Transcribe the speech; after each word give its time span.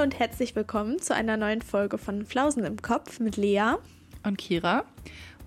Hallo 0.00 0.06
und 0.06 0.18
herzlich 0.18 0.56
willkommen 0.56 0.98
zu 0.98 1.14
einer 1.14 1.36
neuen 1.36 1.60
Folge 1.60 1.98
von 1.98 2.24
Flausen 2.24 2.64
im 2.64 2.80
Kopf 2.80 3.20
mit 3.20 3.36
Lea 3.36 3.74
und 4.24 4.38
Kira. 4.38 4.84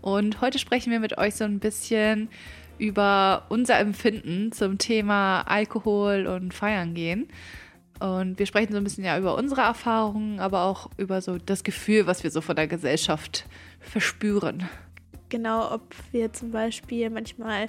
Und 0.04 0.42
heute 0.42 0.60
sprechen 0.60 0.92
wir 0.92 1.00
mit 1.00 1.18
euch 1.18 1.34
so 1.34 1.44
ein 1.44 1.58
bisschen 1.58 2.30
über 2.78 3.48
unser 3.50 3.80
Empfinden 3.80 4.52
zum 4.52 4.78
Thema 4.78 5.42
Alkohol 5.42 6.28
und 6.28 6.54
Feiern 6.54 6.94
gehen. 6.94 7.30
Und 8.00 8.38
wir 8.38 8.46
sprechen 8.46 8.74
so 8.74 8.78
ein 8.78 8.84
bisschen 8.84 9.04
ja 9.04 9.18
über 9.18 9.36
unsere 9.36 9.62
Erfahrungen, 9.62 10.40
aber 10.40 10.66
auch 10.66 10.88
über 10.98 11.24
so 11.24 11.40
das 11.40 11.64
Gefühl, 11.64 12.06
was 12.06 12.24
wir 12.24 12.30
so 12.30 12.42
von 12.42 12.56
der 12.56 12.68
Gesellschaft 12.68 13.46
verspüren. 13.80 14.70
Genau, 15.34 15.74
ob 15.74 15.96
wir 16.12 16.32
zum 16.32 16.52
Beispiel 16.52 17.10
manchmal 17.10 17.66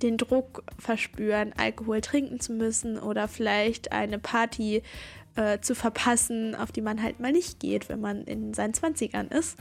den 0.00 0.16
Druck 0.16 0.62
verspüren, 0.78 1.52
Alkohol 1.56 2.02
trinken 2.02 2.38
zu 2.38 2.52
müssen 2.52 3.00
oder 3.00 3.26
vielleicht 3.26 3.90
eine 3.90 4.20
Party 4.20 4.84
äh, 5.36 5.60
zu 5.60 5.74
verpassen, 5.74 6.54
auf 6.54 6.72
die 6.72 6.80
man 6.80 7.02
halt 7.02 7.20
mal 7.20 7.32
nicht 7.32 7.60
geht, 7.60 7.88
wenn 7.88 8.00
man 8.00 8.24
in 8.24 8.54
seinen 8.54 8.74
20ern 8.74 9.32
ist. 9.32 9.58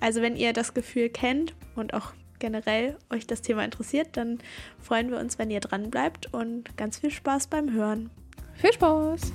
Also 0.00 0.20
wenn 0.20 0.36
ihr 0.36 0.52
das 0.52 0.74
Gefühl 0.74 1.08
kennt 1.08 1.54
und 1.76 1.94
auch 1.94 2.12
generell 2.38 2.98
euch 3.10 3.26
das 3.26 3.40
Thema 3.40 3.64
interessiert, 3.64 4.16
dann 4.16 4.38
freuen 4.80 5.10
wir 5.10 5.18
uns, 5.18 5.38
wenn 5.38 5.50
ihr 5.50 5.60
dran 5.60 5.90
bleibt 5.90 6.32
und 6.34 6.76
ganz 6.76 6.98
viel 6.98 7.10
Spaß 7.10 7.46
beim 7.46 7.72
Hören. 7.72 8.10
Viel 8.54 8.72
Spaß! 8.72 9.32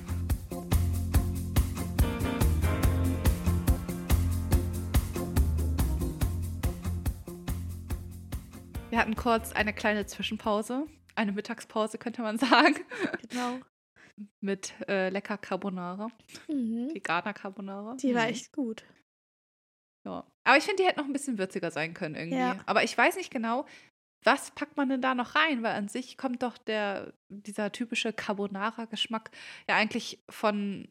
Wir 8.90 9.00
hatten 9.00 9.16
kurz 9.16 9.52
eine 9.52 9.74
kleine 9.74 10.06
Zwischenpause, 10.06 10.88
eine 11.16 11.32
Mittagspause 11.32 11.98
könnte 11.98 12.22
man 12.22 12.38
sagen. 12.38 12.76
Genau. 13.30 13.60
Mit 14.42 14.74
äh, 14.88 15.10
lecker 15.10 15.38
Carbonara. 15.38 16.10
Mhm. 16.48 16.94
Veganer 16.94 17.34
Carbonara. 17.34 17.96
Die 17.96 18.16
war 18.16 18.24
mhm. 18.24 18.30
echt 18.30 18.52
gut. 18.52 18.84
Ja. 20.06 20.26
Aber 20.44 20.58
ich 20.58 20.64
finde, 20.64 20.82
die 20.82 20.88
hätte 20.88 21.00
noch 21.00 21.06
ein 21.06 21.14
bisschen 21.14 21.38
würziger 21.38 21.70
sein 21.70 21.94
können 21.94 22.16
irgendwie. 22.16 22.40
Ja. 22.40 22.60
Aber 22.66 22.84
ich 22.84 22.98
weiß 22.98 23.18
nicht 23.18 23.32
genau, 23.32 23.66
was 24.24 24.52
packt 24.52 24.78
man 24.78 24.90
denn 24.90 25.02
da 25.02 25.14
noch 25.14 25.36
rein? 25.36 25.64
Weil 25.64 25.76
an 25.76 25.88
sich 25.88 26.18
kommt 26.18 26.44
doch 26.44 26.58
der, 26.58 27.14
dieser 27.30 27.72
typische 27.72 28.14
Carbonara-Geschmack 28.14 29.32
ja 29.70 29.76
eigentlich 29.76 30.24
von 30.30 30.88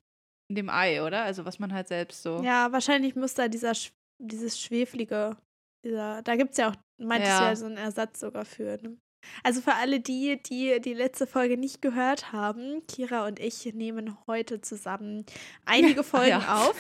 dem 0.49 0.69
Ei, 0.69 1.03
oder? 1.03 1.25
Also 1.25 1.45
was 1.45 1.59
man 1.59 1.73
halt 1.73 1.89
selbst 1.89 2.23
so. 2.23 2.43
Ja, 2.43 2.71
wahrscheinlich 2.73 3.17
muss 3.17 3.35
da 3.35 3.49
dieser, 3.49 3.73
dieses 4.19 4.61
schweflige, 4.61 5.37
dieser, 5.85 6.23
da 6.23 6.37
gibt 6.37 6.53
es 6.53 6.59
ja 6.59 6.71
auch, 6.71 6.77
meintest 6.99 7.33
ja. 7.33 7.41
du 7.41 7.45
ja 7.47 7.57
so 7.57 7.67
einen 7.67 7.77
Ersatz 7.77 8.21
sogar 8.21 8.45
für. 8.45 8.79
Ne? 8.81 8.97
Also 9.43 9.61
für 9.61 9.75
alle 9.75 10.01
die, 10.01 10.41
die 10.43 10.81
die 10.81 10.95
letzte 10.95 11.27
Folge 11.27 11.57
nicht 11.57 11.83
gehört 11.83 12.33
haben, 12.33 12.87
Kira 12.87 13.27
und 13.27 13.41
ich 13.41 13.65
nehmen 13.75 14.17
heute 14.27 14.61
zusammen 14.61 15.25
einige 15.65 16.03
Folgen 16.05 16.31
ja. 16.31 16.67
auf. 16.67 16.77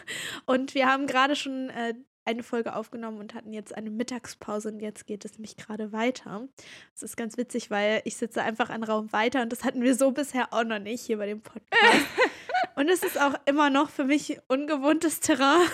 Und 0.46 0.74
wir 0.74 0.86
haben 0.86 1.06
gerade 1.06 1.36
schon 1.36 1.70
äh, 1.70 1.94
eine 2.24 2.42
Folge 2.42 2.74
aufgenommen 2.74 3.18
und 3.18 3.34
hatten 3.34 3.52
jetzt 3.52 3.74
eine 3.74 3.90
Mittagspause 3.90 4.68
und 4.68 4.80
jetzt 4.80 5.06
geht 5.06 5.24
es 5.24 5.32
nämlich 5.32 5.56
gerade 5.56 5.92
weiter. 5.92 6.48
Das 6.92 7.02
ist 7.02 7.16
ganz 7.16 7.36
witzig, 7.36 7.70
weil 7.70 8.02
ich 8.04 8.16
sitze 8.16 8.42
einfach 8.42 8.70
einen 8.70 8.84
Raum 8.84 9.12
weiter 9.12 9.42
und 9.42 9.50
das 9.50 9.64
hatten 9.64 9.82
wir 9.82 9.94
so 9.94 10.12
bisher 10.12 10.52
auch 10.52 10.64
noch 10.64 10.78
nicht 10.78 11.04
hier 11.04 11.18
bei 11.18 11.26
dem 11.26 11.40
Podcast. 11.40 12.06
und 12.76 12.88
es 12.88 13.02
ist 13.02 13.20
auch 13.20 13.34
immer 13.46 13.70
noch 13.70 13.90
für 13.90 14.04
mich 14.04 14.38
ungewohntes 14.48 15.20
Terrain. 15.20 15.66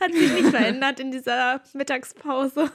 Hat 0.00 0.12
sich 0.12 0.32
nicht 0.32 0.50
verändert 0.50 1.00
in 1.00 1.10
dieser 1.10 1.62
Mittagspause. 1.72 2.70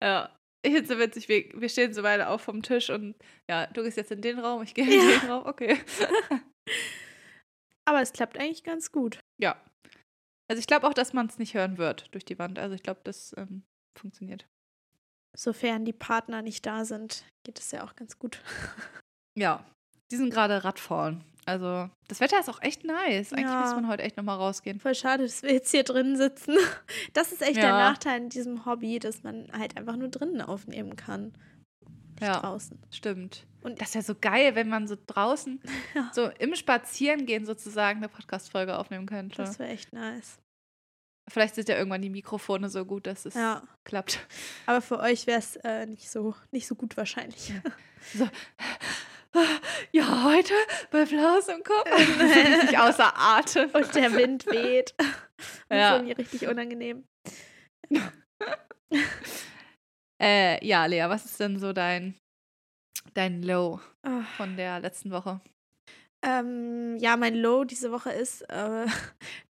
Ja, 0.00 0.30
ich 0.62 0.72
finde 0.72 0.82
es 0.82 0.88
so 0.88 0.98
witzig, 0.98 1.28
wir, 1.28 1.60
wir 1.60 1.68
stehen 1.68 1.92
so 1.92 2.02
beide 2.02 2.28
auf 2.28 2.42
vom 2.42 2.62
Tisch 2.62 2.90
und 2.90 3.14
ja, 3.48 3.66
du 3.68 3.82
gehst 3.82 3.96
jetzt 3.96 4.10
in 4.10 4.20
den 4.20 4.38
Raum, 4.38 4.62
ich 4.62 4.74
gehe 4.74 4.84
in 4.84 4.92
ja. 4.92 5.20
den 5.20 5.30
Raum, 5.30 5.46
okay. 5.46 5.80
Aber 7.84 8.02
es 8.02 8.12
klappt 8.12 8.38
eigentlich 8.38 8.64
ganz 8.64 8.92
gut. 8.92 9.18
Ja. 9.40 9.62
Also 10.50 10.60
ich 10.60 10.66
glaube 10.66 10.86
auch, 10.86 10.94
dass 10.94 11.12
man 11.12 11.26
es 11.26 11.38
nicht 11.38 11.54
hören 11.54 11.78
wird 11.78 12.12
durch 12.12 12.24
die 12.24 12.38
Wand. 12.38 12.58
Also 12.58 12.74
ich 12.74 12.82
glaube, 12.82 13.00
das 13.04 13.34
ähm, 13.36 13.62
funktioniert. 13.98 14.46
Sofern 15.36 15.84
die 15.84 15.92
Partner 15.92 16.42
nicht 16.42 16.66
da 16.66 16.84
sind, 16.84 17.24
geht 17.44 17.58
es 17.58 17.70
ja 17.70 17.84
auch 17.84 17.96
ganz 17.96 18.18
gut. 18.18 18.42
Ja, 19.36 19.64
die 20.10 20.16
sind 20.16 20.30
gerade 20.30 20.64
Radfahren. 20.64 21.22
Also, 21.48 21.88
das 22.08 22.20
Wetter 22.20 22.38
ist 22.38 22.50
auch 22.50 22.60
echt 22.60 22.84
nice. 22.84 23.32
Eigentlich 23.32 23.46
ja. 23.46 23.62
muss 23.62 23.74
man 23.74 23.88
heute 23.88 24.02
echt 24.02 24.18
nochmal 24.18 24.36
rausgehen. 24.36 24.80
Voll 24.80 24.94
schade, 24.94 25.22
dass 25.22 25.42
wir 25.42 25.50
jetzt 25.50 25.70
hier 25.70 25.82
drinnen 25.82 26.16
sitzen. 26.16 26.54
Das 27.14 27.32
ist 27.32 27.40
echt 27.40 27.56
ja. 27.56 27.62
der 27.62 27.72
Nachteil 27.72 28.20
in 28.20 28.28
diesem 28.28 28.66
Hobby, 28.66 28.98
dass 28.98 29.22
man 29.22 29.50
halt 29.56 29.78
einfach 29.78 29.96
nur 29.96 30.08
drinnen 30.08 30.42
aufnehmen 30.42 30.94
kann. 30.94 31.32
Ja, 32.20 32.40
draußen. 32.40 32.78
Stimmt. 32.90 33.46
Und 33.62 33.80
das 33.80 33.94
wäre 33.94 34.04
so 34.04 34.14
geil, 34.14 34.54
wenn 34.56 34.68
man 34.68 34.86
so 34.86 34.96
draußen, 35.06 35.60
ja. 35.94 36.10
so 36.12 36.28
im 36.38 36.54
Spazierengehen 36.54 37.46
sozusagen 37.46 37.98
eine 37.98 38.08
Podcast-Folge 38.08 38.78
aufnehmen 38.78 39.06
könnte. 39.06 39.36
Das 39.36 39.58
wäre 39.58 39.70
echt 39.70 39.92
nice. 39.92 40.38
Vielleicht 41.30 41.54
sind 41.54 41.68
ja 41.68 41.76
irgendwann 41.76 42.02
die 42.02 42.10
Mikrofone 42.10 42.68
so 42.68 42.84
gut, 42.84 43.06
dass 43.06 43.24
es 43.24 43.34
ja. 43.34 43.62
klappt. 43.84 44.26
Aber 44.66 44.82
für 44.82 44.98
euch 44.98 45.26
wäre 45.26 45.38
es 45.38 45.56
äh, 45.56 45.86
nicht, 45.86 46.10
so, 46.10 46.34
nicht 46.50 46.66
so 46.66 46.74
gut 46.74 46.96
wahrscheinlich. 46.96 47.54
So 48.14 48.28
ja, 49.92 50.24
heute 50.24 50.54
bei 50.90 51.06
Flaus 51.06 51.48
im 51.48 51.62
Kopf. 51.62 51.86
richtig 52.20 52.78
außer 52.78 53.12
Atem. 53.16 53.70
Und 53.70 53.94
der 53.94 54.12
Wind 54.12 54.46
weht. 54.46 54.94
Das 54.98 55.06
ja. 55.70 55.96
ist 55.96 56.02
irgendwie 56.02 56.22
richtig 56.22 56.48
unangenehm. 56.48 57.04
äh, 60.22 60.66
ja, 60.66 60.86
Lea, 60.86 61.06
was 61.08 61.24
ist 61.24 61.40
denn 61.40 61.58
so 61.58 61.72
dein, 61.72 62.14
dein 63.14 63.42
Low 63.42 63.80
oh. 64.06 64.22
von 64.36 64.56
der 64.56 64.80
letzten 64.80 65.10
Woche? 65.10 65.40
Ähm, 66.22 66.96
ja, 66.98 67.16
mein 67.16 67.36
Low 67.36 67.64
diese 67.64 67.92
Woche 67.92 68.10
ist, 68.10 68.42
äh, 68.50 68.86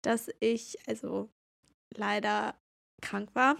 dass 0.01 0.31
ich 0.39 0.77
also 0.87 1.29
leider 1.95 2.55
krank 3.01 3.29
war 3.33 3.57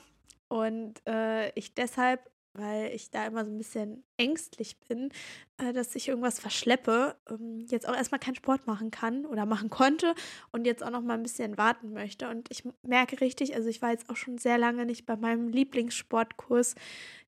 und 0.48 1.06
äh, 1.08 1.50
ich 1.52 1.76
deshalb 1.76 2.32
weil 2.58 2.92
ich 2.94 3.10
da 3.12 3.26
immer 3.26 3.46
so 3.46 3.52
ein 3.52 3.58
bisschen 3.58 4.04
ängstlich 4.18 4.78
bin, 4.88 5.10
äh, 5.58 5.74
dass 5.74 5.96
ich 5.96 6.08
irgendwas 6.08 6.40
verschleppe, 6.40 7.16
ähm, 7.30 7.66
jetzt 7.70 7.88
auch 7.88 7.96
erstmal 7.96 8.20
keinen 8.20 8.36
Sport 8.36 8.68
machen 8.68 8.92
kann 8.92 9.26
oder 9.26 9.46
machen 9.46 9.70
konnte 9.70 10.16
und 10.52 10.66
jetzt 10.66 10.84
auch 10.84 10.90
noch 10.90 11.02
mal 11.02 11.16
ein 11.16 11.24
bisschen 11.24 11.58
warten 11.58 11.94
möchte. 11.94 12.30
Und 12.30 12.50
ich 12.52 12.64
merke 12.84 13.22
richtig, 13.22 13.56
also 13.56 13.70
ich 13.70 13.82
war 13.82 13.92
jetzt 13.92 14.10
auch 14.10 14.16
schon 14.16 14.38
sehr 14.38 14.58
lange 14.58 14.86
nicht 14.86 15.06
bei 15.06 15.16
meinem 15.16 15.50
Lieblingssportkurs. 15.50 16.76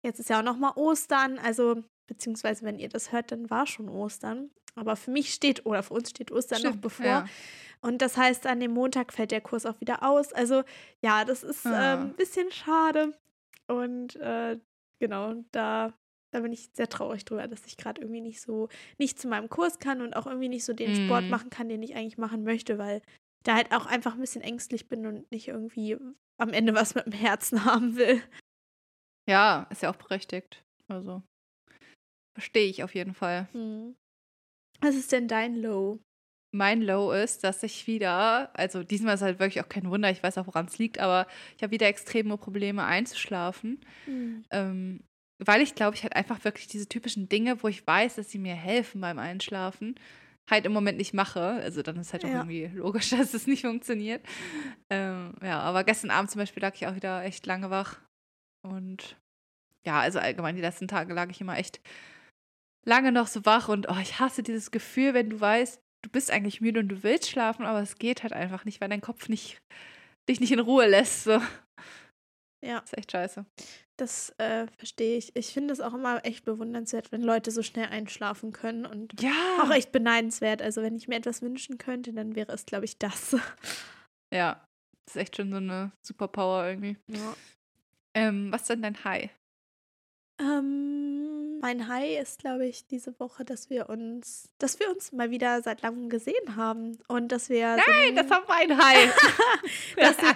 Jetzt 0.01 0.19
ist 0.19 0.29
ja 0.29 0.39
auch 0.39 0.45
noch 0.45 0.57
mal 0.57 0.73
Ostern, 0.75 1.39
also 1.39 1.83
beziehungsweise 2.07 2.63
wenn 2.63 2.79
ihr 2.79 2.89
das 2.89 3.11
hört, 3.11 3.31
dann 3.31 3.49
war 3.49 3.67
schon 3.67 3.89
Ostern. 3.89 4.49
Aber 4.75 4.95
für 4.95 5.11
mich 5.11 5.33
steht, 5.33 5.65
oder 5.65 5.83
für 5.83 5.93
uns 5.95 6.09
steht 6.11 6.31
Ostern 6.31 6.59
Stimmt, 6.59 6.75
noch 6.75 6.81
bevor. 6.81 7.05
Ja. 7.05 7.25
Und 7.81 8.01
das 8.01 8.17
heißt, 8.17 8.45
an 8.47 8.59
dem 8.59 8.71
Montag 8.71 9.13
fällt 9.13 9.31
der 9.31 9.41
Kurs 9.41 9.65
auch 9.65 9.79
wieder 9.81 10.03
aus. 10.03 10.33
Also 10.33 10.63
ja, 11.01 11.25
das 11.25 11.43
ist 11.43 11.65
äh, 11.65 11.69
ah. 11.69 12.01
ein 12.01 12.13
bisschen 12.13 12.51
schade. 12.51 13.13
Und 13.67 14.15
äh, 14.17 14.57
genau, 14.99 15.35
da, 15.51 15.93
da 16.33 16.39
bin 16.41 16.51
ich 16.51 16.69
sehr 16.73 16.89
traurig 16.89 17.25
drüber, 17.25 17.47
dass 17.47 17.65
ich 17.65 17.77
gerade 17.77 18.01
irgendwie 18.01 18.21
nicht 18.21 18.41
so, 18.41 18.69
nicht 18.97 19.19
zu 19.19 19.27
meinem 19.27 19.49
Kurs 19.49 19.79
kann 19.79 20.01
und 20.01 20.15
auch 20.15 20.27
irgendwie 20.27 20.49
nicht 20.49 20.65
so 20.65 20.73
den 20.73 20.91
mm. 20.91 21.05
Sport 21.05 21.23
mhm. 21.25 21.29
machen 21.29 21.49
kann, 21.49 21.69
den 21.69 21.83
ich 21.83 21.95
eigentlich 21.95 22.17
machen 22.17 22.43
möchte, 22.43 22.77
weil 22.77 23.01
da 23.43 23.55
halt 23.55 23.71
auch 23.71 23.85
einfach 23.85 24.13
ein 24.13 24.21
bisschen 24.21 24.41
ängstlich 24.41 24.87
bin 24.87 25.05
und 25.05 25.31
nicht 25.31 25.47
irgendwie 25.47 25.97
am 26.37 26.53
Ende 26.53 26.73
was 26.75 26.95
mit 26.95 27.05
dem 27.05 27.13
Herzen 27.13 27.65
haben 27.65 27.95
will. 27.95 28.21
Ja, 29.29 29.67
ist 29.69 29.81
ja 29.81 29.91
auch 29.91 29.95
berechtigt. 29.95 30.63
Also 30.87 31.21
verstehe 32.33 32.69
ich 32.69 32.83
auf 32.83 32.95
jeden 32.95 33.13
Fall. 33.13 33.47
Hm. 33.51 33.95
Was 34.79 34.95
ist 34.95 35.11
denn 35.11 35.27
dein 35.27 35.55
Low? 35.55 35.99
Mein 36.51 36.81
Low 36.81 37.11
ist, 37.11 37.43
dass 37.43 37.61
ich 37.63 37.87
wieder, 37.87 38.49
also 38.57 38.83
diesmal 38.83 39.15
ist 39.15 39.21
halt 39.21 39.39
wirklich 39.39 39.63
auch 39.63 39.69
kein 39.69 39.89
Wunder, 39.89 40.09
ich 40.09 40.23
weiß 40.23 40.37
auch, 40.37 40.47
woran 40.47 40.65
es 40.65 40.77
liegt, 40.77 40.99
aber 40.99 41.27
ich 41.55 41.63
habe 41.63 41.71
wieder 41.71 41.87
extreme 41.87 42.37
Probleme 42.37 42.83
einzuschlafen. 42.85 43.81
Mhm. 44.05 44.45
Ähm, 44.51 45.03
weil 45.39 45.61
ich 45.61 45.75
glaube, 45.75 45.95
ich 45.95 46.03
halt 46.03 46.15
einfach 46.15 46.43
wirklich 46.43 46.67
diese 46.67 46.87
typischen 46.87 47.29
Dinge, 47.29 47.61
wo 47.61 47.67
ich 47.67 47.85
weiß, 47.85 48.15
dass 48.15 48.31
sie 48.31 48.39
mir 48.39 48.55
helfen 48.55 49.01
beim 49.01 49.19
Einschlafen, 49.19 49.95
halt 50.49 50.65
im 50.65 50.71
Moment 50.71 50.97
nicht 50.97 51.13
mache. 51.13 51.41
Also 51.41 51.81
dann 51.81 51.97
ist 51.97 52.13
halt 52.13 52.23
ja. 52.23 52.29
auch 52.29 52.33
irgendwie 52.35 52.67
logisch, 52.67 53.09
dass 53.11 53.33
es 53.33 53.47
nicht 53.47 53.61
funktioniert. 53.61 54.25
Ähm, 54.89 55.35
ja, 55.43 55.59
aber 55.59 55.83
gestern 55.83 56.11
Abend 56.11 56.31
zum 56.31 56.39
Beispiel 56.39 56.63
lag 56.63 56.73
ich 56.75 56.87
auch 56.87 56.95
wieder 56.95 57.23
echt 57.23 57.45
lange 57.45 57.69
wach. 57.69 57.99
Und 58.63 59.17
ja, 59.85 59.99
also 59.99 60.19
allgemein 60.19 60.55
die 60.55 60.61
letzten 60.61 60.87
Tage 60.87 61.13
lag 61.13 61.29
ich 61.29 61.41
immer 61.41 61.57
echt 61.57 61.81
lange 62.85 63.11
noch 63.11 63.27
so 63.27 63.45
wach 63.45 63.67
und 63.69 63.89
oh, 63.89 63.97
ich 64.01 64.19
hasse 64.19 64.43
dieses 64.43 64.71
Gefühl, 64.71 65.13
wenn 65.13 65.29
du 65.29 65.39
weißt, 65.39 65.81
du 66.03 66.09
bist 66.09 66.31
eigentlich 66.31 66.61
müde 66.61 66.79
und 66.79 66.89
du 66.89 67.03
willst 67.03 67.29
schlafen, 67.29 67.65
aber 67.65 67.81
es 67.81 67.97
geht 67.97 68.23
halt 68.23 68.33
einfach 68.33 68.65
nicht, 68.65 68.81
weil 68.81 68.89
dein 68.89 69.01
Kopf 69.01 69.29
nicht, 69.29 69.61
dich 70.29 70.39
nicht 70.39 70.51
in 70.51 70.59
Ruhe 70.59 70.87
lässt. 70.87 71.23
So. 71.23 71.41
Ja. 72.65 72.79
Das 72.81 72.91
ist 72.91 72.97
echt 72.97 73.11
scheiße. 73.11 73.45
Das 73.97 74.29
äh, 74.37 74.67
verstehe 74.77 75.17
ich. 75.17 75.35
Ich 75.35 75.47
finde 75.53 75.73
es 75.73 75.79
auch 75.79 75.93
immer 75.93 76.23
echt 76.23 76.45
bewundernswert, 76.45 77.11
wenn 77.11 77.21
Leute 77.21 77.49
so 77.51 77.63
schnell 77.63 77.87
einschlafen 77.87 78.51
können 78.51 78.85
und 78.85 79.19
ja. 79.21 79.31
auch 79.61 79.71
echt 79.71 79.91
beneidenswert. 79.91 80.61
Also 80.61 80.81
wenn 80.81 80.95
ich 80.95 81.07
mir 81.07 81.15
etwas 81.15 81.41
wünschen 81.41 81.77
könnte, 81.77 82.13
dann 82.13 82.35
wäre 82.35 82.51
es, 82.51 82.65
glaube 82.65 82.85
ich, 82.85 82.97
das. 82.97 83.35
Ja, 84.33 84.67
das 85.05 85.15
ist 85.15 85.21
echt 85.21 85.37
schon 85.37 85.51
so 85.51 85.55
eine 85.55 85.93
Superpower 86.05 86.67
irgendwie. 86.67 86.97
Ja. 87.07 87.33
Ähm, 88.13 88.51
was 88.51 88.63
ist 88.63 88.71
denn 88.71 88.81
dein 88.81 89.03
High? 89.05 89.29
Ähm, 90.39 91.59
mein 91.59 91.87
High 91.87 92.21
ist, 92.21 92.39
glaube 92.39 92.67
ich, 92.67 92.85
diese 92.85 93.19
Woche, 93.19 93.43
dass 93.43 93.69
wir 93.69 93.89
uns, 93.89 94.49
dass 94.59 94.79
wir 94.79 94.89
uns 94.89 95.11
mal 95.11 95.31
wieder 95.31 95.61
seit 95.63 95.81
langem 95.81 96.09
gesehen 96.09 96.55
haben 96.55 96.97
und 97.07 97.31
dass 97.31 97.49
wir. 97.49 97.75
Nein, 97.75 98.15
so 98.15 98.21
das 98.21 98.29
war 98.29 98.43
mein 98.47 98.77
High. 98.77 99.15
dass 99.97 100.17
wir 100.17 100.35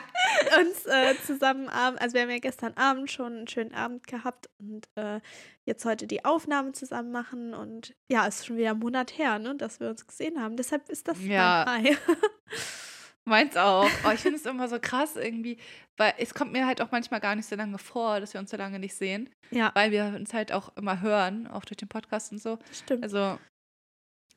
uns 0.59 0.85
äh, 0.85 1.15
zusammen 1.25 1.69
abend, 1.69 2.01
also 2.01 2.15
wir 2.15 2.21
haben 2.23 2.31
ja 2.31 2.39
gestern 2.39 2.73
Abend 2.75 3.11
schon 3.11 3.33
einen 3.33 3.47
schönen 3.47 3.73
Abend 3.73 4.07
gehabt 4.07 4.49
und 4.59 4.87
äh, 4.95 5.19
jetzt 5.65 5.85
heute 5.85 6.07
die 6.07 6.25
Aufnahmen 6.25 6.73
zusammen 6.73 7.11
machen 7.11 7.53
und 7.53 7.93
ja, 8.09 8.27
es 8.27 8.39
ist 8.39 8.47
schon 8.47 8.57
wieder 8.57 8.71
ein 8.71 8.79
Monat 8.79 9.17
her, 9.17 9.39
ne, 9.39 9.55
dass 9.55 9.79
wir 9.79 9.89
uns 9.89 10.07
gesehen 10.07 10.41
haben. 10.41 10.57
Deshalb 10.57 10.89
ist 10.89 11.07
das 11.07 11.23
ja. 11.23 11.65
mein 11.65 11.85
High. 11.85 11.99
Meins 13.25 13.55
auch. 13.55 13.89
Oh, 14.05 14.11
ich 14.11 14.19
finde 14.19 14.37
es 14.37 14.45
immer 14.45 14.67
so 14.67 14.79
krass 14.79 15.15
irgendwie, 15.15 15.57
weil 15.97 16.13
es 16.17 16.33
kommt 16.33 16.51
mir 16.51 16.65
halt 16.65 16.81
auch 16.81 16.91
manchmal 16.91 17.19
gar 17.19 17.35
nicht 17.35 17.47
so 17.47 17.55
lange 17.55 17.77
vor, 17.77 18.19
dass 18.19 18.33
wir 18.33 18.41
uns 18.41 18.49
so 18.49 18.57
lange 18.57 18.79
nicht 18.79 18.95
sehen. 18.95 19.29
Ja. 19.51 19.71
Weil 19.75 19.91
wir 19.91 20.05
uns 20.05 20.33
halt 20.33 20.51
auch 20.51 20.75
immer 20.75 21.01
hören, 21.01 21.47
auch 21.47 21.63
durch 21.65 21.77
den 21.77 21.87
Podcast 21.87 22.31
und 22.31 22.39
so. 22.39 22.57
Stimmt. 22.71 23.03
Also 23.03 23.37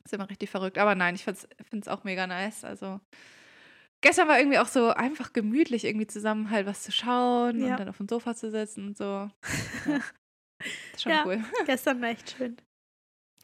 ist 0.03 0.13
immer 0.13 0.29
richtig 0.29 0.49
verrückt. 0.49 0.77
Aber 0.77 0.93
nein, 0.95 1.15
ich 1.15 1.23
finde 1.23 1.41
es 1.71 1.87
auch 1.87 2.03
mega 2.03 2.27
nice. 2.27 2.63
Also 2.63 2.99
gestern 4.01 4.27
war 4.27 4.37
irgendwie 4.37 4.59
auch 4.59 4.67
so 4.67 4.89
einfach 4.89 5.33
gemütlich, 5.33 5.83
irgendwie 5.83 6.07
zusammen 6.07 6.51
halt 6.51 6.67
was 6.67 6.83
zu 6.83 6.91
schauen 6.91 7.59
ja. 7.59 7.71
und 7.71 7.79
dann 7.79 7.89
auf 7.89 7.97
dem 7.97 8.07
Sofa 8.07 8.35
zu 8.35 8.51
sitzen 8.51 8.89
und 8.89 8.97
so. 8.97 9.03
Ja. 9.03 9.31
ist 10.93 11.01
schon 11.01 11.11
ja, 11.11 11.23
cool. 11.25 11.43
Gestern 11.65 12.01
war 12.01 12.09
echt 12.09 12.35
schön. 12.37 12.57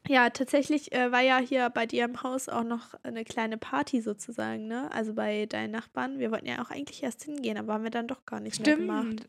Ja, 0.08 0.30
tatsächlich 0.32 0.92
äh, 0.94 1.12
war 1.12 1.22
ja 1.22 1.38
hier 1.38 1.70
bei 1.70 1.86
dir 1.86 2.06
im 2.06 2.24
Haus 2.24 2.50
auch 2.50 2.64
noch 2.64 2.96
eine 3.04 3.24
kleine 3.24 3.58
Party 3.58 4.02
sozusagen, 4.02 4.68
ne? 4.68 4.92
Also 4.92 5.14
bei 5.14 5.46
deinen 5.46 5.72
Nachbarn. 5.72 6.20
Wir 6.20 6.32
wollten 6.32 6.48
ja 6.48 6.64
auch 6.64 6.72
eigentlich 6.72 7.04
erst 7.04 7.24
hingehen, 7.24 7.58
aber 7.58 7.74
haben 7.74 7.84
wir 7.84 7.92
dann 7.92 8.08
doch 8.08 8.26
gar 8.26 8.40
nicht 8.40 8.56
Stimmt. 8.56 8.88
mehr 8.88 9.02
gemacht. 9.02 9.28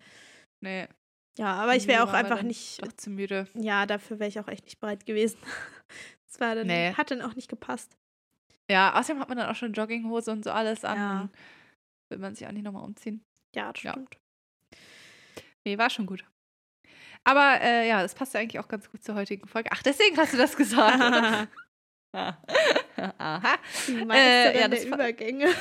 Nee. 0.60 0.88
Ja, 1.36 1.54
aber 1.54 1.76
ich 1.76 1.86
wäre 1.86 2.04
auch 2.04 2.12
einfach 2.12 2.42
nicht. 2.42 2.84
Doch 2.84 2.92
zu 2.92 3.10
müde. 3.10 3.48
Ja, 3.54 3.86
dafür 3.86 4.18
wäre 4.18 4.28
ich 4.28 4.38
auch 4.40 4.48
echt 4.48 4.64
nicht 4.64 4.80
bereit 4.80 5.06
gewesen. 5.06 5.38
Das 6.26 6.40
war 6.40 6.54
dann, 6.54 6.66
nee. 6.66 6.94
hat 6.94 7.10
dann 7.10 7.20
auch 7.20 7.34
nicht 7.36 7.50
gepasst. 7.50 7.94
Ja, 8.70 8.98
außerdem 8.98 9.20
hat 9.20 9.28
man 9.28 9.36
dann 9.36 9.50
auch 9.50 9.54
schon 9.54 9.74
Jogginghose 9.74 10.32
und 10.32 10.44
so 10.44 10.50
alles 10.50 10.82
an. 10.82 10.96
Ja. 10.96 11.28
Will 12.08 12.16
man 12.16 12.34
sich 12.34 12.46
auch 12.46 12.52
nicht 12.52 12.62
nochmal 12.62 12.84
umziehen. 12.84 13.22
Ja, 13.54 13.70
das 13.70 13.80
stimmt. 13.80 14.14
Ja. 14.14 14.78
Nee, 15.64 15.76
war 15.76 15.90
schon 15.90 16.06
gut. 16.06 16.24
Aber 17.24 17.60
äh, 17.60 17.88
ja, 17.88 18.02
das 18.02 18.14
passt 18.14 18.34
ja 18.34 18.40
eigentlich 18.40 18.58
auch 18.58 18.68
ganz 18.68 18.90
gut 18.90 19.04
zur 19.04 19.14
heutigen 19.14 19.46
Folge. 19.46 19.70
Ach, 19.72 19.82
deswegen 19.82 20.16
hast 20.16 20.32
du 20.32 20.36
das 20.36 20.56
gesagt. 20.56 21.00
Aha. 22.14 23.58
Die 23.86 24.04
Meisterin 24.04 24.54
äh, 24.54 24.60
ja, 24.60 24.68
der 24.68 24.86
Übergänge. 24.86 25.46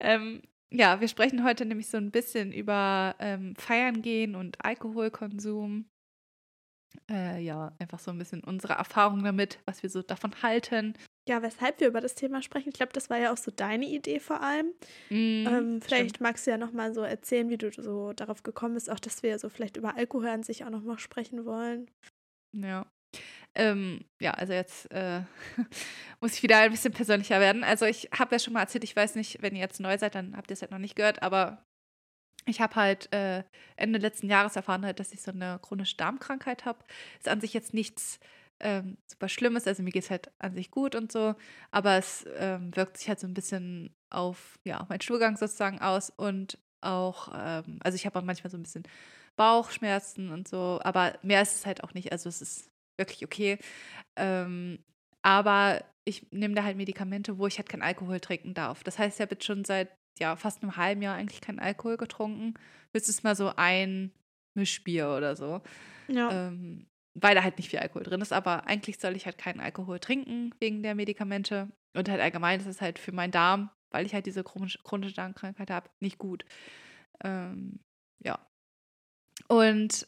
ähm, 0.00 0.42
ja, 0.70 1.00
wir 1.00 1.08
sprechen 1.08 1.44
heute 1.44 1.66
nämlich 1.66 1.88
so 1.88 1.96
ein 1.96 2.10
bisschen 2.10 2.52
über 2.52 3.14
ähm, 3.18 3.54
Feiern 3.56 4.02
gehen 4.02 4.34
und 4.34 4.64
Alkoholkonsum. 4.64 5.88
Äh, 7.10 7.42
ja, 7.42 7.74
einfach 7.78 7.98
so 7.98 8.10
ein 8.10 8.18
bisschen 8.18 8.42
unsere 8.42 8.74
Erfahrungen 8.74 9.24
damit, 9.24 9.60
was 9.66 9.82
wir 9.82 9.90
so 9.90 10.02
davon 10.02 10.42
halten. 10.42 10.94
Ja, 11.28 11.42
weshalb 11.42 11.80
wir 11.80 11.88
über 11.88 12.00
das 12.00 12.14
Thema 12.14 12.40
sprechen. 12.40 12.68
Ich 12.68 12.76
glaube, 12.76 12.92
das 12.92 13.10
war 13.10 13.18
ja 13.18 13.32
auch 13.32 13.36
so 13.36 13.50
deine 13.50 13.86
Idee 13.86 14.20
vor 14.20 14.42
allem. 14.42 14.68
Mm, 15.10 15.46
ähm, 15.46 15.80
vielleicht 15.82 16.10
stimmt. 16.10 16.20
magst 16.20 16.46
du 16.46 16.52
ja 16.52 16.56
nochmal 16.56 16.94
so 16.94 17.02
erzählen, 17.02 17.48
wie 17.50 17.58
du 17.58 17.70
so 17.72 18.12
darauf 18.12 18.44
gekommen 18.44 18.74
bist, 18.74 18.88
auch 18.90 19.00
dass 19.00 19.24
wir 19.24 19.38
so 19.38 19.48
vielleicht 19.48 19.76
über 19.76 19.96
Alkohol 19.96 20.28
an 20.28 20.44
sich 20.44 20.64
auch 20.64 20.70
nochmal 20.70 21.00
sprechen 21.00 21.44
wollen. 21.44 21.90
Ja. 22.52 22.86
Ähm, 23.56 24.04
ja, 24.20 24.32
also 24.32 24.52
jetzt 24.52 24.90
äh, 24.92 25.22
muss 26.20 26.34
ich 26.34 26.42
wieder 26.42 26.58
ein 26.58 26.70
bisschen 26.70 26.92
persönlicher 26.92 27.40
werden. 27.40 27.64
Also 27.64 27.86
ich 27.86 28.10
habe 28.16 28.34
ja 28.34 28.38
schon 28.38 28.52
mal 28.52 28.60
erzählt, 28.60 28.84
ich 28.84 28.94
weiß 28.94 29.16
nicht, 29.16 29.42
wenn 29.42 29.56
ihr 29.56 29.62
jetzt 29.62 29.80
neu 29.80 29.98
seid, 29.98 30.14
dann 30.14 30.36
habt 30.36 30.50
ihr 30.50 30.54
es 30.54 30.62
halt 30.62 30.70
noch 30.70 30.78
nicht 30.78 30.94
gehört, 30.94 31.22
aber 31.22 31.64
ich 32.44 32.60
habe 32.60 32.76
halt 32.76 33.12
äh, 33.12 33.42
Ende 33.74 33.98
letzten 33.98 34.28
Jahres 34.30 34.54
erfahren, 34.54 34.84
halt, 34.84 35.00
dass 35.00 35.12
ich 35.12 35.22
so 35.22 35.32
eine 35.32 35.58
chronische 35.60 35.96
Darmkrankheit 35.96 36.64
habe. 36.64 36.78
Ist 37.18 37.28
an 37.28 37.40
sich 37.40 37.52
jetzt 37.52 37.74
nichts 37.74 38.20
ähm, 38.60 38.96
super 39.06 39.28
Schlimmes, 39.28 39.66
also 39.66 39.82
mir 39.82 39.90
geht 39.90 40.04
es 40.04 40.10
halt 40.10 40.30
an 40.38 40.54
sich 40.54 40.70
gut 40.70 40.94
und 40.94 41.12
so, 41.12 41.34
aber 41.70 41.96
es 41.96 42.24
ähm, 42.36 42.74
wirkt 42.74 42.98
sich 42.98 43.08
halt 43.08 43.20
so 43.20 43.26
ein 43.26 43.34
bisschen 43.34 43.94
auf 44.10 44.58
ja, 44.64 44.86
meinen 44.88 45.00
Stuhlgang 45.00 45.36
sozusagen 45.36 45.80
aus 45.80 46.10
und 46.10 46.58
auch, 46.80 47.28
ähm, 47.34 47.78
also 47.82 47.96
ich 47.96 48.06
habe 48.06 48.18
auch 48.18 48.24
manchmal 48.24 48.50
so 48.50 48.56
ein 48.56 48.62
bisschen 48.62 48.84
Bauchschmerzen 49.36 50.30
und 50.30 50.48
so, 50.48 50.80
aber 50.82 51.18
mehr 51.22 51.42
ist 51.42 51.56
es 51.56 51.66
halt 51.66 51.84
auch 51.84 51.94
nicht, 51.94 52.12
also 52.12 52.28
es 52.28 52.40
ist 52.40 52.70
wirklich 52.98 53.24
okay. 53.24 53.58
Ähm, 54.16 54.78
aber 55.22 55.84
ich 56.04 56.30
nehme 56.30 56.54
da 56.54 56.62
halt 56.62 56.76
Medikamente, 56.76 57.38
wo 57.38 57.46
ich 57.46 57.58
halt 57.58 57.68
keinen 57.68 57.82
Alkohol 57.82 58.20
trinken 58.20 58.54
darf. 58.54 58.84
Das 58.84 58.98
heißt, 58.98 59.16
ich 59.16 59.20
habe 59.20 59.34
jetzt 59.34 59.44
schon 59.44 59.64
seit 59.64 59.90
ja, 60.18 60.36
fast 60.36 60.62
einem 60.62 60.76
halben 60.76 61.02
Jahr 61.02 61.16
eigentlich 61.16 61.40
keinen 61.40 61.58
Alkohol 61.58 61.96
getrunken. 61.96 62.54
Höchstens 62.94 63.22
mal 63.22 63.36
so 63.36 63.52
ein 63.56 64.12
Mischbier 64.54 65.10
oder 65.10 65.36
so. 65.36 65.60
Ja. 66.08 66.48
Ähm, 66.48 66.86
weil 67.20 67.34
da 67.34 67.42
halt 67.42 67.56
nicht 67.56 67.70
viel 67.70 67.78
Alkohol 67.78 68.02
drin 68.02 68.20
ist. 68.20 68.32
Aber 68.32 68.66
eigentlich 68.66 68.98
soll 68.98 69.16
ich 69.16 69.26
halt 69.26 69.38
keinen 69.38 69.60
Alkohol 69.60 69.98
trinken 69.98 70.54
wegen 70.60 70.82
der 70.82 70.94
Medikamente. 70.94 71.68
Und 71.94 72.08
halt 72.08 72.20
allgemein 72.20 72.60
ist 72.60 72.66
es 72.66 72.80
halt 72.80 72.98
für 72.98 73.12
meinen 73.12 73.30
Darm, 73.30 73.70
weil 73.90 74.04
ich 74.04 74.14
halt 74.14 74.26
diese 74.26 74.44
chronische, 74.44 74.78
chronische 74.82 75.14
Darmkrankheit 75.14 75.70
habe, 75.70 75.88
nicht 76.00 76.18
gut. 76.18 76.44
Ähm, 77.24 77.80
ja. 78.22 78.38
Und 79.48 80.06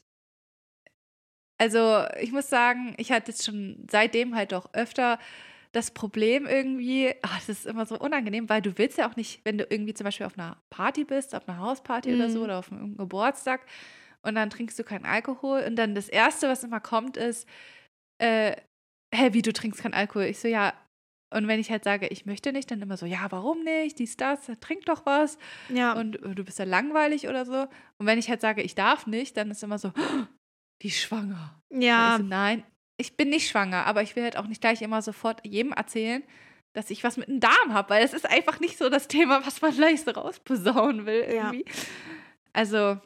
also 1.59 2.05
ich 2.21 2.31
muss 2.31 2.49
sagen, 2.49 2.95
ich 2.99 3.11
hatte 3.11 3.33
jetzt 3.33 3.45
schon 3.45 3.87
seitdem 3.91 4.37
halt 4.37 4.55
auch 4.55 4.73
öfter 4.75 5.19
das 5.73 5.91
Problem 5.91 6.47
irgendwie, 6.47 7.15
ach, 7.23 7.39
das 7.39 7.49
ist 7.49 7.67
immer 7.67 7.85
so 7.85 7.99
unangenehm, 7.99 8.49
weil 8.49 8.63
du 8.63 8.79
willst 8.79 8.99
ja 8.99 9.09
auch 9.09 9.17
nicht, 9.17 9.45
wenn 9.45 9.59
du 9.59 9.67
irgendwie 9.69 9.95
zum 9.95 10.05
Beispiel 10.05 10.27
auf 10.27 10.39
einer 10.39 10.57
Party 10.71 11.05
bist, 11.05 11.35
auf 11.35 11.49
einer 11.49 11.59
Hausparty 11.59 12.11
mhm. 12.11 12.17
oder 12.17 12.31
so 12.31 12.39
mhm. 12.39 12.45
oder 12.45 12.59
auf 12.59 12.73
einem 12.73 12.97
Geburtstag 12.97 13.67
und 14.29 14.35
dann 14.35 14.51
trinkst 14.51 14.79
du 14.79 14.85
keinen 14.85 15.07
Alkohol 15.07 15.65
und 15.67 15.77
dann 15.77 15.95
das 15.95 16.09
Erste, 16.09 16.49
was 16.49 16.65
immer 16.65 16.81
kommt, 16.81 17.17
ist, 17.17 17.49
äh, 18.19 18.57
hä, 19.15 19.33
wie, 19.33 19.43
du 19.43 19.53
trinkst 19.53 19.83
keinen 19.83 19.95
Alkohol? 19.95 20.25
Ich 20.25 20.39
so, 20.39 20.49
ja. 20.49 20.73
Und 21.31 21.47
wenn 21.47 21.61
ich 21.61 21.71
halt 21.71 21.85
sage, 21.85 22.07
ich 22.09 22.25
möchte 22.25 22.53
nicht, 22.53 22.71
dann 22.71 22.81
immer 22.81 22.97
so, 22.97 23.05
ja, 23.05 23.27
warum 23.31 23.63
nicht? 23.63 23.99
Dies, 23.99 24.17
das, 24.17 24.51
trink 24.61 24.87
doch 24.87 25.05
was. 25.05 25.39
Ja. 25.69 25.93
Und, 25.93 26.17
und 26.17 26.39
du 26.39 26.45
bist 26.45 26.59
ja 26.59 26.65
langweilig 26.65 27.29
oder 27.29 27.45
so. 27.45 27.67
Und 27.99 28.07
wenn 28.07 28.19
ich 28.19 28.31
halt 28.31 28.41
sage, 28.41 28.63
ich 28.63 28.75
darf 28.75 29.07
nicht, 29.07 29.37
dann 29.37 29.51
ist 29.51 29.63
immer 29.63 29.79
so, 29.79 29.93
die 30.83 30.89
ist 30.89 31.01
schwanger. 31.01 31.61
Ja. 31.71 32.17
So, 32.19 32.25
nein, 32.25 32.65
ich 32.97 33.17
bin 33.17 33.29
nicht 33.31 33.49
schwanger, 33.49 33.87
aber 33.87 34.03
ich 34.03 34.17
will 34.17 34.23
halt 34.23 34.37
auch 34.37 34.47
nicht 34.47 34.61
gleich 34.61 34.83
immer 34.83 35.03
sofort 35.03 35.45
jedem 35.47 35.73
erzählen, 35.73 36.23
dass 36.75 36.91
ich 36.91 37.05
was 37.05 37.17
mit 37.17 37.29
einem 37.29 37.41
Darm 37.41 37.73
habe, 37.73 37.91
weil 37.91 38.03
das 38.03 38.13
ist 38.13 38.29
einfach 38.29 38.61
nicht 38.61 38.79
so 38.79 38.89
das 38.89 39.09
Thema, 39.09 39.45
was 39.47 39.61
man 39.63 39.73
gleich 39.77 40.03
so 40.03 40.11
rausposaunen 40.11 41.07
will 41.07 41.25
irgendwie. 41.27 41.65
Ja. 41.67 41.75
Also, 42.53 42.99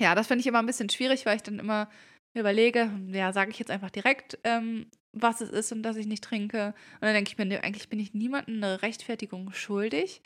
ja, 0.00 0.14
das 0.14 0.26
finde 0.26 0.40
ich 0.40 0.46
immer 0.46 0.60
ein 0.60 0.66
bisschen 0.66 0.88
schwierig, 0.88 1.26
weil 1.26 1.36
ich 1.36 1.42
dann 1.42 1.58
immer 1.58 1.88
überlege, 2.36 2.90
ja, 3.08 3.32
sage 3.32 3.50
ich 3.50 3.58
jetzt 3.58 3.70
einfach 3.70 3.90
direkt, 3.90 4.38
ähm, 4.44 4.86
was 5.12 5.40
es 5.40 5.50
ist 5.50 5.72
und 5.72 5.82
dass 5.82 5.96
ich 5.96 6.06
nicht 6.06 6.24
trinke. 6.24 6.74
Und 6.94 7.02
dann 7.02 7.14
denke 7.14 7.30
ich 7.30 7.38
mir, 7.38 7.46
nee, 7.46 7.58
eigentlich 7.58 7.88
bin 7.88 7.98
ich 7.98 8.14
niemandem 8.14 8.56
eine 8.56 8.82
Rechtfertigung 8.82 9.52
schuldig. 9.52 10.22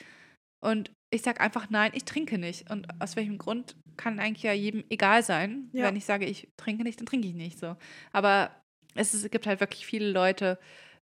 Und 0.63 0.93
ich 1.11 1.23
sage 1.23 1.41
einfach, 1.41 1.71
nein, 1.71 1.93
ich 1.95 2.05
trinke 2.05 2.39
nicht. 2.39 2.71
Und 2.71 2.87
aus 3.01 3.17
welchem 3.17 3.39
Grund 3.39 3.77
kann 3.97 4.21
eigentlich 4.21 4.43
ja 4.43 4.53
jedem 4.53 4.85
egal 4.91 5.23
sein. 5.23 5.71
Ja. 5.73 5.87
Wenn 5.87 5.97
ich 5.97 6.05
sage, 6.05 6.27
ich 6.27 6.49
trinke 6.57 6.85
nicht, 6.85 6.99
dann 7.01 7.07
trinke 7.07 7.29
ich 7.29 7.35
nicht 7.35 7.59
so. 7.59 7.77
Aber 8.13 8.51
es, 8.95 9.15
ist, 9.15 9.25
es 9.25 9.31
gibt 9.31 9.47
halt 9.47 9.61
wirklich 9.61 9.87
viele 9.87 10.11
Leute, 10.11 10.59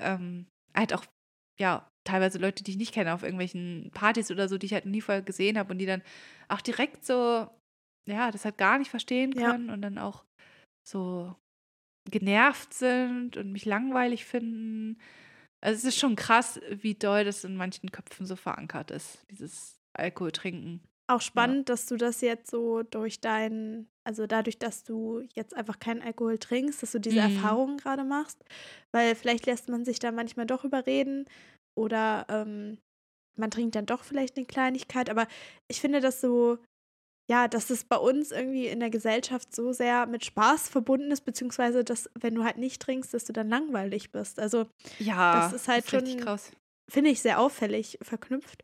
ähm, 0.01 0.47
halt 0.75 0.93
auch, 0.93 1.05
ja, 1.59 1.87
teilweise 2.03 2.39
Leute, 2.39 2.63
die 2.63 2.71
ich 2.71 2.77
nicht 2.77 2.93
kenne, 2.93 3.13
auf 3.13 3.23
irgendwelchen 3.23 3.91
Partys 3.93 4.31
oder 4.31 4.49
so, 4.49 4.57
die 4.57 4.67
ich 4.67 4.73
halt 4.73 4.85
nie 4.85 5.01
vorher 5.01 5.21
gesehen 5.21 5.57
habe 5.57 5.71
und 5.71 5.77
die 5.77 5.85
dann 5.85 6.01
auch 6.47 6.61
direkt 6.61 7.05
so, 7.05 7.47
ja, 8.07 8.31
das 8.31 8.45
halt 8.45 8.57
gar 8.57 8.77
nicht 8.77 8.89
verstehen 8.89 9.33
können 9.33 9.67
ja. 9.67 9.73
und 9.73 9.81
dann 9.81 9.97
auch 9.97 10.23
so 10.87 11.35
genervt 12.09 12.73
sind 12.73 13.37
und 13.37 13.51
mich 13.51 13.65
langweilig 13.65 14.25
finden. 14.25 14.99
Also 15.63 15.77
es 15.77 15.95
ist 15.95 15.99
schon 15.99 16.15
krass, 16.15 16.59
wie 16.69 16.95
doll 16.95 17.23
das 17.23 17.43
in 17.43 17.55
manchen 17.55 17.91
Köpfen 17.91 18.25
so 18.25 18.35
verankert 18.35 18.91
ist, 18.91 19.23
dieses 19.29 19.79
Alkohol 19.93 20.31
trinken. 20.31 20.81
Auch 21.11 21.21
spannend, 21.21 21.67
ja. 21.67 21.73
dass 21.73 21.85
du 21.87 21.97
das 21.97 22.21
jetzt 22.21 22.49
so 22.49 22.83
durch 22.83 23.19
deinen, 23.19 23.89
also 24.07 24.27
dadurch, 24.27 24.57
dass 24.57 24.83
du 24.83 25.21
jetzt 25.33 25.53
einfach 25.53 25.77
keinen 25.77 26.01
Alkohol 26.01 26.37
trinkst, 26.37 26.81
dass 26.81 26.93
du 26.93 26.99
diese 26.99 27.21
mhm. 27.21 27.35
Erfahrungen 27.35 27.77
gerade 27.77 28.03
machst. 28.03 28.43
Weil 28.93 29.15
vielleicht 29.15 29.45
lässt 29.45 29.69
man 29.69 29.83
sich 29.83 29.99
da 29.99 30.11
manchmal 30.11 30.45
doch 30.45 30.63
überreden 30.63 31.25
oder 31.77 32.25
ähm, 32.29 32.77
man 33.37 33.51
trinkt 33.51 33.75
dann 33.75 33.85
doch 33.85 34.03
vielleicht 34.03 34.37
eine 34.37 34.45
Kleinigkeit. 34.45 35.09
Aber 35.09 35.27
ich 35.69 35.81
finde 35.81 35.99
das 35.99 36.21
so, 36.21 36.59
ja, 37.29 37.47
dass 37.47 37.69
es 37.69 37.83
bei 37.83 37.95
uns 37.95 38.31
irgendwie 38.31 38.67
in 38.67 38.79
der 38.79 38.89
Gesellschaft 38.89 39.55
so 39.55 39.71
sehr 39.71 40.05
mit 40.05 40.25
Spaß 40.25 40.69
verbunden 40.69 41.11
ist, 41.11 41.21
beziehungsweise 41.21 41.83
dass, 41.83 42.09
wenn 42.19 42.35
du 42.35 42.43
halt 42.43 42.57
nicht 42.57 42.81
trinkst, 42.81 43.13
dass 43.13 43.25
du 43.25 43.33
dann 43.33 43.49
langweilig 43.49 44.11
bist. 44.11 44.39
Also, 44.39 44.67
ja, 44.99 45.41
das 45.41 45.53
ist 45.53 45.67
halt 45.67 45.85
das 45.91 46.03
ist 46.03 46.23
schon, 46.23 46.39
finde 46.89 47.09
ich, 47.09 47.21
sehr 47.21 47.39
auffällig 47.39 47.97
verknüpft. 48.01 48.63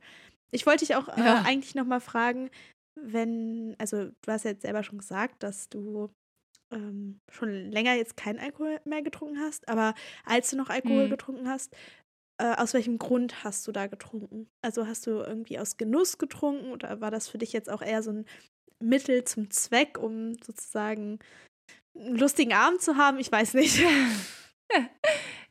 Ich 0.52 0.66
wollte 0.66 0.86
dich 0.86 0.96
auch 0.96 1.08
äh, 1.10 1.20
ja. 1.20 1.44
eigentlich 1.46 1.76
nochmal 1.76 2.02
fragen, 2.02 2.50
wenn, 2.96 3.76
also 3.78 4.06
du 4.06 4.32
hast 4.32 4.46
ja 4.46 4.52
jetzt 4.52 4.64
selber 4.64 4.84
schon 4.84 4.98
gesagt, 4.98 5.44
dass 5.44 5.70
du 5.70 6.10
ähm, 6.72 7.20
schon 7.32 7.50
länger 7.72 7.94
jetzt 7.94 8.18
keinen 8.18 8.40
Alkohol 8.40 8.82
mehr 8.86 9.02
getrunken 9.02 9.40
hast, 9.40 9.70
aber 9.70 9.94
als 10.26 10.50
du 10.50 10.58
noch 10.58 10.70
Alkohol 10.70 11.06
mhm. 11.06 11.12
getrunken 11.12 11.48
hast, 11.48 11.76
äh, 12.38 12.56
aus 12.56 12.74
welchem 12.74 12.98
Grund 12.98 13.44
hast 13.44 13.68
du 13.68 13.72
da 13.72 13.88
getrunken? 13.88 14.50
Also 14.62 14.88
hast 14.88 15.08
du 15.08 15.12
irgendwie 15.22 15.60
aus 15.60 15.78
Genuss 15.78 16.18
getrunken 16.18 16.72
oder 16.72 17.02
war 17.02 17.12
das 17.12 17.28
für 17.28 17.38
dich 17.38 17.54
jetzt 17.54 17.70
auch 17.70 17.82
eher 17.82 18.04
so 18.04 18.12
ein 18.12 18.26
Mittel 18.80 19.24
zum 19.24 19.50
Zweck, 19.50 19.98
um 19.98 20.36
sozusagen 20.36 21.20
einen 21.96 22.16
lustigen 22.16 22.54
Abend 22.54 22.82
zu 22.82 22.96
haben, 22.96 23.20
ich 23.20 23.32
weiß 23.32 23.54
nicht. 23.56 23.82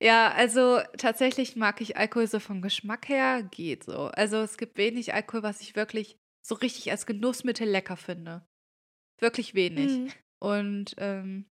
Ja, 0.00 0.30
also 0.32 0.80
tatsächlich 0.98 1.56
mag 1.56 1.80
ich 1.80 1.96
Alkohol 1.96 2.26
so 2.26 2.38
vom 2.38 2.60
Geschmack 2.60 3.08
her, 3.08 3.42
geht 3.42 3.84
so. 3.84 4.08
Also 4.08 4.36
es 4.38 4.58
gibt 4.58 4.76
wenig 4.76 5.14
Alkohol, 5.14 5.42
was 5.42 5.60
ich 5.62 5.74
wirklich 5.74 6.18
so 6.46 6.54
richtig 6.54 6.90
als 6.90 7.06
Genussmittel 7.06 7.66
lecker 7.66 7.96
finde. 7.96 8.46
Wirklich 9.20 9.54
wenig. 9.54 9.98
Mhm. 9.98 10.12
Und 10.38 10.94
ähm, 10.98 11.46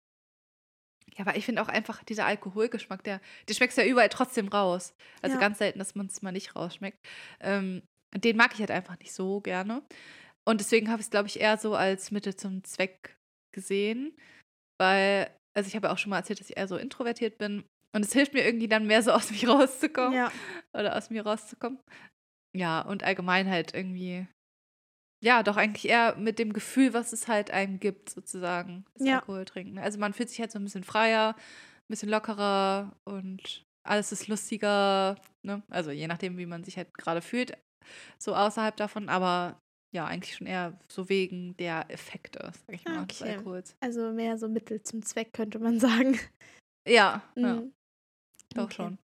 ja, 1.21 1.27
aber 1.27 1.37
ich 1.37 1.45
finde 1.45 1.61
auch 1.61 1.67
einfach 1.67 2.03
dieser 2.03 2.25
Alkoholgeschmack, 2.25 3.03
der, 3.03 3.21
der 3.47 3.53
schmeckt 3.53 3.75
ja 3.77 3.85
überall 3.85 4.09
trotzdem 4.09 4.47
raus. 4.47 4.93
Also 5.21 5.35
Ja. 5.35 5.39
ganz 5.39 5.59
selten, 5.59 5.79
dass 5.79 5.95
man 5.95 6.07
es 6.07 6.21
mal 6.21 6.31
nicht 6.31 6.55
rausschmeckt. 6.55 6.97
Ähm, 7.39 7.83
den 8.15 8.37
mag 8.37 8.53
ich 8.53 8.59
halt 8.59 8.71
einfach 8.71 8.97
nicht 8.99 9.13
so 9.13 9.39
gerne. 9.41 9.83
Und 10.45 10.59
deswegen 10.59 10.89
habe 10.89 10.99
ich 10.99 11.05
es, 11.05 11.11
glaube 11.11 11.27
ich, 11.27 11.39
eher 11.39 11.57
so 11.57 11.75
als 11.75 12.11
Mittel 12.11 12.35
zum 12.35 12.63
Zweck 12.63 13.15
gesehen. 13.53 14.15
Weil, 14.79 15.29
also 15.55 15.67
ich 15.67 15.75
habe 15.75 15.87
ja 15.87 15.93
auch 15.93 15.97
schon 15.97 16.09
mal 16.09 16.17
erzählt, 16.17 16.39
dass 16.39 16.49
ich 16.49 16.57
eher 16.57 16.67
so 16.67 16.77
introvertiert 16.77 17.37
bin. 17.37 17.63
Und 17.93 18.03
es 18.03 18.13
hilft 18.13 18.33
mir 18.33 18.43
irgendwie 18.43 18.67
dann 18.67 18.87
mehr 18.87 19.03
so 19.03 19.11
aus 19.11 19.29
mich 19.31 19.47
rauszukommen 19.47 20.13
Ja, 20.13 20.31
oder 20.73 20.95
aus 20.95 21.09
mir 21.09 21.23
rauszukommen. 21.23 21.79
Ja, 22.55 22.81
und 22.81 23.03
allgemein 23.03 23.49
halt 23.49 23.73
irgendwie, 23.73 24.27
ja, 25.21 25.43
doch 25.43 25.57
eigentlich 25.57 25.87
eher 25.89 26.15
mit 26.17 26.39
dem 26.39 26.53
Gefühl, 26.53 26.93
was 26.93 27.13
es 27.13 27.27
halt 27.27 27.51
einem 27.51 27.79
gibt, 27.79 28.09
sozusagen, 28.09 28.85
das 28.93 29.03
Ja. 29.03 29.15
Alkohol 29.15 29.45
trinken. 29.45 29.77
Also 29.79 29.99
man 29.99 30.13
fühlt 30.13 30.29
sich 30.29 30.39
halt 30.39 30.51
so 30.51 30.59
ein 30.59 30.63
bisschen 30.63 30.83
freier, 30.83 31.35
ein 31.35 31.87
bisschen 31.89 32.09
lockerer 32.09 32.95
und 33.03 33.65
alles 33.83 34.11
ist 34.11 34.27
lustiger, 34.27 35.15
ne? 35.43 35.63
Also 35.69 35.91
je 35.91 36.07
nachdem, 36.07 36.37
wie 36.37 36.45
man 36.45 36.63
sich 36.63 36.77
halt 36.77 36.93
gerade 36.93 37.21
fühlt, 37.21 37.57
so 38.19 38.35
außerhalb 38.35 38.75
davon, 38.77 39.09
aber 39.09 39.59
ja, 39.93 40.05
eigentlich 40.05 40.35
schon 40.35 40.47
eher 40.47 40.79
so 40.87 41.09
wegen 41.09 41.55
der 41.57 41.85
Effekte, 41.89 42.51
sag 42.65 42.75
ich 42.75 42.87
mal, 42.87 43.05
des 43.05 43.21
Okay. 43.21 43.35
Alkohols. 43.35 43.75
also 43.81 44.11
mehr 44.13 44.37
so 44.37 44.47
Mittel 44.47 44.81
zum 44.83 45.03
Zweck, 45.03 45.33
könnte 45.33 45.59
man 45.59 45.79
sagen. 45.79 46.17
Ja, 46.87 47.21
ja, 47.35 47.55
Mhm. 47.55 47.73
doch 48.55 48.63
Okay. 48.63 48.83
schon. 48.85 48.97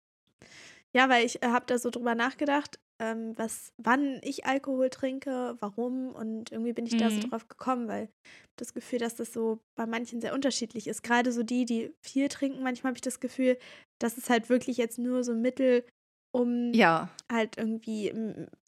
Ja, 0.93 1.09
weil 1.09 1.25
ich 1.25 1.41
äh, 1.43 1.47
habe 1.47 1.65
da 1.65 1.77
so 1.77 1.89
drüber 1.89 2.15
nachgedacht, 2.15 2.79
ähm, 2.99 3.33
was, 3.37 3.73
wann 3.77 4.19
ich 4.23 4.45
Alkohol 4.45 4.89
trinke, 4.89 5.55
warum 5.59 6.13
und 6.15 6.51
irgendwie 6.51 6.73
bin 6.73 6.85
ich 6.85 6.97
da 6.97 7.11
so 7.11 7.19
Mhm. 7.19 7.29
drauf 7.29 7.47
gekommen, 7.47 7.87
weil 7.87 8.09
das 8.57 8.73
Gefühl, 8.73 8.99
dass 8.99 9.15
das 9.15 9.33
so 9.33 9.59
bei 9.75 9.85
manchen 9.85 10.21
sehr 10.21 10.33
unterschiedlich 10.33 10.87
ist. 10.87 11.03
Gerade 11.03 11.31
so 11.31 11.43
die, 11.43 11.65
die 11.65 11.93
viel 12.01 12.29
trinken, 12.29 12.63
manchmal 12.63 12.91
habe 12.91 12.97
ich 12.97 13.01
das 13.01 13.19
Gefühl, 13.19 13.57
dass 13.99 14.17
es 14.17 14.29
halt 14.29 14.49
wirklich 14.49 14.77
jetzt 14.77 14.97
nur 14.99 15.23
so 15.23 15.33
ein 15.33 15.41
Mittel, 15.41 15.85
um 16.33 16.73
Ja, 16.73 17.09
halt 17.31 17.57
irgendwie 17.57 18.13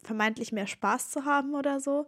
vermeintlich 0.03 0.51
mehr 0.51 0.67
Spaß 0.67 1.09
zu 1.11 1.25
haben 1.25 1.53
oder 1.55 1.79
so. 1.79 2.07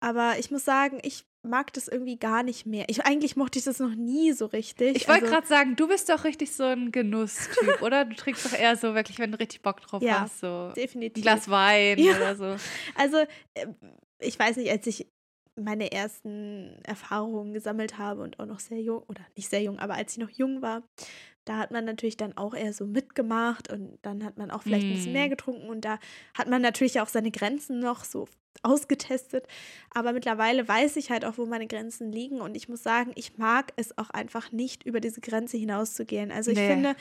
Aber 0.00 0.38
ich 0.38 0.50
muss 0.50 0.64
sagen, 0.64 1.00
ich 1.02 1.24
mag 1.42 1.72
das 1.72 1.88
irgendwie 1.88 2.18
gar 2.18 2.42
nicht 2.42 2.66
mehr. 2.66 2.84
Ich, 2.88 3.04
eigentlich 3.06 3.34
mochte 3.36 3.58
ich 3.58 3.64
das 3.64 3.78
noch 3.78 3.94
nie 3.94 4.32
so 4.32 4.46
richtig. 4.46 4.96
Ich 4.96 5.08
wollte 5.08 5.22
Also- 5.22 5.34
gerade 5.34 5.46
sagen, 5.46 5.76
du 5.76 5.88
bist 5.88 6.08
doch 6.08 6.24
richtig 6.24 6.52
so 6.52 6.64
ein 6.64 6.92
Genusstyp, 6.92 7.80
oder? 7.82 8.04
Du 8.04 8.14
trinkst 8.14 8.44
doch 8.44 8.52
eher 8.58 8.76
so 8.76 8.94
wirklich, 8.94 9.18
wenn 9.18 9.32
du 9.32 9.38
richtig 9.38 9.62
Bock 9.62 9.80
drauf 9.80 10.02
Ja, 10.02 10.20
hast, 10.20 10.40
so 10.40 10.46
ein 10.68 10.74
definitiv. 10.74 11.22
Glas 11.22 11.48
Wein 11.48 11.98
Ja. 11.98 12.16
oder 12.16 12.36
so. 12.36 12.56
Also, 12.94 13.16
äh, 13.54 13.66
ich 14.18 14.38
weiß 14.38 14.56
nicht, 14.56 14.70
als 14.70 14.86
ich 14.86 15.06
meine 15.56 15.92
ersten 15.92 16.78
Erfahrungen 16.84 17.52
gesammelt 17.52 17.98
habe 17.98 18.22
und 18.22 18.38
auch 18.38 18.46
noch 18.46 18.60
sehr 18.60 18.80
jung, 18.80 19.02
oder 19.08 19.20
nicht 19.36 19.48
sehr 19.50 19.62
jung, 19.62 19.78
aber 19.78 19.94
als 19.94 20.12
ich 20.12 20.18
noch 20.18 20.30
jung 20.30 20.62
war, 20.62 20.82
da 21.44 21.56
hat 21.58 21.70
man 21.70 21.84
natürlich 21.84 22.16
dann 22.16 22.36
auch 22.36 22.54
eher 22.54 22.72
so 22.72 22.86
mitgemacht 22.86 23.72
und 23.72 23.98
dann 24.02 24.24
hat 24.24 24.38
man 24.38 24.50
auch 24.50 24.62
vielleicht 24.62 24.86
ein 24.86 24.92
bisschen 24.94 25.12
Mm. 25.12 25.14
mehr 25.14 25.28
getrunken 25.28 25.68
und 25.68 25.84
da 25.84 25.98
hat 26.34 26.48
man 26.48 26.62
natürlich 26.62 27.00
auch 27.00 27.08
seine 27.08 27.30
Grenzen 27.30 27.78
noch 27.80 28.04
so 28.04 28.28
ausgetestet. 28.62 29.46
Aber 29.94 30.12
mittlerweile 30.12 30.66
weiß 30.66 30.96
ich 30.96 31.10
halt 31.10 31.24
auch, 31.24 31.38
wo 31.38 31.46
meine 31.46 31.66
Grenzen 31.66 32.12
liegen 32.12 32.40
und 32.40 32.54
ich 32.56 32.68
muss 32.68 32.82
sagen, 32.82 33.12
ich 33.14 33.38
mag 33.38 33.72
es 33.76 33.96
auch 33.98 34.10
einfach 34.10 34.52
nicht, 34.52 34.84
über 34.84 35.00
diese 35.00 35.20
Grenze 35.20 35.56
hinauszugehen. 35.56 36.30
Also 36.30 36.50
ich 36.50 36.58
Nee. 36.58 36.66
finde, 36.66 36.94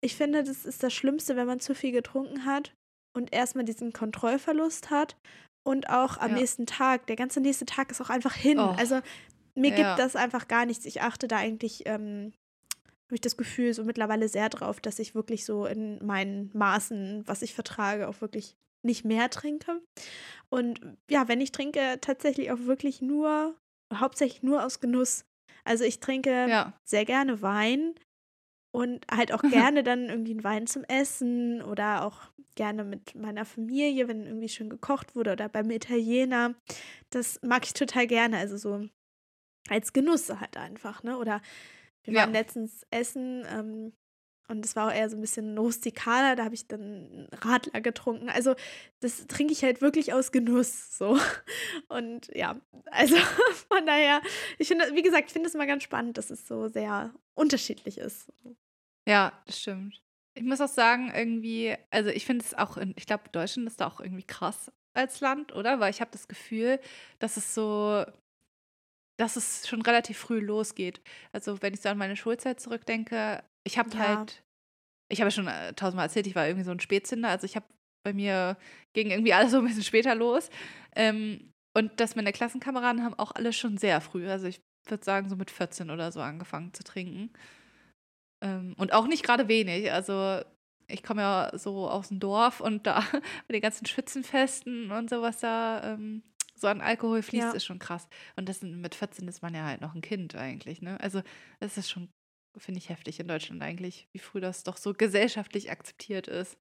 ich 0.00 0.16
finde, 0.16 0.42
das 0.42 0.64
ist 0.64 0.82
das 0.82 0.92
Schlimmste, 0.92 1.36
wenn 1.36 1.46
man 1.46 1.60
zu 1.60 1.74
viel 1.74 1.92
getrunken 1.92 2.44
hat 2.44 2.74
und 3.16 3.32
erstmal 3.32 3.64
diesen 3.64 3.92
Kontrollverlust 3.92 4.90
hat 4.90 5.16
und 5.66 5.88
auch 5.88 6.18
am 6.18 6.32
Ja. 6.32 6.38
nächsten 6.38 6.66
Tag, 6.66 7.06
der 7.06 7.16
ganze 7.16 7.40
nächste 7.40 7.64
Tag 7.64 7.90
ist 7.90 8.00
auch 8.00 8.10
einfach 8.10 8.34
hin. 8.34 8.58
Oh. 8.58 8.74
Also 8.76 9.00
mir 9.54 9.70
Ja. 9.70 9.76
gibt 9.94 9.98
das 10.04 10.16
einfach 10.16 10.48
gar 10.48 10.66
nichts. 10.66 10.84
Ich 10.84 11.00
achte 11.02 11.28
da 11.28 11.36
eigentlich, 11.36 11.86
ähm, 11.86 12.32
habe 13.06 13.14
ich 13.14 13.20
das 13.20 13.36
Gefühl, 13.36 13.72
so 13.72 13.84
mittlerweile 13.84 14.28
sehr 14.28 14.48
drauf, 14.48 14.80
dass 14.80 14.98
ich 14.98 15.14
wirklich 15.14 15.44
so 15.44 15.66
in 15.66 16.04
meinen 16.04 16.50
Maßen, 16.54 17.22
was 17.26 17.42
ich 17.42 17.54
vertrage, 17.54 18.08
auch 18.08 18.20
wirklich 18.20 18.56
nicht 18.84 19.04
mehr 19.04 19.30
trinke. 19.30 19.82
Und 20.50 20.80
ja, 21.10 21.28
wenn 21.28 21.40
ich 21.40 21.52
trinke, 21.52 21.98
tatsächlich 22.00 22.52
auch 22.52 22.60
wirklich 22.60 23.02
nur, 23.02 23.56
hauptsächlich 23.94 24.42
nur 24.42 24.64
aus 24.64 24.80
Genuss. 24.80 25.24
Also 25.64 25.84
ich 25.84 26.00
trinke 26.00 26.50
Ja. 26.50 26.72
sehr 26.84 27.04
gerne 27.04 27.42
Wein 27.42 27.94
und 28.72 29.06
halt 29.10 29.32
auch 29.32 29.42
gerne 29.48 29.82
dann 29.84 30.08
irgendwie 30.08 30.32
einen 30.32 30.44
Wein 30.44 30.66
zum 30.66 30.84
Essen 30.84 31.62
oder 31.62 32.04
auch 32.04 32.32
gerne 32.56 32.84
mit 32.84 33.14
meiner 33.14 33.44
Familie, 33.44 34.08
wenn 34.08 34.26
irgendwie 34.26 34.48
schön 34.48 34.70
gekocht 34.70 35.16
wurde 35.16 35.32
oder 35.32 35.48
beim 35.48 35.70
Italiener. 35.70 36.54
Das 37.10 37.40
mag 37.42 37.64
ich 37.66 37.74
total 37.74 38.06
gerne, 38.06 38.38
also 38.38 38.56
so 38.56 38.88
als 39.68 39.92
Genuss 39.92 40.28
halt 40.30 40.56
einfach, 40.56 41.02
ne? 41.02 41.18
Oder 41.18 41.40
wir 42.04 42.14
Ja. 42.14 42.26
waren 42.26 42.32
letztens 42.32 42.84
essen 42.90 43.44
ähm, 43.48 43.94
und 44.48 44.64
es 44.64 44.76
war 44.76 44.88
auch 44.88 44.94
eher 44.94 45.08
so 45.08 45.16
ein 45.16 45.20
bisschen 45.20 45.56
rustikaler, 45.56 46.36
da 46.36 46.44
habe 46.44 46.54
ich 46.54 46.68
dann 46.68 47.28
Radler 47.32 47.80
getrunken. 47.80 48.28
Also 48.28 48.54
das 49.00 49.26
trinke 49.26 49.52
ich 49.52 49.62
halt 49.62 49.80
wirklich 49.80 50.12
aus 50.12 50.32
Genuss 50.32 50.98
so. 50.98 51.18
Und 51.88 52.28
ja, 52.34 52.60
also 52.90 53.16
von 53.68 53.86
daher, 53.86 54.20
ich 54.58 54.68
finde, 54.68 54.94
wie 54.94 55.02
gesagt, 55.02 55.28
ich 55.28 55.32
finde 55.32 55.48
es 55.48 55.54
immer 55.54 55.66
ganz 55.66 55.82
spannend, 55.82 56.18
dass 56.18 56.30
es 56.30 56.46
so 56.46 56.68
sehr 56.68 57.14
unterschiedlich 57.34 57.98
ist. 57.98 58.30
Ja, 59.06 59.32
das 59.46 59.60
stimmt. 59.60 60.02
Ich 60.34 60.42
muss 60.42 60.60
auch 60.60 60.68
sagen, 60.68 61.12
irgendwie, 61.14 61.76
also 61.90 62.10
ich 62.10 62.26
finde 62.26 62.44
es 62.44 62.54
auch, 62.54 62.76
in, 62.76 62.94
ich 62.96 63.06
glaube, 63.06 63.24
Deutschland 63.30 63.68
ist 63.68 63.80
da 63.80 63.86
auch 63.86 64.00
irgendwie 64.00 64.24
krass 64.24 64.70
als 64.92 65.20
Land, 65.20 65.54
oder? 65.54 65.80
Weil 65.80 65.90
ich 65.90 66.00
habe 66.00 66.10
das 66.10 66.28
Gefühl, 66.28 66.80
dass 67.18 67.36
es 67.36 67.54
so, 67.54 68.04
dass 69.16 69.36
es 69.36 69.68
schon 69.68 69.82
relativ 69.82 70.18
früh 70.18 70.40
losgeht. 70.40 71.00
Also 71.32 71.62
wenn 71.62 71.74
ich 71.74 71.80
so 71.80 71.88
an 71.88 71.98
meine 71.98 72.16
Schulzeit 72.16 72.60
zurückdenke, 72.60 73.42
ich 73.66 73.78
habe 73.78 73.90
Ja. 73.90 73.98
halt, 74.18 74.42
ich 75.10 75.20
habe 75.20 75.28
ja 75.28 75.30
schon 75.32 75.46
äh, 75.48 75.72
tausendmal 75.74 76.06
erzählt, 76.06 76.26
ich 76.26 76.34
war 76.34 76.46
irgendwie 76.46 76.64
so 76.64 76.70
ein 76.70 76.80
Spätzünder, 76.80 77.28
also 77.30 77.44
ich 77.44 77.56
habe 77.56 77.66
bei 78.04 78.12
mir 78.12 78.56
ging 78.94 79.10
irgendwie 79.10 79.32
alles 79.34 79.52
so 79.52 79.58
ein 79.58 79.64
bisschen 79.66 79.82
später 79.82 80.14
los. 80.14 80.50
Ähm, 80.94 81.50
und 81.76 81.98
dass 82.00 82.14
meine 82.16 82.32
Klassenkameraden 82.32 83.02
haben 83.02 83.14
auch 83.18 83.32
alle 83.32 83.52
schon 83.52 83.78
sehr 83.78 84.00
früh, 84.00 84.28
also 84.28 84.46
ich 84.46 84.60
würde 84.88 85.04
sagen 85.04 85.28
so 85.28 85.36
mit 85.36 85.50
14 85.50 85.90
oder 85.90 86.12
so 86.12 86.20
angefangen 86.20 86.72
zu 86.74 86.84
trinken. 86.84 87.30
Ähm, 88.42 88.74
und 88.78 88.92
auch 88.92 89.06
nicht 89.06 89.24
gerade 89.24 89.48
wenig. 89.48 89.90
Also 89.92 90.40
ich 90.86 91.02
komme 91.02 91.22
ja 91.22 91.50
so 91.54 91.88
aus 91.88 92.08
dem 92.08 92.20
Dorf 92.20 92.60
und 92.60 92.86
da 92.86 93.00
bei 93.48 93.52
den 93.52 93.62
ganzen 93.62 93.86
Schützenfesten 93.86 94.90
und 94.90 95.08
sowas 95.08 95.40
da 95.40 95.94
ähm, 95.94 96.22
so 96.54 96.68
an 96.68 96.80
Alkohol 96.82 97.22
fließt, 97.22 97.48
Ja. 97.48 97.52
ist 97.52 97.64
schon 97.64 97.78
krass. 97.78 98.08
Und 98.36 98.48
das 98.48 98.62
mit 98.62 98.94
14 98.94 99.26
ist 99.26 99.42
man 99.42 99.54
ja 99.54 99.64
halt 99.64 99.80
noch 99.80 99.94
ein 99.94 100.02
Kind 100.02 100.34
eigentlich. 100.34 100.82
Ne? 100.82 101.00
Also 101.00 101.22
das 101.60 101.78
ist 101.78 101.90
schon, 101.90 102.08
finde 102.56 102.78
ich, 102.78 102.88
heftig 102.88 103.20
in 103.20 103.28
Deutschland 103.28 103.62
eigentlich, 103.62 104.08
wie 104.12 104.18
früh 104.18 104.40
das 104.40 104.62
doch 104.64 104.76
so 104.76 104.92
gesellschaftlich 104.92 105.70
akzeptiert 105.70 106.28
ist. 106.28 106.58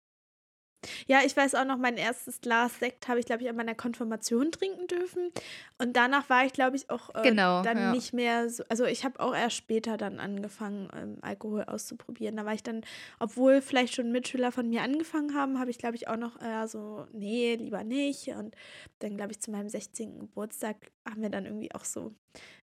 Ja, 1.08 1.20
ich 1.26 1.36
weiß 1.36 1.56
auch 1.56 1.66
noch, 1.66 1.78
mein 1.78 1.98
erstes 1.98 2.42
Glas 2.42 2.80
Sekt 2.80 3.08
habe 3.08 3.20
ich, 3.20 3.26
glaube 3.26 3.42
ich, 3.44 3.50
an 3.50 3.56
meiner 3.56 3.76
Konfirmation 3.76 4.52
trinken 4.52 4.88
dürfen. 4.88 5.32
Und 5.78 5.96
danach 5.96 6.30
war 6.30 6.46
ich, 6.46 6.54
glaube 6.54 6.76
ich, 6.76 6.90
auch 6.90 7.10
äh, 7.16 7.22
Genau, 7.24 7.64
dann 7.64 7.78
ja. 7.78 7.92
nicht 7.92 8.14
mehr 8.14 8.50
so. 8.50 8.64
Also 8.70 8.86
ich 8.86 9.06
habe 9.06 9.20
auch 9.20 9.34
erst 9.34 9.56
später 9.56 9.98
dann 9.98 10.20
angefangen, 10.20 10.90
ähm, 10.96 11.18
Alkohol 11.22 11.64
auszuprobieren. 11.64 12.36
Da 12.36 12.46
war 12.46 12.54
ich 12.54 12.64
dann, 12.64 12.82
obwohl 13.20 13.62
vielleicht 13.62 13.96
schon 13.96 14.12
Mitschüler 14.12 14.52
von 14.52 14.70
mir 14.70 14.82
angefangen 14.82 15.34
haben, 15.34 15.60
habe 15.60 15.72
ich, 15.72 15.78
glaube 15.78 15.96
ich, 15.96 16.08
auch 16.08 16.18
noch 16.18 16.42
eher 16.42 16.68
so, 16.68 17.06
nee, 17.14 17.56
lieber 17.56 17.84
nicht. 17.84 18.30
Und 18.30 18.56
dann, 19.00 19.16
glaube 19.16 19.32
ich, 19.32 19.40
zu 19.40 19.52
meinem 19.52 19.70
16. 19.70 20.20
Geburtstag 20.20 20.92
haben 21.10 21.22
wir 21.22 21.30
dann 21.30 21.46
irgendwie 21.46 21.74
auch 21.74 21.86
so 21.86 22.14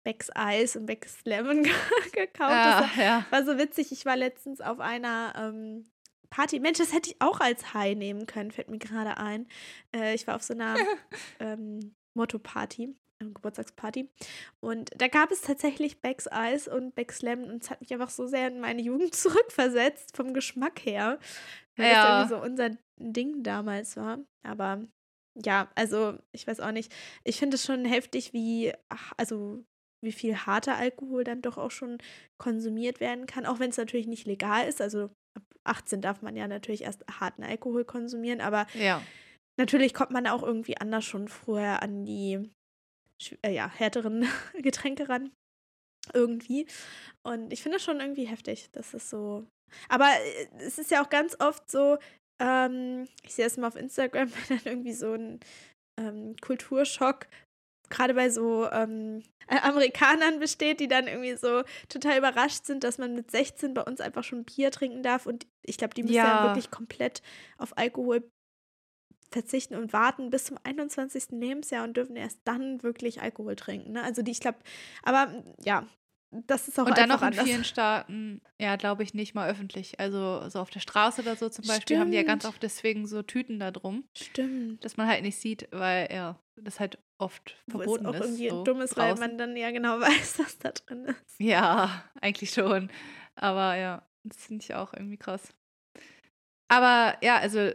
Becks 0.03 0.29
Eis 0.35 0.75
und 0.75 0.85
Becks 0.85 1.19
Lemon 1.25 1.63
gekauft. 2.13 2.31
Das 2.39 2.81
war, 2.81 2.89
Ja, 2.97 3.03
ja. 3.03 3.25
war 3.29 3.43
so 3.45 3.57
witzig. 3.57 3.91
Ich 3.91 4.05
war 4.05 4.15
letztens 4.17 4.61
auf 4.61 4.79
einer 4.79 5.33
ähm, 5.37 5.85
Party. 6.29 6.59
Mensch, 6.59 6.77
das 6.79 6.93
hätte 6.93 7.09
ich 7.11 7.21
auch 7.21 7.39
als 7.39 7.73
High 7.73 7.95
nehmen 7.95 8.25
können, 8.25 8.51
fällt 8.51 8.69
mir 8.69 8.79
gerade 8.79 9.17
ein. 9.17 9.47
Äh, 9.95 10.15
ich 10.15 10.25
war 10.27 10.35
auf 10.35 10.43
so 10.43 10.53
einer 10.53 10.75
ähm, 11.39 11.93
Motto-Party, 12.15 12.95
äh, 13.19 13.25
Geburtstagsparty. 13.25 14.09
Und 14.59 14.89
da 14.97 15.07
gab 15.07 15.29
es 15.31 15.41
tatsächlich 15.41 16.01
Becks 16.01 16.27
Eis 16.27 16.67
und 16.67 16.95
Becks 16.95 17.21
Lemon. 17.21 17.51
Und 17.51 17.63
es 17.63 17.69
hat 17.69 17.81
mich 17.81 17.93
einfach 17.93 18.09
so 18.09 18.25
sehr 18.27 18.47
in 18.47 18.59
meine 18.59 18.81
Jugend 18.81 19.13
zurückversetzt, 19.15 20.15
vom 20.15 20.33
Geschmack 20.33 20.83
her. 20.85 21.19
Weil 21.75 21.89
das 21.89 21.93
Ja. 22.03 22.19
irgendwie 22.21 22.35
so 22.35 22.41
unser 22.41 22.69
Ding 22.97 23.43
damals 23.43 23.97
war. 23.97 24.19
Aber 24.43 24.81
ja, 25.35 25.69
also 25.75 26.17
ich 26.31 26.45
weiß 26.47 26.59
auch 26.59 26.71
nicht. 26.71 26.91
Ich 27.23 27.37
finde 27.39 27.55
es 27.55 27.65
schon 27.65 27.85
heftig, 27.85 28.33
wie, 28.33 28.73
ach, 28.89 29.13
also 29.17 29.63
wie 30.01 30.11
viel 30.11 30.35
harter 30.35 30.77
Alkohol 30.77 31.23
dann 31.23 31.41
doch 31.41 31.57
auch 31.57 31.71
schon 31.71 31.97
konsumiert 32.37 32.99
werden 32.99 33.25
kann, 33.25 33.45
auch 33.45 33.59
wenn 33.59 33.69
es 33.69 33.77
natürlich 33.77 34.07
nicht 34.07 34.25
legal 34.25 34.67
ist. 34.67 34.81
Also 34.81 35.09
ab 35.35 35.43
18 35.63 36.01
darf 36.01 36.21
man 36.21 36.35
ja 36.35 36.47
natürlich 36.47 36.83
erst 36.83 37.05
harten 37.19 37.43
Alkohol 37.43 37.85
konsumieren, 37.85 38.41
aber 38.41 38.67
ja. 38.73 39.01
natürlich 39.57 39.93
kommt 39.93 40.11
man 40.11 40.27
auch 40.27 40.43
irgendwie 40.43 40.77
anders 40.77 41.05
schon 41.05 41.27
vorher 41.27 41.83
an 41.83 42.05
die 42.05 42.49
äh, 43.43 43.53
ja, 43.53 43.69
härteren 43.69 44.27
Getränke 44.61 45.09
ran. 45.09 45.31
Irgendwie. 46.13 46.65
Und 47.23 47.53
ich 47.53 47.61
finde 47.61 47.77
das 47.77 47.83
schon 47.83 47.99
irgendwie 47.99 48.25
heftig. 48.25 48.69
Das 48.71 48.95
ist 48.95 49.09
so. 49.09 49.45
Aber 49.87 50.07
äh, 50.07 50.47
es 50.57 50.79
ist 50.79 50.91
ja 50.91 51.03
auch 51.03 51.09
ganz 51.09 51.37
oft 51.39 51.69
so, 51.69 51.99
ähm, 52.41 53.07
ich 53.23 53.33
sehe 53.35 53.45
es 53.45 53.57
mal 53.57 53.67
auf 53.67 53.75
Instagram, 53.75 54.31
wenn 54.47 54.57
dann 54.57 54.65
irgendwie 54.65 54.93
so 54.93 55.13
ein 55.13 55.39
ähm, 55.99 56.35
Kulturschock 56.41 57.27
gerade 57.91 58.13
bei 58.13 58.29
so 58.29 58.69
ähm, 58.71 59.23
Amerikanern 59.47 60.39
besteht, 60.39 60.79
die 60.79 60.87
dann 60.87 61.07
irgendwie 61.07 61.35
so 61.35 61.63
total 61.89 62.17
überrascht 62.17 62.65
sind, 62.65 62.83
dass 62.83 62.97
man 62.97 63.13
mit 63.13 63.31
16 63.31 63.73
bei 63.73 63.83
uns 63.83 64.01
einfach 64.01 64.23
schon 64.23 64.45
Bier 64.45 64.71
trinken 64.71 65.03
darf. 65.03 65.25
Und 65.25 65.45
ich 65.61 65.77
glaube, 65.77 65.93
die 65.93 66.03
müssen 66.03 66.15
ja. 66.15 66.43
ja 66.43 66.43
wirklich 66.45 66.71
komplett 66.71 67.21
auf 67.57 67.77
Alkohol 67.77 68.23
verzichten 69.31 69.75
und 69.75 69.93
warten 69.93 70.29
bis 70.29 70.45
zum 70.45 70.57
21. 70.63 71.27
Lebensjahr 71.31 71.83
und 71.83 71.95
dürfen 71.95 72.15
erst 72.15 72.39
dann 72.43 72.83
wirklich 72.83 73.21
Alkohol 73.21 73.55
trinken. 73.55 73.93
Ne? 73.93 74.03
Also 74.03 74.21
die, 74.21 74.31
ich 74.31 74.41
glaube, 74.41 74.59
aber 75.03 75.43
ja, 75.63 75.87
das 76.31 76.69
ist 76.69 76.79
auch 76.79 76.85
Und 76.85 76.97
dann 76.97 77.09
noch 77.09 77.21
in 77.21 77.27
anders. 77.27 77.45
vielen 77.45 77.65
Staaten, 77.65 78.41
ja, 78.57 78.77
glaube 78.77 79.03
ich, 79.03 79.13
nicht 79.13 79.33
mal 79.35 79.49
öffentlich. 79.49 79.99
Also 79.99 80.47
so 80.49 80.59
auf 80.59 80.69
der 80.69 80.79
Straße 80.79 81.21
oder 81.21 81.35
so 81.35 81.49
zum 81.49 81.65
Beispiel 81.65 81.81
Stimmt. 81.81 81.99
haben 81.99 82.11
die 82.11 82.17
ja 82.17 82.23
ganz 82.23 82.45
oft 82.45 82.63
deswegen 82.63 83.05
so 83.05 83.21
Tüten 83.21 83.59
da 83.59 83.71
drum. 83.71 84.05
Stimmt. 84.15 84.83
Dass 84.83 84.95
man 84.95 85.07
halt 85.07 85.23
nicht 85.23 85.37
sieht, 85.37 85.67
weil 85.71 86.09
ja, 86.11 86.39
das 86.55 86.79
halt 86.79 86.99
oft 87.21 87.55
verboten 87.69 87.89
Wo 87.89 87.95
es 87.95 88.05
auch 88.05 88.13
ist. 88.13 88.21
irgendwie 88.21 88.49
so 88.49 88.63
dumm 88.63 88.81
ist, 88.81 88.97
weil 88.97 89.15
man 89.15 89.37
dann 89.37 89.55
ja 89.55 89.71
genau 89.71 89.99
weiß, 90.01 90.39
was 90.39 90.57
da 90.59 90.71
drin 90.71 91.05
ist. 91.05 91.39
Ja, 91.39 92.03
eigentlich 92.19 92.51
schon. 92.51 92.89
Aber 93.35 93.75
ja, 93.75 94.07
das 94.23 94.37
finde 94.45 94.63
ich 94.63 94.75
auch 94.75 94.93
irgendwie 94.93 95.17
krass. 95.17 95.53
Aber 96.67 97.17
ja, 97.21 97.37
also 97.37 97.71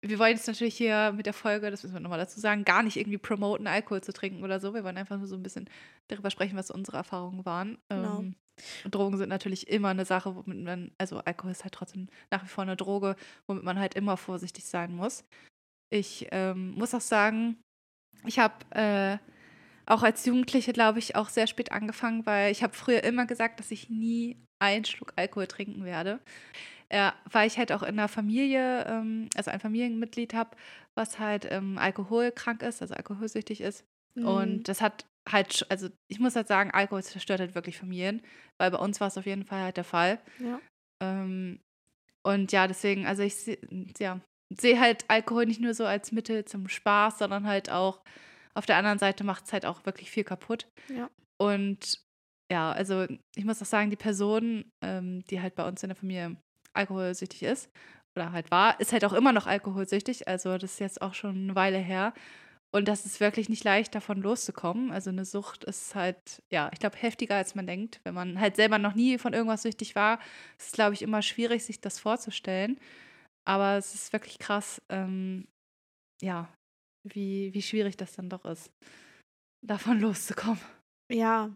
wir 0.00 0.18
wollen 0.18 0.36
jetzt 0.36 0.46
natürlich 0.46 0.76
hier 0.76 1.12
mit 1.12 1.26
der 1.26 1.32
Folge, 1.32 1.70
das 1.70 1.82
müssen 1.82 1.94
wir 1.94 2.00
nochmal 2.00 2.20
dazu 2.20 2.38
sagen, 2.38 2.64
gar 2.64 2.82
nicht 2.82 2.96
irgendwie 2.96 3.18
promoten, 3.18 3.66
Alkohol 3.66 4.00
zu 4.00 4.12
trinken 4.12 4.44
oder 4.44 4.60
so. 4.60 4.74
Wir 4.74 4.84
wollen 4.84 4.96
einfach 4.96 5.18
nur 5.18 5.26
so 5.26 5.34
ein 5.34 5.42
bisschen 5.42 5.68
darüber 6.06 6.30
sprechen, 6.30 6.56
was 6.56 6.70
unsere 6.70 6.98
Erfahrungen 6.98 7.44
waren. 7.44 7.78
Genau. 7.88 8.20
Ähm, 8.20 8.36
Drogen 8.90 9.16
sind 9.16 9.28
natürlich 9.28 9.68
immer 9.68 9.88
eine 9.88 10.04
Sache, 10.04 10.36
womit 10.36 10.64
man, 10.64 10.92
also 10.98 11.18
Alkohol 11.18 11.50
ist 11.50 11.64
halt 11.64 11.74
trotzdem 11.74 12.08
nach 12.30 12.44
wie 12.44 12.48
vor 12.48 12.62
eine 12.62 12.76
Droge, 12.76 13.16
womit 13.46 13.64
man 13.64 13.78
halt 13.78 13.94
immer 13.94 14.16
vorsichtig 14.16 14.64
sein 14.64 14.94
muss. 14.94 15.24
Ich 15.90 16.28
ähm, 16.30 16.72
muss 16.72 16.94
auch 16.94 17.00
sagen, 17.00 17.56
ich 18.24 18.38
habe 18.38 18.54
äh, 18.70 19.18
auch 19.86 20.02
als 20.02 20.24
Jugendliche, 20.26 20.72
glaube 20.72 20.98
ich, 20.98 21.16
auch 21.16 21.28
sehr 21.28 21.46
spät 21.46 21.72
angefangen, 21.72 22.26
weil 22.26 22.52
ich 22.52 22.62
habe 22.62 22.74
früher 22.74 23.04
immer 23.04 23.26
gesagt, 23.26 23.60
dass 23.60 23.70
ich 23.70 23.88
nie 23.88 24.36
einen 24.58 24.84
Schluck 24.84 25.12
Alkohol 25.16 25.46
trinken 25.46 25.84
werde. 25.84 26.20
Ja, 26.90 27.14
weil 27.30 27.46
ich 27.46 27.58
halt 27.58 27.70
auch 27.72 27.82
in 27.82 27.96
der 27.96 28.08
Familie, 28.08 28.84
ähm, 28.86 29.28
also 29.36 29.50
ein 29.50 29.60
Familienmitglied 29.60 30.34
habe, 30.34 30.56
was 30.94 31.18
halt 31.18 31.46
ähm, 31.50 31.78
alkoholkrank 31.78 32.62
ist, 32.62 32.80
also 32.80 32.94
alkoholsüchtig 32.94 33.60
ist. 33.60 33.84
Mhm. 34.14 34.26
Und 34.26 34.68
das 34.68 34.80
hat 34.80 35.04
halt, 35.30 35.66
also 35.68 35.88
ich 36.08 36.18
muss 36.18 36.34
halt 36.34 36.48
sagen, 36.48 36.70
Alkohol 36.70 37.02
zerstört 37.02 37.40
halt 37.40 37.54
wirklich 37.54 37.78
Familien, 37.78 38.22
weil 38.58 38.70
bei 38.70 38.78
uns 38.78 39.00
war 39.00 39.08
es 39.08 39.18
auf 39.18 39.26
jeden 39.26 39.44
Fall 39.44 39.62
halt 39.62 39.76
der 39.76 39.84
Fall. 39.84 40.18
Ja. 40.38 40.60
Ähm, 41.02 41.60
und 42.22 42.52
ja, 42.52 42.66
deswegen, 42.66 43.06
also 43.06 43.22
ich 43.22 43.58
ja, 43.98 44.20
sehe 44.50 44.80
halt 44.80 45.04
Alkohol 45.08 45.46
nicht 45.46 45.60
nur 45.60 45.74
so 45.74 45.84
als 45.84 46.12
Mittel 46.12 46.44
zum 46.44 46.68
Spaß, 46.68 47.18
sondern 47.18 47.46
halt 47.46 47.70
auch 47.70 48.00
auf 48.54 48.66
der 48.66 48.76
anderen 48.76 48.98
Seite 48.98 49.24
macht 49.24 49.46
es 49.46 49.52
halt 49.52 49.66
auch 49.66 49.86
wirklich 49.86 50.10
viel 50.10 50.24
kaputt. 50.24 50.66
Ja. 50.88 51.10
Und 51.36 52.00
ja, 52.50 52.72
also 52.72 53.06
ich 53.36 53.44
muss 53.44 53.62
auch 53.62 53.66
sagen, 53.66 53.90
die 53.90 53.96
Person, 53.96 54.64
ähm, 54.82 55.22
die 55.30 55.40
halt 55.40 55.54
bei 55.54 55.66
uns 55.66 55.82
in 55.82 55.90
der 55.90 55.96
Familie 55.96 56.36
alkoholsüchtig 56.72 57.42
ist 57.42 57.70
oder 58.16 58.32
halt 58.32 58.50
war, 58.50 58.80
ist 58.80 58.92
halt 58.92 59.04
auch 59.04 59.12
immer 59.12 59.32
noch 59.32 59.46
alkoholsüchtig. 59.46 60.26
Also 60.26 60.56
das 60.58 60.72
ist 60.72 60.80
jetzt 60.80 61.02
auch 61.02 61.14
schon 61.14 61.36
eine 61.36 61.54
Weile 61.54 61.78
her. 61.78 62.14
Und 62.70 62.86
das 62.86 63.06
ist 63.06 63.20
wirklich 63.20 63.48
nicht 63.48 63.64
leicht, 63.64 63.94
davon 63.94 64.20
loszukommen. 64.20 64.90
Also 64.90 65.10
eine 65.10 65.24
Sucht 65.24 65.64
ist 65.64 65.94
halt, 65.94 66.42
ja, 66.50 66.68
ich 66.72 66.80
glaube, 66.80 66.98
heftiger, 66.98 67.36
als 67.36 67.54
man 67.54 67.66
denkt. 67.66 68.00
Wenn 68.04 68.12
man 68.12 68.40
halt 68.40 68.56
selber 68.56 68.78
noch 68.78 68.94
nie 68.94 69.16
von 69.18 69.32
irgendwas 69.32 69.62
süchtig 69.62 69.94
war, 69.94 70.18
ist 70.58 70.66
es, 70.66 70.72
glaube 70.72 70.94
ich, 70.94 71.02
immer 71.02 71.22
schwierig, 71.22 71.64
sich 71.64 71.80
das 71.80 71.98
vorzustellen. 71.98 72.78
Aber 73.48 73.78
es 73.78 73.94
ist 73.94 74.12
wirklich 74.12 74.38
krass, 74.38 74.82
ähm, 74.90 75.48
ja, 76.20 76.52
wie, 77.08 77.54
wie 77.54 77.62
schwierig 77.62 77.96
das 77.96 78.12
dann 78.12 78.28
doch 78.28 78.44
ist, 78.44 78.70
davon 79.66 80.00
loszukommen. 80.00 80.60
Ja, 81.10 81.50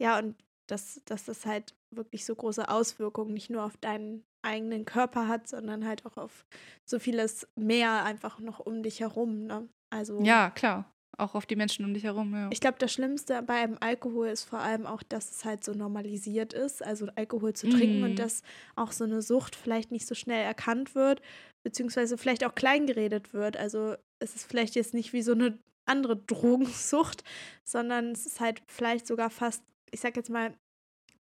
ja, 0.00 0.18
und 0.18 0.36
dass, 0.68 1.02
dass 1.06 1.24
das 1.24 1.46
halt 1.46 1.74
wirklich 1.94 2.24
so 2.26 2.34
große 2.34 2.68
Auswirkungen 2.68 3.32
nicht 3.32 3.48
nur 3.48 3.64
auf 3.64 3.76
deinen 3.78 4.22
eigenen 4.42 4.84
Körper 4.84 5.28
hat, 5.28 5.48
sondern 5.48 5.86
halt 5.86 6.04
auch 6.06 6.16
auf 6.16 6.44
so 6.88 6.98
vieles 6.98 7.48
mehr 7.58 8.04
einfach 8.04 8.38
noch 8.38 8.60
um 8.60 8.82
dich 8.82 9.00
herum. 9.00 9.46
Ne? 9.46 9.68
Also 9.90 10.22
ja, 10.22 10.50
klar. 10.50 10.92
Auch 11.20 11.34
auf 11.34 11.46
die 11.46 11.56
Menschen 11.56 11.84
um 11.84 11.94
dich 11.94 12.04
herum, 12.04 12.34
ja. 12.34 12.48
Ich 12.52 12.60
glaube, 12.60 12.78
das 12.78 12.92
Schlimmste 12.92 13.42
bei 13.42 13.54
einem 13.54 13.76
Alkohol 13.80 14.28
ist 14.28 14.44
vor 14.44 14.60
allem 14.60 14.86
auch, 14.86 15.02
dass 15.02 15.30
es 15.30 15.44
halt 15.44 15.64
so 15.64 15.72
normalisiert 15.72 16.52
ist, 16.52 16.84
also 16.84 17.08
Alkohol 17.14 17.52
zu 17.54 17.68
trinken 17.68 18.00
mm. 18.00 18.04
und 18.04 18.18
dass 18.18 18.42
auch 18.76 18.92
so 18.92 19.04
eine 19.04 19.22
Sucht 19.22 19.56
vielleicht 19.56 19.90
nicht 19.90 20.06
so 20.06 20.14
schnell 20.14 20.42
erkannt 20.42 20.94
wird, 20.94 21.20
beziehungsweise 21.62 22.18
vielleicht 22.18 22.44
auch 22.44 22.54
kleingeredet 22.54 23.32
wird. 23.32 23.56
Also 23.56 23.96
es 24.18 24.34
ist 24.34 24.44
vielleicht 24.48 24.74
jetzt 24.74 24.94
nicht 24.94 25.12
wie 25.12 25.22
so 25.22 25.32
eine 25.32 25.58
andere 25.86 26.16
Drogensucht, 26.16 27.24
sondern 27.64 28.12
es 28.12 28.26
ist 28.26 28.40
halt 28.40 28.62
vielleicht 28.66 29.06
sogar 29.06 29.30
fast, 29.30 29.62
ich 29.90 30.00
sag 30.00 30.16
jetzt 30.16 30.30
mal, 30.30 30.54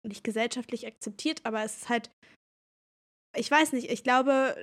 nicht 0.04 0.24
gesellschaftlich 0.24 0.88
akzeptiert, 0.88 1.42
aber 1.44 1.64
es 1.64 1.78
ist 1.78 1.90
halt 1.90 2.10
ich 3.36 3.50
weiß 3.50 3.74
nicht, 3.74 3.90
ich 3.90 4.04
glaube, 4.04 4.56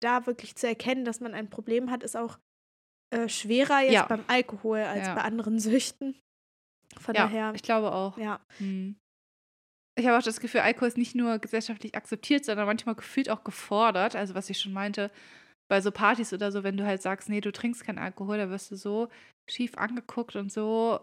da 0.00 0.26
wirklich 0.26 0.56
zu 0.56 0.66
erkennen, 0.66 1.04
dass 1.04 1.20
man 1.20 1.34
ein 1.34 1.50
Problem 1.50 1.90
hat, 1.90 2.02
ist 2.02 2.16
auch 2.16 2.38
äh, 3.12 3.28
schwerer 3.28 3.80
jetzt 3.82 3.92
ja. 3.92 4.06
beim 4.06 4.24
Alkohol 4.26 4.80
als 4.80 5.06
ja. 5.06 5.14
bei 5.14 5.20
anderen 5.20 5.58
Süchten. 5.58 6.18
Von 6.98 7.14
ja, 7.14 7.24
daher. 7.24 7.52
Ich 7.54 7.62
glaube 7.62 7.92
auch. 7.92 8.16
Ja. 8.16 8.40
Hm. 8.58 8.96
Ich 9.98 10.06
habe 10.06 10.16
auch 10.16 10.22
das 10.22 10.40
Gefühl, 10.40 10.62
Alkohol 10.62 10.88
ist 10.88 10.96
nicht 10.96 11.14
nur 11.14 11.38
gesellschaftlich 11.38 11.94
akzeptiert, 11.94 12.46
sondern 12.46 12.66
manchmal 12.66 12.94
gefühlt 12.94 13.28
auch 13.28 13.44
gefordert. 13.44 14.16
Also, 14.16 14.34
was 14.34 14.48
ich 14.48 14.58
schon 14.58 14.72
meinte, 14.72 15.10
bei 15.68 15.80
so 15.82 15.90
Partys 15.90 16.32
oder 16.32 16.50
so, 16.50 16.64
wenn 16.64 16.78
du 16.78 16.86
halt 16.86 17.02
sagst, 17.02 17.28
nee, 17.28 17.42
du 17.42 17.52
trinkst 17.52 17.84
keinen 17.84 17.98
Alkohol, 17.98 18.38
da 18.38 18.48
wirst 18.48 18.70
du 18.70 18.76
so 18.76 19.08
schief 19.48 19.76
angeguckt 19.76 20.36
und 20.36 20.50
so. 20.50 21.00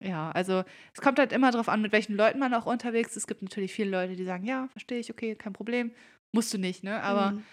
Ja, 0.00 0.30
also 0.32 0.64
es 0.94 1.00
kommt 1.00 1.18
halt 1.18 1.32
immer 1.32 1.50
darauf 1.50 1.68
an, 1.68 1.82
mit 1.82 1.92
welchen 1.92 2.14
Leuten 2.14 2.38
man 2.38 2.54
auch 2.54 2.66
unterwegs 2.66 3.10
ist. 3.10 3.18
Es 3.18 3.26
gibt 3.26 3.42
natürlich 3.42 3.72
viele 3.72 3.90
Leute, 3.90 4.14
die 4.14 4.24
sagen, 4.24 4.44
ja, 4.44 4.68
verstehe 4.68 4.98
ich, 4.98 5.10
okay, 5.10 5.34
kein 5.34 5.52
Problem. 5.52 5.92
Musst 6.32 6.54
du 6.54 6.58
nicht, 6.58 6.82
ne? 6.84 7.02
Aber 7.02 7.32
mhm. 7.32 7.44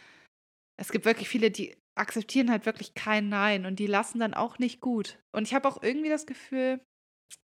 es 0.79 0.91
gibt 0.91 1.05
wirklich 1.05 1.29
viele, 1.29 1.51
die 1.51 1.75
akzeptieren 1.99 2.49
halt 2.49 2.65
wirklich 2.65 2.93
kein 2.93 3.29
Nein 3.29 3.65
und 3.65 3.77
die 3.79 3.87
lassen 3.87 4.19
dann 4.19 4.33
auch 4.33 4.59
nicht 4.59 4.81
gut. 4.81 5.19
Und 5.31 5.47
ich 5.47 5.53
habe 5.53 5.67
auch 5.67 5.81
irgendwie 5.81 6.09
das 6.09 6.25
Gefühl, 6.25 6.79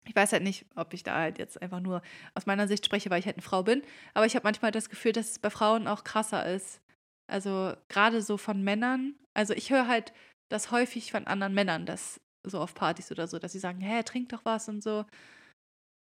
ich 0.06 0.16
weiß 0.16 0.32
halt 0.32 0.42
nicht, 0.42 0.66
ob 0.76 0.94
ich 0.94 1.02
da 1.02 1.14
halt 1.14 1.38
jetzt 1.38 1.60
einfach 1.60 1.80
nur 1.80 2.02
aus 2.34 2.46
meiner 2.46 2.68
Sicht 2.68 2.86
spreche, 2.86 3.10
weil 3.10 3.20
ich 3.20 3.26
halt 3.26 3.36
eine 3.36 3.42
Frau 3.42 3.62
bin, 3.62 3.82
aber 4.14 4.26
ich 4.26 4.34
habe 4.34 4.44
manchmal 4.44 4.70
das 4.70 4.88
Gefühl, 4.88 5.12
dass 5.12 5.32
es 5.32 5.38
bei 5.38 5.50
Frauen 5.50 5.86
auch 5.86 6.04
krasser 6.04 6.46
ist. 6.46 6.80
Also 7.26 7.74
gerade 7.88 8.22
so 8.22 8.36
von 8.36 8.62
Männern. 8.62 9.14
Also 9.34 9.54
ich 9.54 9.70
höre 9.70 9.88
halt 9.88 10.12
das 10.50 10.70
häufig 10.70 11.10
von 11.10 11.26
anderen 11.26 11.54
Männern, 11.54 11.86
dass 11.86 12.20
so 12.44 12.60
auf 12.60 12.74
Partys 12.74 13.10
oder 13.10 13.26
so, 13.26 13.38
dass 13.38 13.52
sie 13.52 13.58
sagen, 13.58 13.80
hä, 13.80 14.02
trink 14.02 14.28
doch 14.28 14.44
was 14.44 14.68
und 14.68 14.82
so. 14.82 15.04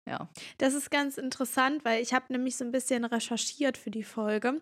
Ja. 0.10 0.30
Das 0.58 0.74
ist 0.74 0.90
ganz 0.90 1.18
interessant, 1.18 1.86
weil 1.86 2.02
ich 2.02 2.14
habe 2.14 2.26
nämlich 2.30 2.58
so 2.58 2.66
ein 2.66 2.72
bisschen 2.72 3.06
recherchiert 3.06 3.78
für 3.78 3.92
die 3.92 4.04
Folge. 4.04 4.62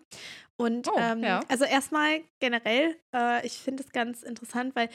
Und 0.56 0.88
oh, 0.88 0.96
ähm, 0.98 1.22
ja. 1.22 1.40
also 1.48 1.64
erstmal 1.64 2.20
generell, 2.40 2.96
äh, 3.14 3.44
ich 3.46 3.58
finde 3.58 3.82
es 3.82 3.92
ganz 3.92 4.22
interessant, 4.22 4.76
weil, 4.76 4.90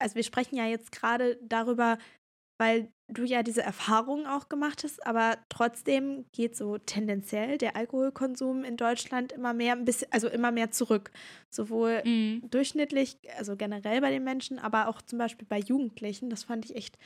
also 0.00 0.14
wir 0.14 0.22
sprechen 0.22 0.56
ja 0.56 0.66
jetzt 0.66 0.92
gerade 0.92 1.36
darüber, 1.42 1.98
weil 2.60 2.88
du 3.10 3.24
ja 3.24 3.42
diese 3.42 3.62
Erfahrungen 3.62 4.26
auch 4.26 4.48
gemacht 4.48 4.84
hast, 4.84 5.04
aber 5.06 5.38
trotzdem 5.48 6.26
geht 6.32 6.56
so 6.56 6.76
tendenziell 6.78 7.56
der 7.56 7.74
Alkoholkonsum 7.74 8.64
in 8.64 8.76
Deutschland 8.76 9.32
immer 9.32 9.54
mehr 9.54 9.72
ein 9.72 9.84
bisschen, 9.84 10.12
also 10.12 10.28
immer 10.28 10.52
mehr 10.52 10.70
zurück. 10.70 11.10
Sowohl 11.50 12.02
mhm. 12.04 12.42
durchschnittlich, 12.50 13.18
also 13.36 13.56
generell 13.56 14.00
bei 14.00 14.10
den 14.10 14.24
Menschen, 14.24 14.58
aber 14.58 14.88
auch 14.88 15.00
zum 15.02 15.18
Beispiel 15.18 15.46
bei 15.48 15.58
Jugendlichen. 15.58 16.30
Das 16.30 16.44
fand 16.44 16.66
ich 16.66 16.76
echt, 16.76 16.98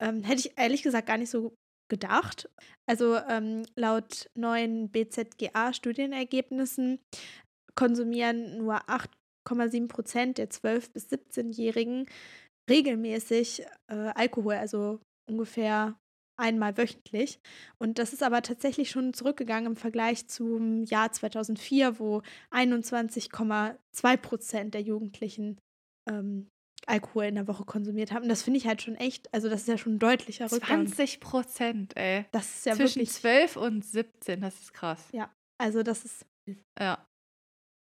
ähm, 0.00 0.22
hätte 0.22 0.40
ich 0.40 0.58
ehrlich 0.58 0.82
gesagt 0.82 1.06
gar 1.06 1.18
nicht 1.18 1.30
so 1.30 1.52
gedacht. 1.90 2.48
Also 2.88 3.16
ähm, 3.16 3.66
laut 3.76 4.30
neuen 4.34 4.90
BZGA-Studienergebnissen 4.90 6.98
konsumieren 7.74 8.56
nur 8.56 8.76
8,7 8.88 9.88
Prozent 9.88 10.38
der 10.38 10.48
12- 10.48 10.92
bis 10.92 11.08
17-Jährigen 11.08 12.06
regelmäßig 12.70 13.66
äh, 13.88 14.12
Alkohol, 14.14 14.54
also 14.54 15.00
ungefähr 15.28 15.98
einmal 16.38 16.78
wöchentlich. 16.78 17.40
Und 17.78 17.98
das 17.98 18.14
ist 18.14 18.22
aber 18.22 18.40
tatsächlich 18.42 18.90
schon 18.90 19.12
zurückgegangen 19.12 19.72
im 19.72 19.76
Vergleich 19.76 20.28
zum 20.28 20.84
Jahr 20.84 21.12
2004, 21.12 21.98
wo 21.98 22.22
21,2 22.50 24.16
Prozent 24.16 24.72
der 24.74 24.80
Jugendlichen 24.80 25.58
ähm, 26.08 26.48
Alkohol 26.90 27.24
in 27.24 27.36
der 27.36 27.48
Woche 27.48 27.64
konsumiert 27.64 28.12
haben. 28.12 28.28
Das 28.28 28.42
finde 28.42 28.58
ich 28.58 28.66
halt 28.66 28.82
schon 28.82 28.96
echt, 28.96 29.32
also 29.32 29.48
das 29.48 29.62
ist 29.62 29.68
ja 29.68 29.78
schon 29.78 29.94
ein 29.94 29.98
deutlicher 29.98 30.50
Rückgang. 30.50 30.86
20 30.86 31.20
Prozent, 31.20 31.96
ey. 31.96 32.26
Das 32.32 32.56
ist 32.56 32.66
ja 32.66 32.74
Zwischen 32.74 33.00
wirklich, 33.00 33.12
12 33.12 33.56
und 33.56 33.84
17, 33.84 34.40
das 34.40 34.60
ist 34.60 34.74
krass. 34.74 35.08
Ja, 35.12 35.32
also 35.58 35.82
das 35.82 36.04
ist. 36.04 36.26
Ja. 36.78 37.06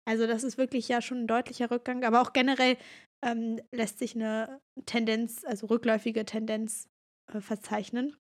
Also 0.08 0.26
das 0.26 0.42
ist 0.42 0.58
wirklich 0.58 0.88
ja 0.88 1.00
schon 1.00 1.22
ein 1.22 1.26
deutlicher 1.26 1.70
Rückgang, 1.70 2.04
aber 2.04 2.22
auch 2.22 2.32
generell 2.32 2.76
ähm, 3.24 3.60
lässt 3.72 3.98
sich 3.98 4.14
eine 4.14 4.60
Tendenz, 4.84 5.44
also 5.44 5.66
rückläufige 5.66 6.24
Tendenz 6.24 6.88
äh, 7.32 7.40
verzeichnen. 7.40 8.16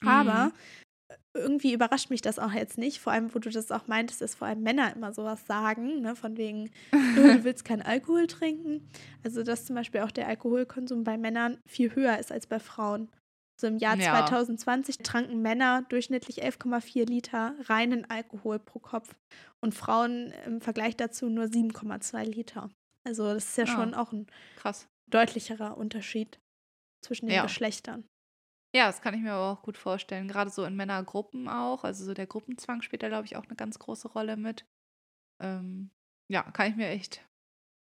Mhm. 0.00 0.52
Irgendwie 1.34 1.72
überrascht 1.72 2.10
mich 2.10 2.22
das 2.22 2.38
auch 2.38 2.52
jetzt 2.52 2.78
nicht, 2.78 2.98
vor 2.98 3.12
allem, 3.12 3.34
wo 3.34 3.38
du 3.38 3.50
das 3.50 3.70
auch 3.70 3.86
meintest, 3.86 4.22
dass 4.22 4.34
vor 4.34 4.48
allem 4.48 4.62
Männer 4.62 4.94
immer 4.94 5.12
sowas 5.12 5.46
sagen, 5.46 6.00
ne, 6.00 6.16
von 6.16 6.36
wegen, 6.36 6.70
du 6.90 6.96
willst 7.44 7.64
keinen 7.64 7.82
Alkohol 7.82 8.26
trinken. 8.26 8.88
Also, 9.22 9.42
dass 9.42 9.66
zum 9.66 9.76
Beispiel 9.76 10.00
auch 10.00 10.10
der 10.10 10.26
Alkoholkonsum 10.26 11.04
bei 11.04 11.16
Männern 11.16 11.58
viel 11.66 11.94
höher 11.94 12.18
ist 12.18 12.32
als 12.32 12.46
bei 12.46 12.58
Frauen. 12.58 13.08
So 13.58 13.66
im 13.66 13.78
Jahr 13.78 13.96
ja. 13.96 14.26
2020 14.26 14.98
tranken 14.98 15.40
Männer 15.40 15.82
durchschnittlich 15.88 16.44
11,4 16.44 17.06
Liter 17.06 17.54
reinen 17.64 18.08
Alkohol 18.10 18.58
pro 18.58 18.78
Kopf 18.78 19.14
und 19.60 19.74
Frauen 19.74 20.32
im 20.44 20.60
Vergleich 20.60 20.96
dazu 20.96 21.30
nur 21.30 21.46
7,2 21.46 22.24
Liter. 22.24 22.70
Also 23.04 23.32
das 23.32 23.46
ist 23.46 23.56
ja 23.56 23.64
oh, 23.64 23.68
schon 23.68 23.94
auch 23.94 24.12
ein 24.12 24.26
krass. 24.56 24.88
deutlicherer 25.08 25.78
Unterschied 25.78 26.38
zwischen 27.02 27.28
den 27.28 27.36
ja. 27.36 27.42
Geschlechtern. 27.44 28.04
Ja, 28.76 28.88
das 28.88 29.00
kann 29.00 29.14
ich 29.14 29.22
mir 29.22 29.32
aber 29.32 29.52
auch 29.52 29.62
gut 29.62 29.78
vorstellen. 29.78 30.28
Gerade 30.28 30.50
so 30.50 30.62
in 30.66 30.76
Männergruppen 30.76 31.48
auch. 31.48 31.82
Also 31.82 32.04
so 32.04 32.12
der 32.12 32.26
Gruppenzwang 32.26 32.82
spielt 32.82 33.02
da, 33.02 33.08
glaube 33.08 33.24
ich, 33.24 33.34
auch 33.36 33.46
eine 33.46 33.56
ganz 33.56 33.78
große 33.78 34.08
Rolle 34.08 34.36
mit. 34.36 34.66
Ähm, 35.40 35.90
ja, 36.28 36.42
kann 36.42 36.68
ich 36.68 36.76
mir 36.76 36.88
echt 36.88 37.22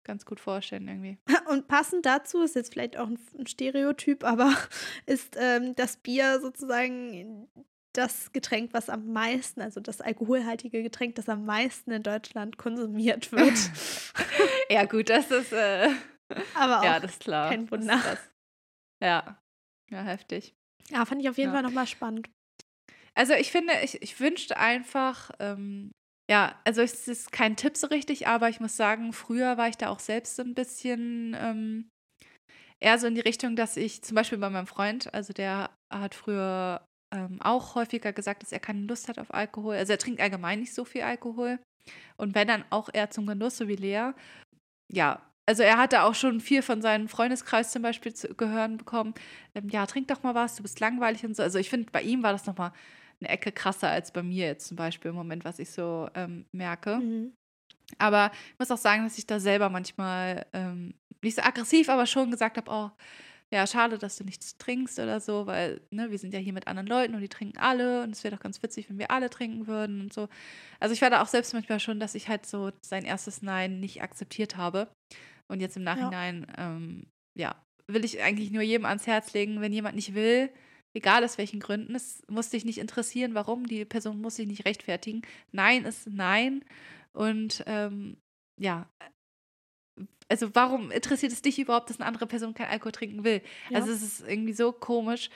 ganz 0.05 0.25
gut 0.25 0.39
vorstellen 0.39 0.87
irgendwie. 0.87 1.17
Und 1.49 1.67
passend 1.67 2.05
dazu 2.05 2.41
ist 2.43 2.55
jetzt 2.55 2.71
vielleicht 2.71 2.95
auch 2.95 3.07
ein, 3.07 3.19
Stereotyp, 3.45 4.23
aber 4.23 4.55
ist 5.05 5.35
ähm, 5.37 5.75
das 5.75 5.97
Bier 5.97 6.39
sozusagen 6.39 7.49
das 7.91 8.31
Getränk, 8.31 8.71
was 8.71 8.89
am 8.89 9.11
meisten, 9.11 9.59
also 9.59 9.81
das 9.81 9.99
alkoholhaltige 9.99 10.81
Getränk, 10.81 11.15
das 11.15 11.27
am 11.27 11.43
meisten 11.43 11.91
in 11.91 12.03
Deutschland 12.03 12.57
konsumiert 12.57 13.31
wird. 13.33 13.69
ja, 14.69 14.85
gut, 14.85 15.09
das 15.09 15.29
ist. 15.29 15.51
Äh, 15.51 15.89
aber 16.55 16.79
auch 16.79 16.83
ja, 16.85 17.01
das 17.01 17.11
ist 17.11 17.19
klar. 17.19 17.49
kein 17.49 17.69
Wunder. 17.69 17.99
Ja, 19.01 19.43
ja, 19.89 20.03
heftig. 20.03 20.55
Ja, 20.89 21.05
fand 21.05 21.21
ich 21.21 21.29
auf 21.29 21.37
jeden 21.37 21.49
ja. 21.49 21.53
Fall 21.53 21.63
nochmal 21.63 21.87
spannend. 21.87 22.29
Also 23.15 23.33
ich 23.33 23.51
finde, 23.51 23.73
ich, 23.83 24.01
ich 24.01 24.19
wünschte 24.19 24.57
einfach, 24.57 25.31
ähm, 25.39 25.91
ja, 26.29 26.59
also 26.63 26.81
es 26.81 27.07
ist 27.07 27.31
kein 27.31 27.55
Tipp 27.55 27.75
so 27.75 27.87
richtig, 27.87 28.27
aber 28.27 28.49
ich 28.49 28.59
muss 28.59 28.77
sagen, 28.77 29.13
früher 29.13 29.57
war 29.57 29.67
ich 29.67 29.77
da 29.77 29.89
auch 29.89 29.99
selbst 29.99 30.35
so 30.35 30.43
ein 30.43 30.53
bisschen 30.53 31.35
ähm, 31.37 31.89
eher 32.79 32.97
so 32.97 33.07
in 33.07 33.15
die 33.15 33.21
Richtung, 33.21 33.55
dass 33.55 33.77
ich 33.77 34.03
zum 34.03 34.15
Beispiel 34.15 34.37
bei 34.37 34.49
meinem 34.49 34.67
Freund, 34.67 35.13
also 35.13 35.33
der 35.33 35.71
hat 35.91 36.15
früher 36.15 36.85
ähm, 37.13 37.41
auch 37.41 37.75
häufiger 37.75 38.13
gesagt, 38.13 38.43
dass 38.43 38.51
er 38.51 38.59
keine 38.59 38.81
Lust 38.81 39.07
hat 39.07 39.19
auf 39.19 39.33
Alkohol. 39.33 39.75
Also 39.75 39.93
er 39.93 39.99
trinkt 39.99 40.21
allgemein 40.21 40.59
nicht 40.59 40.73
so 40.73 40.85
viel 40.85 41.01
Alkohol. 41.01 41.59
Und 42.17 42.35
wenn 42.35 42.47
dann 42.47 42.65
auch 42.69 42.89
eher 42.93 43.09
zum 43.09 43.25
Genuss, 43.25 43.57
so 43.57 43.67
wie 43.67 43.75
Lea. 43.75 44.11
Ja, 44.91 45.28
also 45.49 45.63
er 45.63 45.79
hatte 45.79 46.03
auch 46.03 46.13
schon 46.13 46.41
viel 46.41 46.61
von 46.61 46.79
seinem 46.79 47.07
Freundeskreis 47.07 47.71
zum 47.71 47.81
Beispiel 47.81 48.13
zu 48.13 48.35
gehören 48.35 48.77
bekommen. 48.77 49.15
Ähm, 49.55 49.67
ja, 49.69 49.87
trink 49.87 50.07
doch 50.07 50.21
mal 50.21 50.35
was, 50.35 50.55
du 50.55 50.61
bist 50.61 50.79
langweilig 50.79 51.25
und 51.25 51.35
so. 51.35 51.41
Also 51.41 51.57
ich 51.57 51.71
finde, 51.71 51.89
bei 51.91 52.03
ihm 52.03 52.21
war 52.21 52.33
das 52.33 52.45
nochmal 52.45 52.71
eine 53.19 53.29
Ecke 53.29 53.51
krasser 53.51 53.89
als 53.89 54.11
bei 54.11 54.21
mir 54.21 54.45
jetzt 54.45 54.67
zum 54.67 54.77
Beispiel 54.77 55.09
im 55.09 55.15
Moment, 55.15 55.45
was 55.45 55.57
ich 55.57 55.71
so 55.71 56.07
ähm, 56.13 56.45
merke. 56.51 56.97
Mhm. 56.97 57.33
Aber 57.97 58.29
ich 58.53 58.59
muss 58.59 58.69
auch 58.69 58.77
sagen, 58.77 59.05
dass 59.05 59.17
ich 59.17 59.25
da 59.25 59.39
selber 59.39 59.71
manchmal 59.71 60.45
ähm, 60.53 60.93
nicht 61.23 61.35
so 61.35 61.41
aggressiv, 61.41 61.89
aber 61.89 62.05
schon 62.05 62.29
gesagt 62.29 62.57
habe, 62.57 62.69
oh, 62.69 62.91
ja, 63.51 63.65
schade, 63.65 63.97
dass 63.97 64.17
du 64.17 64.23
nichts 64.23 64.55
trinkst 64.57 64.99
oder 64.99 65.19
so, 65.19 65.47
weil, 65.47 65.81
ne, 65.89 66.11
wir 66.11 66.19
sind 66.19 66.35
ja 66.35 66.39
hier 66.39 66.53
mit 66.53 66.67
anderen 66.67 66.85
Leuten 66.85 67.15
und 67.15 67.21
die 67.21 67.29
trinken 67.29 67.57
alle 67.57 68.03
und 68.03 68.11
es 68.11 68.23
wäre 68.23 68.35
doch 68.35 68.43
ganz 68.43 68.61
witzig, 68.61 68.87
wenn 68.89 68.99
wir 68.99 69.09
alle 69.09 69.31
trinken 69.31 69.65
würden 69.65 70.01
und 70.01 70.13
so. 70.13 70.29
Also 70.79 70.93
ich 70.93 71.01
war 71.01 71.09
da 71.09 71.23
auch 71.23 71.27
selbst 71.27 71.53
manchmal 71.53 71.79
schon, 71.79 71.99
dass 71.99 72.13
ich 72.13 72.29
halt 72.29 72.45
so 72.45 72.71
sein 72.81 73.05
erstes 73.05 73.41
Nein 73.41 73.79
nicht 73.79 74.03
akzeptiert 74.03 74.55
habe. 74.55 74.87
Und 75.49 75.59
jetzt 75.59 75.75
im 75.75 75.83
Nachhinein, 75.83 76.47
ja, 76.57 76.67
ähm, 76.67 77.07
ja 77.35 77.55
will 77.87 78.05
ich 78.05 78.21
eigentlich 78.21 78.51
nur 78.51 78.61
jedem 78.61 78.85
ans 78.85 79.07
Herz 79.07 79.33
legen, 79.33 79.61
wenn 79.61 79.73
jemand 79.73 79.95
nicht 79.95 80.13
will, 80.13 80.49
egal 80.93 81.23
aus 81.23 81.37
welchen 81.37 81.59
Gründen, 81.59 81.95
es 81.95 82.21
muss 82.29 82.49
dich 82.49 82.63
nicht 82.63 82.77
interessieren, 82.77 83.33
warum, 83.33 83.67
die 83.67 83.83
Person 83.83 84.21
muss 84.21 84.35
sich 84.35 84.47
nicht 84.47 84.65
rechtfertigen. 84.65 85.23
Nein 85.51 85.85
ist 85.85 86.07
Nein. 86.07 86.63
Und 87.13 87.63
ähm, 87.65 88.17
ja, 88.57 88.87
also 90.29 90.53
warum 90.53 90.91
interessiert 90.91 91.31
es 91.31 91.41
dich 91.41 91.59
überhaupt, 91.59 91.89
dass 91.89 91.99
eine 91.99 92.07
andere 92.07 92.27
Person 92.27 92.53
kein 92.53 92.67
Alkohol 92.67 92.91
trinken 92.91 93.23
will? 93.23 93.41
Ja. 93.69 93.79
Also 93.79 93.91
es 93.91 94.03
ist 94.03 94.27
irgendwie 94.27 94.53
so 94.53 94.71
komisch, 94.71 95.29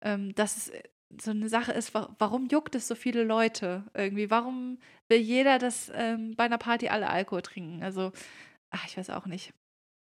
ähm, 0.00 0.34
dass 0.34 0.56
es 0.56 0.72
so 1.20 1.30
eine 1.30 1.48
Sache 1.48 1.72
ist, 1.72 1.92
warum 1.94 2.48
juckt 2.48 2.74
es 2.74 2.86
so 2.86 2.94
viele 2.94 3.24
Leute 3.24 3.84
irgendwie? 3.94 4.30
Warum 4.30 4.78
will 5.08 5.18
jeder, 5.18 5.58
dass 5.58 5.90
ähm, 5.94 6.34
bei 6.36 6.44
einer 6.44 6.58
Party 6.58 6.88
alle 6.88 7.08
Alkohol 7.08 7.42
trinken? 7.42 7.82
Also 7.82 8.12
ach, 8.70 8.86
ich 8.86 8.96
weiß 8.96 9.10
auch 9.10 9.26
nicht. 9.26 9.52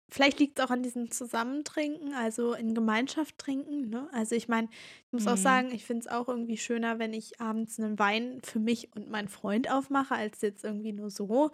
Vielleicht 0.10 0.39
liegt 0.39 0.58
es 0.58 0.65
auch 0.65 0.72
an 0.72 0.84
diesem 0.84 1.12
Zusammentrinken, 1.12 2.13
also 2.13 2.54
in 2.54 2.74
Gemeinschaft 2.74 3.38
trinken. 3.38 3.89
Ne? 3.89 4.08
Also 4.13 4.36
ich 4.36 4.48
meine, 4.48 4.70
ich 5.06 5.12
muss 5.12 5.26
mhm. 5.26 5.32
auch 5.32 5.38
sagen, 5.38 5.72
ich 5.72 5.86
finde 5.86 6.02
es 6.02 6.08
auch 6.08 6.30
irgendwie 6.30 6.56
schöner, 6.56 6.98
wenn 6.98 7.13
ich 7.13 7.41
abends 7.41 7.78
einen 7.78 8.00
Wein 8.00 8.39
für 8.41 8.60
mich 8.60 8.96
und 8.96 9.10
meinen 9.10 9.28
Freund 9.28 9.70
aufmache, 9.70 10.15
als 10.15 10.41
jetzt 10.41 10.63
irgendwie 10.63 10.93
nur 10.93 11.10
so. 11.10 11.52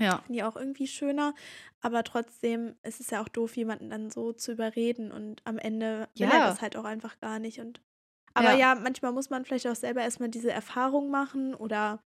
Ja. 0.00 0.18
Finde 0.18 0.40
ich 0.40 0.42
auch 0.42 0.56
irgendwie 0.56 0.88
schöner. 0.88 1.32
Aber 1.80 2.02
trotzdem 2.02 2.74
ist 2.82 2.98
es 2.98 3.10
ja 3.10 3.22
auch 3.22 3.28
doof, 3.28 3.56
jemanden 3.56 3.90
dann 3.90 4.10
so 4.10 4.32
zu 4.32 4.50
überreden 4.50 5.12
und 5.12 5.40
am 5.44 5.58
Ende 5.58 6.08
will 6.16 6.26
ja. 6.26 6.30
er 6.30 6.46
das 6.48 6.60
halt 6.60 6.76
auch 6.76 6.84
einfach 6.84 7.20
gar 7.20 7.38
nicht. 7.38 7.60
Und 7.60 7.80
aber 8.34 8.52
ja. 8.54 8.74
ja, 8.74 8.74
manchmal 8.74 9.12
muss 9.12 9.30
man 9.30 9.44
vielleicht 9.44 9.68
auch 9.68 9.76
selber 9.76 10.00
erstmal 10.00 10.28
diese 10.28 10.50
Erfahrung 10.50 11.10
machen 11.10 11.54
oder 11.54 12.02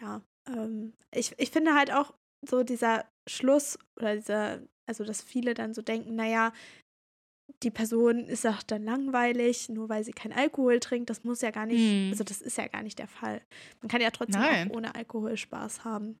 ja, 0.00 0.22
ähm, 0.46 0.92
ich, 1.10 1.34
ich 1.38 1.50
finde 1.50 1.74
halt 1.74 1.92
auch 1.92 2.14
so 2.42 2.62
dieser 2.62 3.04
Schluss 3.28 3.78
oder 3.96 4.16
dieser, 4.16 4.60
also 4.86 5.04
dass 5.04 5.22
viele 5.22 5.54
dann 5.54 5.74
so 5.74 5.82
denken, 5.82 6.14
naja, 6.14 6.52
die 7.62 7.70
Person 7.70 8.26
ist 8.26 8.46
auch 8.46 8.62
dann 8.62 8.84
langweilig, 8.84 9.68
nur 9.68 9.88
weil 9.88 10.04
sie 10.04 10.12
keinen 10.12 10.32
Alkohol 10.32 10.80
trinkt. 10.80 11.10
Das 11.10 11.24
muss 11.24 11.42
ja 11.42 11.50
gar 11.50 11.66
nicht, 11.66 11.78
hm. 11.78 12.10
also 12.10 12.24
das 12.24 12.40
ist 12.40 12.58
ja 12.58 12.66
gar 12.66 12.82
nicht 12.82 12.98
der 12.98 13.08
Fall. 13.08 13.40
Man 13.80 13.88
kann 13.88 14.00
ja 14.00 14.10
trotzdem 14.10 14.40
Nein. 14.40 14.70
auch 14.70 14.76
ohne 14.76 14.94
Alkohol 14.94 15.36
Spaß 15.36 15.84
haben. 15.84 16.18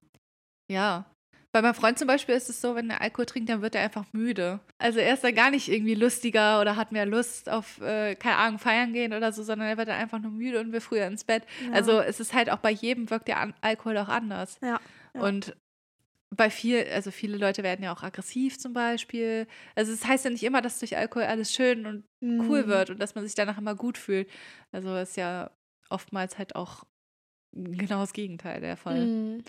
Ja. 0.70 1.06
Bei 1.54 1.60
meinem 1.60 1.74
Freund 1.74 1.98
zum 1.98 2.08
Beispiel 2.08 2.34
ist 2.34 2.48
es 2.48 2.62
so, 2.62 2.74
wenn 2.74 2.88
er 2.88 3.02
Alkohol 3.02 3.26
trinkt, 3.26 3.50
dann 3.50 3.60
wird 3.60 3.74
er 3.74 3.82
einfach 3.82 4.06
müde. 4.12 4.60
Also 4.78 5.00
er 5.00 5.12
ist 5.12 5.22
dann 5.22 5.34
gar 5.34 5.50
nicht 5.50 5.68
irgendwie 5.68 5.94
lustiger 5.94 6.62
oder 6.62 6.76
hat 6.76 6.92
mehr 6.92 7.04
Lust 7.04 7.50
auf, 7.50 7.78
äh, 7.82 8.14
keine 8.14 8.36
Ahnung, 8.36 8.58
feiern 8.58 8.94
gehen 8.94 9.12
oder 9.12 9.32
so, 9.32 9.42
sondern 9.42 9.68
er 9.68 9.76
wird 9.76 9.88
dann 9.88 10.00
einfach 10.00 10.18
nur 10.18 10.30
müde 10.30 10.60
und 10.60 10.72
will 10.72 10.80
früher 10.80 11.06
ins 11.06 11.24
Bett. 11.24 11.42
Ja. 11.66 11.72
Also 11.72 12.00
es 12.00 12.20
ist 12.20 12.32
halt 12.32 12.48
auch 12.48 12.58
bei 12.58 12.70
jedem 12.70 13.10
wirkt 13.10 13.28
der 13.28 13.52
Alkohol 13.60 13.98
auch 13.98 14.08
anders. 14.08 14.58
Ja. 14.62 14.80
ja. 15.14 15.20
Und 15.20 15.54
bei 16.34 16.50
viel, 16.50 16.84
also 16.92 17.10
viele 17.10 17.36
Leute 17.36 17.62
werden 17.62 17.84
ja 17.84 17.92
auch 17.92 18.02
aggressiv 18.02 18.58
zum 18.58 18.72
Beispiel. 18.72 19.46
Also 19.74 19.92
es 19.92 20.00
das 20.00 20.08
heißt 20.08 20.24
ja 20.24 20.30
nicht 20.30 20.42
immer, 20.44 20.62
dass 20.62 20.78
durch 20.78 20.96
Alkohol 20.96 21.24
alles 21.24 21.52
schön 21.52 21.86
und 21.86 22.04
mm. 22.20 22.48
cool 22.48 22.66
wird 22.66 22.90
und 22.90 22.98
dass 23.00 23.14
man 23.14 23.24
sich 23.24 23.34
danach 23.34 23.58
immer 23.58 23.74
gut 23.74 23.98
fühlt. 23.98 24.30
Also 24.72 24.96
ist 24.96 25.16
ja 25.16 25.50
oftmals 25.90 26.38
halt 26.38 26.56
auch 26.56 26.84
genau 27.52 28.00
das 28.00 28.14
Gegenteil 28.14 28.60
der 28.60 28.76
Fall. 28.76 29.06
Mm. 29.06 29.44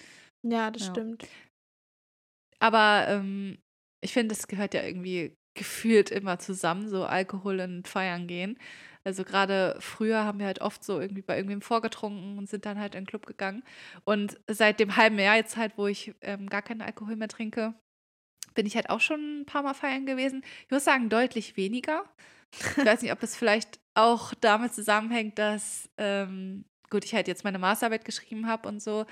Ja, 0.45 0.71
das 0.71 0.87
ja. 0.87 0.91
stimmt. 0.91 1.25
Aber 2.59 3.05
ähm, 3.07 3.57
ich 4.01 4.11
finde, 4.11 4.33
es 4.33 4.47
gehört 4.47 4.73
ja 4.73 4.83
irgendwie 4.83 5.35
gefühlt 5.53 6.11
immer 6.11 6.39
zusammen, 6.39 6.89
so 6.89 7.05
Alkohol 7.05 7.59
und 7.59 7.87
Feiern 7.87 8.27
gehen. 8.27 8.57
Also 9.05 9.23
gerade 9.23 9.75
früher 9.79 10.23
haben 10.23 10.39
wir 10.39 10.45
halt 10.45 10.61
oft 10.61 10.83
so 10.83 10.99
irgendwie 10.99 11.21
bei 11.21 11.35
irgendwem 11.35 11.61
vorgetrunken 11.61 12.37
und 12.37 12.49
sind 12.49 12.65
dann 12.65 12.79
halt 12.79 12.95
in 12.95 13.01
den 13.01 13.07
Club 13.07 13.25
gegangen. 13.25 13.63
Und 14.05 14.39
seit 14.47 14.79
dem 14.79 14.95
halben 14.95 15.19
Jahr 15.19 15.35
jetzt 15.35 15.57
halt, 15.57 15.73
wo 15.77 15.87
ich 15.87 16.15
ähm, 16.21 16.49
gar 16.49 16.61
keinen 16.61 16.81
Alkohol 16.81 17.17
mehr 17.17 17.27
trinke, 17.27 17.73
bin 18.53 18.65
ich 18.65 18.75
halt 18.75 18.89
auch 18.89 19.01
schon 19.01 19.41
ein 19.41 19.45
paar 19.45 19.63
Mal 19.63 19.73
feiern 19.73 20.05
gewesen. 20.05 20.43
Ich 20.65 20.71
muss 20.71 20.85
sagen, 20.85 21.09
deutlich 21.09 21.57
weniger. 21.57 22.03
Ich 22.77 22.85
weiß 22.85 23.01
nicht, 23.01 23.11
ob 23.11 23.19
das 23.19 23.35
vielleicht 23.35 23.79
auch 23.95 24.33
damit 24.35 24.73
zusammenhängt, 24.73 25.39
dass, 25.39 25.89
ähm, 25.97 26.65
gut, 26.89 27.03
ich 27.03 27.13
halt 27.13 27.27
jetzt 27.27 27.43
meine 27.43 27.59
Masterarbeit 27.59 28.05
geschrieben 28.05 28.47
habe 28.47 28.69
und 28.69 28.81
so. 28.81 29.05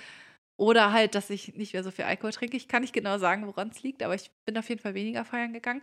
Oder 0.58 0.94
halt, 0.94 1.16
dass 1.16 1.32
ich 1.32 1.56
nicht 1.56 1.74
mehr 1.74 1.84
so 1.84 1.90
viel 1.90 2.06
Alkohol 2.06 2.32
trinke. 2.32 2.56
Ich 2.56 2.68
kann 2.68 2.82
nicht 2.82 2.94
genau 2.94 3.18
sagen, 3.18 3.48
woran 3.48 3.70
es 3.70 3.82
liegt, 3.82 4.04
aber 4.04 4.14
ich 4.14 4.30
bin 4.46 4.58
auf 4.58 4.70
jeden 4.70 4.80
Fall 4.80 4.94
weniger 4.94 5.26
feiern 5.26 5.54
gegangen. 5.54 5.82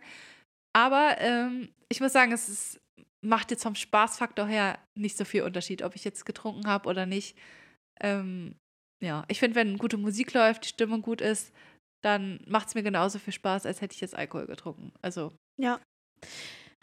Aber 0.75 1.17
ähm, 1.19 1.73
ich 1.89 2.01
muss 2.01 2.13
sagen, 2.13 2.33
es 2.33 2.49
ist, 2.49 2.81
macht 3.25 3.51
jetzt 3.51 3.63
vom 3.63 3.75
Spaßfaktor 3.75 4.47
her 4.47 4.79
nicht 4.99 5.17
so 5.17 5.25
viel 5.25 5.43
Unterschied, 5.43 5.83
ob 5.83 5.97
ich 5.97 6.05
jetzt 6.05 6.25
getrunken 6.25 6.67
habe 6.67 6.89
oder 6.89 7.07
nicht. 7.07 7.37
Ähm, 8.01 8.57
ja, 9.03 9.25
ich 9.29 9.39
finde, 9.39 9.57
wenn 9.57 9.79
gute 9.79 9.97
Musik 9.97 10.33
läuft, 10.35 10.65
die 10.65 10.69
Stimmung 10.69 11.03
gut 11.03 11.21
ist, 11.21 11.53
dann 12.05 12.41
macht 12.47 12.69
es 12.69 12.75
mir 12.75 12.83
genauso 12.83 13.19
viel 13.19 13.33
Spaß, 13.33 13.67
als 13.67 13.81
hätte 13.81 13.95
ich 13.95 14.01
jetzt 14.01 14.15
Alkohol 14.15 14.47
getrunken. 14.47 14.93
Also. 15.03 15.33
Ja. 15.61 15.81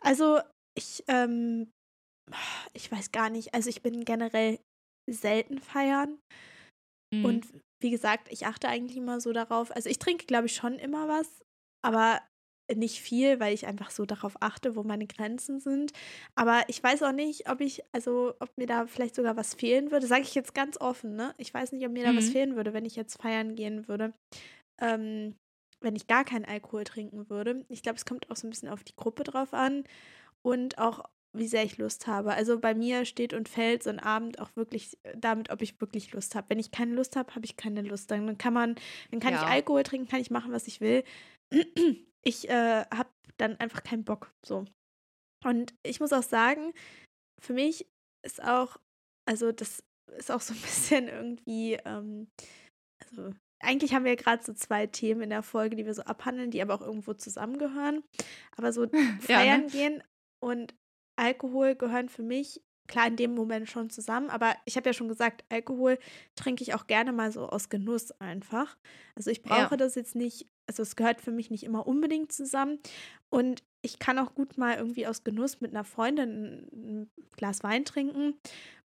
Also, 0.01 0.41
ich, 0.77 1.03
ähm, 1.07 1.71
ich 2.73 2.91
weiß 2.91 3.11
gar 3.11 3.29
nicht. 3.29 3.53
Also, 3.53 3.69
ich 3.69 3.81
bin 3.81 4.03
generell 4.03 4.59
selten 5.09 5.59
feiern. 5.59 6.19
Mhm. 7.13 7.25
Und 7.25 7.47
wie 7.81 7.91
gesagt, 7.91 8.31
ich 8.31 8.45
achte 8.45 8.67
eigentlich 8.67 8.97
immer 8.97 9.21
so 9.21 9.31
darauf. 9.31 9.75
Also 9.75 9.89
ich 9.89 9.99
trinke, 9.99 10.25
glaube 10.25 10.47
ich, 10.47 10.55
schon 10.55 10.79
immer 10.79 11.07
was, 11.07 11.29
aber 11.83 12.21
nicht 12.73 13.01
viel, 13.01 13.39
weil 13.39 13.53
ich 13.53 13.67
einfach 13.67 13.91
so 13.91 14.05
darauf 14.05 14.35
achte, 14.41 14.75
wo 14.75 14.83
meine 14.83 15.07
Grenzen 15.07 15.59
sind. 15.59 15.91
Aber 16.35 16.63
ich 16.67 16.81
weiß 16.81 17.03
auch 17.03 17.11
nicht, 17.11 17.49
ob 17.49 17.61
ich, 17.61 17.83
also 17.91 18.33
ob 18.39 18.57
mir 18.57 18.67
da 18.67 18.87
vielleicht 18.87 19.15
sogar 19.15 19.37
was 19.37 19.53
fehlen 19.53 19.91
würde. 19.91 20.07
Sage 20.07 20.23
ich 20.23 20.35
jetzt 20.35 20.55
ganz 20.55 20.79
offen, 20.79 21.15
ne? 21.15 21.33
Ich 21.37 21.53
weiß 21.53 21.71
nicht, 21.71 21.85
ob 21.85 21.91
mir 21.91 22.03
da 22.03 22.15
was 22.15 22.27
mhm. 22.27 22.31
fehlen 22.31 22.55
würde, 22.55 22.73
wenn 22.73 22.85
ich 22.85 22.95
jetzt 22.95 23.21
feiern 23.21 23.55
gehen 23.55 23.87
würde. 23.87 24.13
Ähm, 24.81 25.35
wenn 25.81 25.95
ich 25.95 26.07
gar 26.07 26.25
keinen 26.25 26.45
Alkohol 26.45 26.83
trinken 26.83 27.29
würde. 27.29 27.65
Ich 27.69 27.83
glaube, 27.83 27.97
es 27.97 28.05
kommt 28.05 28.29
auch 28.31 28.35
so 28.35 28.47
ein 28.47 28.49
bisschen 28.49 28.69
auf 28.69 28.83
die 28.83 28.95
Gruppe 28.95 29.23
drauf 29.23 29.53
an 29.53 29.83
und 30.41 30.77
auch 30.79 31.03
wie 31.37 31.47
sehr 31.47 31.63
ich 31.63 31.77
Lust 31.77 32.07
habe. 32.07 32.33
Also 32.33 32.59
bei 32.59 32.73
mir 32.73 33.05
steht 33.05 33.33
und 33.33 33.49
fällt 33.49 33.83
so 33.83 33.89
ein 33.89 33.99
Abend 33.99 34.39
auch 34.39 34.55
wirklich 34.55 34.97
damit, 35.15 35.49
ob 35.49 35.61
ich 35.61 35.79
wirklich 35.81 36.11
Lust 36.13 36.35
habe. 36.35 36.49
Wenn 36.49 36.59
ich 36.59 36.71
keine 36.71 36.93
Lust 36.93 37.15
habe, 37.15 37.35
habe 37.35 37.45
ich 37.45 37.57
keine 37.57 37.81
Lust. 37.81 38.09
Dann 38.09 38.37
kann 38.37 38.53
man, 38.53 38.75
dann 39.11 39.19
kann 39.19 39.33
ja. 39.33 39.41
ich 39.41 39.47
Alkohol 39.47 39.83
trinken, 39.83 40.07
kann 40.07 40.21
ich 40.21 40.31
machen, 40.31 40.51
was 40.51 40.67
ich 40.67 40.81
will. 40.81 41.03
Ich 42.25 42.49
äh, 42.49 42.85
habe 42.93 43.09
dann 43.37 43.59
einfach 43.59 43.83
keinen 43.83 44.03
Bock. 44.03 44.33
So. 44.45 44.65
Und 45.43 45.73
ich 45.83 45.99
muss 45.99 46.11
auch 46.11 46.23
sagen, 46.23 46.73
für 47.39 47.53
mich 47.53 47.87
ist 48.25 48.43
auch, 48.43 48.77
also 49.27 49.51
das 49.51 49.83
ist 50.17 50.31
auch 50.31 50.41
so 50.41 50.53
ein 50.53 50.61
bisschen 50.61 51.07
irgendwie, 51.07 51.73
ähm, 51.85 52.27
also 53.03 53.33
eigentlich 53.61 53.93
haben 53.93 54.05
wir 54.05 54.15
gerade 54.15 54.43
so 54.43 54.53
zwei 54.53 54.87
Themen 54.87 55.21
in 55.21 55.29
der 55.29 55.43
Folge, 55.43 55.75
die 55.75 55.85
wir 55.85 55.93
so 55.93 56.03
abhandeln, 56.03 56.51
die 56.51 56.61
aber 56.61 56.75
auch 56.75 56.81
irgendwo 56.81 57.13
zusammengehören. 57.13 58.03
Aber 58.57 58.73
so 58.73 58.87
feiern 58.87 59.21
ja, 59.27 59.57
ne? 59.57 59.67
gehen 59.67 60.03
und 60.43 60.75
Alkohol 61.15 61.75
gehören 61.75 62.09
für 62.09 62.23
mich 62.23 62.61
klar 62.87 63.07
in 63.07 63.15
dem 63.15 63.33
Moment 63.33 63.69
schon 63.69 63.89
zusammen, 63.89 64.29
aber 64.29 64.55
ich 64.65 64.77
habe 64.77 64.89
ja 64.89 64.93
schon 64.93 65.07
gesagt, 65.07 65.43
Alkohol 65.49 65.97
trinke 66.35 66.63
ich 66.63 66.73
auch 66.73 66.87
gerne 66.87 67.11
mal 67.11 67.31
so 67.31 67.47
aus 67.47 67.69
Genuss 67.69 68.11
einfach. 68.19 68.77
Also 69.15 69.31
ich 69.31 69.41
brauche 69.41 69.71
ja. 69.71 69.77
das 69.77 69.95
jetzt 69.95 70.15
nicht, 70.15 70.47
also 70.67 70.83
es 70.83 70.95
gehört 70.95 71.21
für 71.21 71.31
mich 71.31 71.51
nicht 71.51 71.63
immer 71.63 71.87
unbedingt 71.87 72.31
zusammen 72.31 72.79
und 73.29 73.63
ich 73.81 73.99
kann 73.99 74.17
auch 74.17 74.33
gut 74.33 74.57
mal 74.57 74.77
irgendwie 74.77 75.07
aus 75.07 75.23
Genuss 75.23 75.61
mit 75.61 75.71
einer 75.71 75.83
Freundin 75.83 76.67
ein 76.73 77.09
Glas 77.37 77.63
Wein 77.63 77.85
trinken 77.85 78.33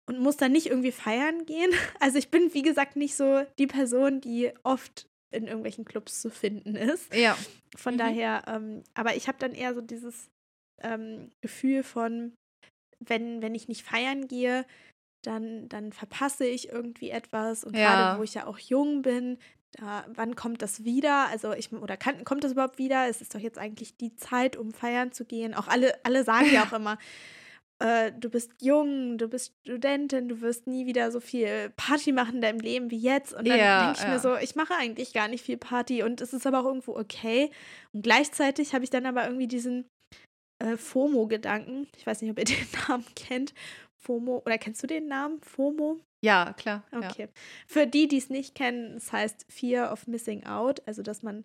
und 0.06 0.18
muss 0.18 0.36
dann 0.36 0.52
nicht 0.52 0.66
irgendwie 0.66 0.92
feiern 0.92 1.46
gehen. 1.46 1.70
Also 2.00 2.18
ich 2.18 2.30
bin, 2.30 2.52
wie 2.52 2.62
gesagt, 2.62 2.96
nicht 2.96 3.14
so 3.14 3.44
die 3.58 3.66
Person, 3.66 4.20
die 4.20 4.52
oft 4.62 5.06
in 5.32 5.46
irgendwelchen 5.46 5.84
Clubs 5.84 6.20
zu 6.20 6.30
finden 6.30 6.74
ist. 6.74 7.14
Ja. 7.14 7.36
Von 7.76 7.94
mhm. 7.94 7.98
daher, 7.98 8.42
ähm, 8.48 8.82
aber 8.94 9.14
ich 9.14 9.28
habe 9.28 9.38
dann 9.38 9.52
eher 9.52 9.74
so 9.74 9.80
dieses 9.80 10.28
ähm, 10.82 11.30
Gefühl 11.40 11.82
von, 11.82 12.34
wenn, 12.98 13.40
wenn 13.40 13.54
ich 13.54 13.68
nicht 13.68 13.82
feiern 13.82 14.26
gehe, 14.26 14.66
dann, 15.22 15.68
dann 15.68 15.92
verpasse 15.92 16.46
ich 16.46 16.70
irgendwie 16.70 17.10
etwas. 17.10 17.64
Und 17.64 17.76
ja. 17.76 17.84
gerade 17.84 18.18
wo 18.18 18.24
ich 18.24 18.34
ja 18.34 18.46
auch 18.46 18.58
jung 18.58 19.02
bin, 19.02 19.38
da, 19.72 20.04
wann 20.14 20.36
kommt 20.36 20.62
das 20.62 20.84
wieder? 20.84 21.28
Also 21.28 21.52
ich, 21.52 21.72
oder 21.72 21.96
kann, 21.96 22.24
kommt 22.24 22.44
das 22.44 22.52
überhaupt 22.52 22.78
wieder? 22.78 23.08
Es 23.08 23.20
ist 23.20 23.34
doch 23.34 23.40
jetzt 23.40 23.58
eigentlich 23.58 23.96
die 23.96 24.14
Zeit, 24.16 24.56
um 24.56 24.72
feiern 24.72 25.12
zu 25.12 25.24
gehen. 25.24 25.54
Auch 25.54 25.68
alle, 25.68 25.94
alle 26.04 26.24
sagen 26.24 26.52
ja 26.52 26.64
auch 26.64 26.72
immer, 26.76 26.98
äh, 27.80 28.12
du 28.12 28.28
bist 28.28 28.52
jung, 28.60 29.16
du 29.16 29.28
bist 29.28 29.54
Studentin, 29.62 30.28
du 30.28 30.40
wirst 30.40 30.66
nie 30.66 30.86
wieder 30.86 31.10
so 31.10 31.18
viel 31.20 31.70
Party 31.76 32.12
machen 32.12 32.36
in 32.36 32.40
deinem 32.40 32.60
Leben 32.60 32.90
wie 32.90 32.98
jetzt. 32.98 33.32
Und 33.32 33.48
dann 33.48 33.58
ja, 33.58 33.84
denke 33.84 33.98
ich 33.98 34.04
ja. 34.04 34.12
mir 34.12 34.18
so, 34.18 34.36
ich 34.36 34.54
mache 34.54 34.74
eigentlich 34.74 35.12
gar 35.12 35.28
nicht 35.28 35.44
viel 35.44 35.56
Party 35.56 36.02
und 36.02 36.20
es 36.20 36.32
ist 36.32 36.46
aber 36.46 36.60
auch 36.60 36.66
irgendwo 36.66 36.96
okay. 36.96 37.50
Und 37.92 38.02
gleichzeitig 38.02 38.74
habe 38.74 38.84
ich 38.84 38.90
dann 38.90 39.06
aber 39.06 39.24
irgendwie 39.24 39.48
diesen 39.48 39.86
äh, 40.58 40.76
FOMO-Gedanken. 40.76 41.88
Ich 41.96 42.06
weiß 42.06 42.20
nicht, 42.22 42.30
ob 42.30 42.38
ihr 42.38 42.44
den 42.44 42.56
Namen 42.88 43.06
kennt. 43.16 43.54
FOMO, 44.02 44.42
oder 44.44 44.58
kennst 44.58 44.82
du 44.82 44.86
den 44.86 45.08
Namen? 45.08 45.40
FOMO? 45.42 46.00
Ja, 46.24 46.52
klar. 46.54 46.84
Okay. 46.92 47.22
Ja. 47.22 47.28
Für 47.66 47.86
die, 47.86 48.08
die 48.08 48.18
es 48.18 48.30
nicht 48.30 48.54
kennen, 48.54 48.96
es 48.96 49.12
heißt 49.12 49.46
Fear 49.50 49.92
of 49.92 50.06
Missing 50.06 50.44
Out, 50.44 50.86
also 50.86 51.02
dass 51.02 51.22
man 51.22 51.44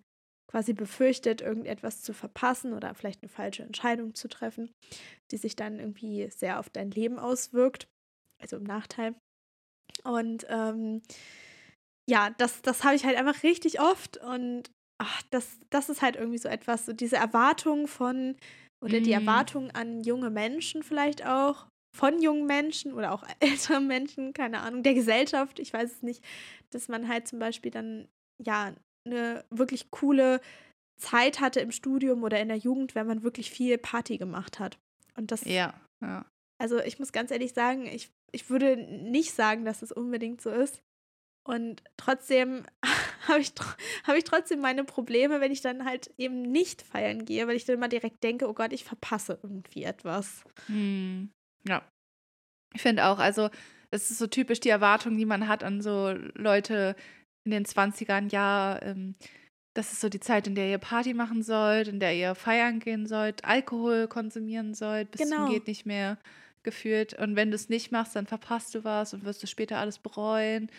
quasi 0.50 0.74
befürchtet, 0.74 1.41
irgendetwas 1.41 2.02
zu 2.02 2.13
verpassen 2.13 2.74
oder 2.74 2.94
vielleicht 2.94 3.22
eine 3.22 3.30
falsche 3.30 3.63
Entscheidung 3.63 4.15
zu 4.15 4.28
treffen, 4.28 4.72
die 5.32 5.38
sich 5.38 5.56
dann 5.56 5.80
irgendwie 5.80 6.30
sehr 6.30 6.60
auf 6.60 6.70
dein 6.70 6.91
Leben 6.91 7.20
auswirkt, 7.20 7.88
also 8.41 8.58
im 8.58 8.63
Nachteil. 8.63 9.15
Und 10.04 10.46
ähm, 10.50 11.02
ja, 12.10 12.30
das, 12.38 12.62
das 12.62 12.84
habe 12.84 12.96
ich 12.96 13.06
halt 13.06 13.18
einfach 13.18 13.44
richtig 13.44 13.82
oft 13.82 14.18
und 14.18 14.70
ach, 15.02 15.24
das, 15.32 15.60
das 15.70 15.89
ist 15.89 16.02
halt 16.02 16.15
irgendwie 16.15 16.38
so 16.38 16.48
etwas, 16.48 16.86
so 16.86 16.94
diese 16.94 17.18
Erwartung 17.18 17.88
von 17.88 18.38
oder 18.84 19.00
mm. 19.00 19.04
die 19.04 19.12
Erwartung 19.12 19.72
an 19.72 20.02
junge 20.02 20.30
Menschen 20.30 20.84
vielleicht 20.84 21.26
auch, 21.26 21.68
von 21.95 22.21
jungen 22.21 22.45
Menschen 22.45 22.93
oder 22.93 23.13
auch 23.13 23.23
älteren 23.39 23.88
Menschen, 23.88 24.34
keine 24.34 24.60
Ahnung, 24.60 24.84
der 24.84 24.93
Gesellschaft, 24.93 25.60
ich 25.60 25.73
weiß 25.73 25.91
es 25.91 26.01
nicht, 26.03 26.23
dass 26.71 26.88
man 26.88 27.08
halt 27.08 27.27
zum 27.27 27.39
Beispiel 27.39 27.71
dann 27.71 28.08
ja 28.43 28.73
eine 29.05 29.45
wirklich 29.49 29.91
coole 29.91 30.41
Zeit 30.99 31.39
hatte 31.39 31.60
im 31.60 31.71
Studium 31.71 32.23
oder 32.23 32.39
in 32.39 32.49
der 32.49 32.58
Jugend, 32.58 32.95
wenn 32.95 33.08
man 33.08 33.23
wirklich 33.23 33.49
viel 33.49 33.77
Party 33.77 34.17
gemacht 34.17 34.60
hat. 34.60 34.77
Und 35.15 35.31
das. 35.31 35.45
Ja, 35.45 35.73
ja. 36.01 36.25
Also 36.62 36.79
ich 36.79 36.99
muss 36.99 37.12
ganz 37.12 37.31
ehrlich 37.31 37.53
sagen, 37.53 37.86
ich, 37.86 38.12
ich 38.31 38.49
würde 38.49 38.77
nicht 38.77 39.34
sagen, 39.34 39.65
dass 39.65 39.81
es 39.81 39.91
unbedingt 39.91 40.41
so 40.41 40.49
ist. 40.49 40.81
Und 41.47 41.84
trotzdem 41.97 42.65
habe 43.27 43.39
ich, 43.39 43.53
hab 44.05 44.15
ich 44.15 44.23
trotzdem 44.23 44.62
meine 44.62 44.84
Probleme, 44.84 45.41
wenn 45.41 45.51
ich 45.51 45.62
dann 45.62 45.86
halt 45.86 46.13
eben 46.17 46.41
nicht 46.41 46.81
feiern 46.81 47.25
gehe, 47.25 47.47
weil 47.47 47.55
ich 47.55 47.65
dann 47.65 47.75
immer 47.75 47.89
direkt 47.89 48.23
denke, 48.23 48.49
oh 48.49 48.53
Gott, 48.53 48.73
ich 48.73 48.84
verpasse 48.84 49.39
irgendwie 49.43 49.84
etwas. 49.84 50.43
Hm. 50.67 51.29
Ja. 51.67 51.84
Ich 52.73 52.82
finde 52.82 53.06
auch, 53.06 53.19
also 53.19 53.49
es 53.91 54.12
ist 54.12 54.17
so 54.17 54.28
typisch 54.28 54.60
die 54.60 54.69
Erwartung, 54.69 55.17
die 55.17 55.25
man 55.25 55.47
hat 55.47 55.63
an 55.63 55.82
so 55.82 56.13
Leute, 56.34 56.95
in 57.45 57.51
den 57.51 57.65
20ern, 57.65 58.32
ja, 58.32 58.80
ähm, 58.82 59.15
das 59.75 59.91
ist 59.91 60.01
so 60.01 60.10
die 60.10 60.19
Zeit, 60.19 60.47
in 60.47 60.56
der 60.56 60.69
ihr 60.69 60.78
Party 60.78 61.13
machen 61.13 61.43
sollt, 61.43 61.88
in 61.88 61.99
der 61.99 62.15
ihr 62.15 62.34
feiern 62.34 62.80
gehen 62.80 63.06
sollt, 63.06 63.43
Alkohol 63.45 64.08
konsumieren 64.08 64.73
sollt, 64.73 65.12
bis 65.12 65.21
genau. 65.21 65.45
zum 65.45 65.54
geht 65.54 65.67
nicht 65.67 65.86
mehr 65.86 66.17
gefühlt. 66.63 67.13
Und 67.13 67.36
wenn 67.36 67.51
du 67.51 67.56
es 67.56 67.69
nicht 67.69 67.91
machst, 67.91 68.15
dann 68.15 68.25
verpasst 68.25 68.73
du 68.73 68.84
was 68.84 69.13
und 69.13 69.25
wirst 69.25 69.43
du 69.43 69.47
später 69.47 69.78
alles 69.78 69.99
bereuen. 69.99 70.71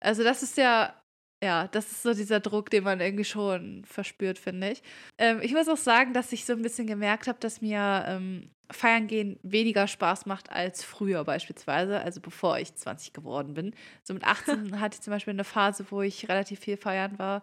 Also 0.00 0.22
das 0.22 0.42
ist 0.42 0.58
ja, 0.58 0.94
ja, 1.42 1.66
das 1.68 1.90
ist 1.90 2.02
so 2.02 2.14
dieser 2.14 2.40
Druck, 2.40 2.70
den 2.70 2.84
man 2.84 3.00
irgendwie 3.00 3.24
schon 3.24 3.84
verspürt, 3.84 4.38
finde 4.38 4.72
ich. 4.72 4.82
Ähm, 5.18 5.40
ich 5.42 5.52
muss 5.52 5.68
auch 5.68 5.76
sagen, 5.76 6.12
dass 6.12 6.32
ich 6.32 6.44
so 6.44 6.52
ein 6.52 6.62
bisschen 6.62 6.86
gemerkt 6.86 7.26
habe, 7.26 7.40
dass 7.40 7.62
mir 7.62 8.04
ähm, 8.06 8.50
Feiern 8.72 9.06
gehen 9.06 9.38
weniger 9.42 9.86
Spaß 9.86 10.26
macht 10.26 10.50
als 10.50 10.84
früher 10.84 11.24
beispielsweise, 11.24 12.00
also 12.00 12.20
bevor 12.20 12.58
ich 12.58 12.74
20 12.74 13.12
geworden 13.12 13.54
bin. 13.54 13.74
So 14.02 14.14
mit 14.14 14.24
18 14.24 14.80
hatte 14.80 14.96
ich 14.96 15.02
zum 15.02 15.12
Beispiel 15.12 15.32
eine 15.32 15.44
Phase, 15.44 15.86
wo 15.90 16.02
ich 16.02 16.28
relativ 16.28 16.60
viel 16.60 16.76
feiern 16.76 17.18
war. 17.18 17.42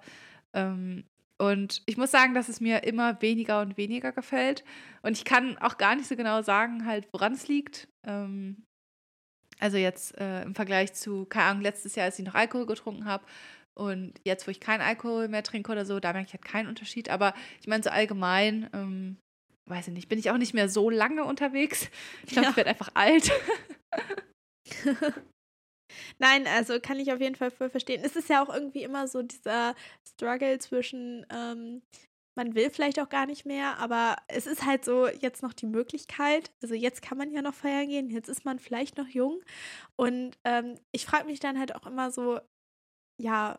Ähm, 0.53 1.03
und 1.37 1.81
ich 1.85 1.95
muss 1.95 2.11
sagen, 2.11 2.33
dass 2.33 2.49
es 2.49 2.59
mir 2.59 2.83
immer 2.83 3.21
weniger 3.21 3.61
und 3.61 3.77
weniger 3.77 4.11
gefällt. 4.11 4.65
Und 5.03 5.13
ich 5.13 5.23
kann 5.23 5.57
auch 5.59 5.77
gar 5.77 5.95
nicht 5.95 6.07
so 6.07 6.17
genau 6.17 6.41
sagen, 6.41 6.85
halt, 6.85 7.07
woran 7.13 7.33
es 7.33 7.47
liegt. 7.47 7.87
Ähm, 8.05 8.65
also 9.59 9.77
jetzt 9.77 10.17
äh, 10.17 10.43
im 10.43 10.55
Vergleich 10.55 10.93
zu, 10.93 11.25
keine 11.25 11.45
Ahnung, 11.45 11.63
letztes 11.63 11.95
Jahr, 11.95 12.05
als 12.05 12.19
ich 12.19 12.25
noch 12.25 12.35
Alkohol 12.35 12.65
getrunken 12.65 13.05
habe. 13.05 13.25
Und 13.73 14.19
jetzt, 14.25 14.45
wo 14.47 14.51
ich 14.51 14.59
keinen 14.59 14.81
Alkohol 14.81 15.29
mehr 15.29 15.43
trinke 15.43 15.71
oder 15.71 15.85
so, 15.85 16.01
da 16.01 16.11
merke 16.11 16.27
ich 16.27 16.33
halt 16.33 16.43
keinen 16.43 16.67
Unterschied. 16.67 17.09
Aber 17.09 17.33
ich 17.61 17.67
meine, 17.67 17.83
so 17.83 17.89
allgemein 17.89 18.69
ähm, 18.73 19.17
weiß 19.69 19.87
ich 19.87 19.93
nicht, 19.93 20.09
bin 20.09 20.19
ich 20.19 20.31
auch 20.31 20.37
nicht 20.37 20.53
mehr 20.53 20.69
so 20.69 20.89
lange 20.89 21.23
unterwegs. 21.23 21.89
Ich 22.25 22.31
glaube, 22.31 22.45
ja. 22.45 22.49
ich 22.51 22.57
werde 22.57 22.69
einfach 22.71 22.91
alt. 22.93 23.31
Nein, 26.19 26.47
also 26.47 26.79
kann 26.79 26.99
ich 26.99 27.11
auf 27.11 27.19
jeden 27.19 27.35
Fall 27.35 27.51
voll 27.51 27.69
verstehen. 27.69 28.01
Es 28.03 28.15
ist 28.15 28.29
ja 28.29 28.43
auch 28.43 28.53
irgendwie 28.53 28.83
immer 28.83 29.07
so 29.07 29.21
dieser 29.21 29.75
Struggle 30.07 30.59
zwischen, 30.59 31.25
ähm, 31.31 31.81
man 32.37 32.55
will 32.55 32.69
vielleicht 32.69 32.99
auch 32.99 33.09
gar 33.09 33.25
nicht 33.25 33.45
mehr, 33.45 33.77
aber 33.79 34.17
es 34.27 34.47
ist 34.47 34.65
halt 34.65 34.85
so 34.85 35.07
jetzt 35.07 35.41
noch 35.43 35.53
die 35.53 35.65
Möglichkeit. 35.65 36.51
Also 36.61 36.75
jetzt 36.75 37.01
kann 37.01 37.17
man 37.17 37.31
ja 37.31 37.41
noch 37.41 37.53
feiern 37.53 37.89
gehen, 37.89 38.09
jetzt 38.09 38.29
ist 38.29 38.45
man 38.45 38.59
vielleicht 38.59 38.97
noch 38.97 39.07
jung. 39.07 39.41
Und 39.97 40.37
ähm, 40.45 40.75
ich 40.91 41.05
frage 41.05 41.25
mich 41.25 41.39
dann 41.39 41.59
halt 41.59 41.75
auch 41.75 41.85
immer 41.85 42.11
so, 42.11 42.39
ja, 43.21 43.57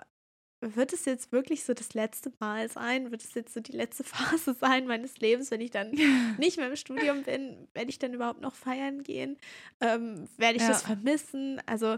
wird 0.61 0.93
es 0.93 1.07
jetzt 1.07 1.33
wirklich 1.33 1.65
so 1.65 1.73
das 1.73 1.95
letzte 1.95 2.33
Mal 2.39 2.69
sein? 2.69 3.11
Wird 3.11 3.25
es 3.25 3.35
jetzt 3.35 3.55
so 3.55 3.61
die 3.61 3.73
letzte 3.73 4.05
Phase 4.05 4.55
sein 4.55 4.87
meines 4.87 5.19
Lebens, 5.19 5.51
wenn 5.51 5.61
ich 5.61 5.71
dann 5.71 5.91
nicht 6.39 6.59
mehr 6.59 6.69
im 6.69 6.77
Studium 6.77 7.23
bin? 7.23 7.69
Werde 7.75 7.91
ich 7.91 7.99
dann 7.99 8.15
überhaupt 8.15 8.41
noch 8.41 8.55
feiern 8.55 9.03
gehen? 9.03 9.39
Ähm, 9.81 10.29
werde 10.37 10.57
ich 10.57 10.63
ja. 10.63 10.69
das 10.69 10.83
vermissen? 10.83 11.61
Also, 11.67 11.97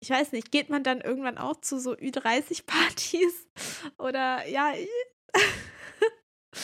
ich 0.00 0.10
weiß 0.10 0.32
nicht, 0.32 0.50
geht 0.50 0.70
man 0.70 0.82
dann 0.82 1.00
irgendwann 1.00 1.38
auch 1.38 1.60
zu 1.60 1.78
so 1.78 1.92
Ü30-Partys? 1.92 3.46
Oder 3.98 4.46
ja. 4.48 4.72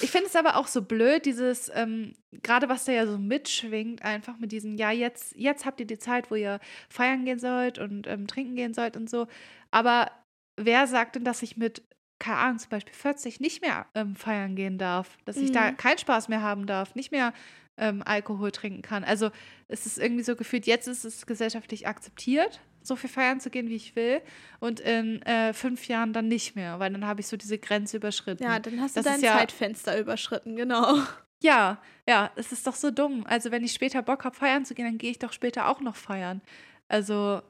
Ich 0.02 0.10
finde 0.10 0.26
es 0.26 0.34
aber 0.34 0.56
auch 0.56 0.66
so 0.66 0.82
blöd, 0.82 1.26
dieses, 1.26 1.70
ähm, 1.72 2.16
gerade 2.42 2.68
was 2.68 2.86
da 2.86 2.92
ja 2.92 3.06
so 3.06 3.18
mitschwingt, 3.18 4.02
einfach 4.02 4.36
mit 4.38 4.50
diesem, 4.50 4.74
ja, 4.76 4.90
jetzt, 4.90 5.36
jetzt 5.36 5.64
habt 5.64 5.78
ihr 5.78 5.86
die 5.86 5.98
Zeit, 5.98 6.30
wo 6.30 6.34
ihr 6.34 6.58
feiern 6.88 7.24
gehen 7.24 7.38
sollt 7.38 7.78
und 7.78 8.08
ähm, 8.08 8.26
trinken 8.26 8.56
gehen 8.56 8.74
sollt 8.74 8.96
und 8.96 9.08
so. 9.08 9.28
Aber 9.70 10.10
wer 10.56 10.86
sagt 10.86 11.16
denn, 11.16 11.24
dass 11.24 11.42
ich 11.42 11.56
mit, 11.56 11.82
keine 12.18 12.38
Ahnung, 12.38 12.58
zum 12.58 12.70
Beispiel 12.70 12.94
40 12.94 13.40
nicht 13.40 13.62
mehr 13.62 13.86
ähm, 13.94 14.16
feiern 14.16 14.56
gehen 14.56 14.78
darf? 14.78 15.16
Dass 15.24 15.36
ich 15.36 15.52
da 15.52 15.70
mhm. 15.70 15.76
keinen 15.76 15.98
Spaß 15.98 16.28
mehr 16.28 16.42
haben 16.42 16.66
darf, 16.66 16.94
nicht 16.94 17.12
mehr 17.12 17.32
ähm, 17.76 18.02
Alkohol 18.04 18.52
trinken 18.52 18.82
kann? 18.82 19.04
Also 19.04 19.30
es 19.68 19.86
ist 19.86 19.98
irgendwie 19.98 20.24
so 20.24 20.36
gefühlt, 20.36 20.66
jetzt 20.66 20.88
ist 20.88 21.04
es 21.04 21.26
gesellschaftlich 21.26 21.86
akzeptiert, 21.86 22.60
so 22.82 22.96
viel 22.96 23.10
feiern 23.10 23.40
zu 23.40 23.50
gehen, 23.50 23.68
wie 23.68 23.76
ich 23.76 23.96
will. 23.96 24.22
Und 24.60 24.80
in 24.80 25.20
äh, 25.22 25.52
fünf 25.52 25.88
Jahren 25.88 26.12
dann 26.12 26.28
nicht 26.28 26.56
mehr, 26.56 26.78
weil 26.78 26.90
dann 26.90 27.06
habe 27.06 27.20
ich 27.20 27.26
so 27.26 27.36
diese 27.36 27.58
Grenze 27.58 27.98
überschritten. 27.98 28.44
Ja, 28.44 28.58
dann 28.58 28.80
hast 28.80 28.96
du 28.96 29.02
das 29.02 29.12
dein 29.12 29.20
ja, 29.20 29.38
Zeitfenster 29.38 29.98
überschritten, 29.98 30.56
genau. 30.56 30.98
Ja, 31.42 31.82
ja, 32.08 32.30
es 32.36 32.52
ist 32.52 32.66
doch 32.66 32.74
so 32.74 32.90
dumm. 32.90 33.24
Also 33.26 33.50
wenn 33.50 33.62
ich 33.62 33.72
später 33.72 34.02
Bock 34.02 34.24
habe, 34.24 34.34
feiern 34.34 34.64
zu 34.64 34.74
gehen, 34.74 34.86
dann 34.86 34.98
gehe 34.98 35.10
ich 35.10 35.18
doch 35.18 35.32
später 35.32 35.68
auch 35.68 35.80
noch 35.80 35.96
feiern. 35.96 36.40
Also 36.88 37.42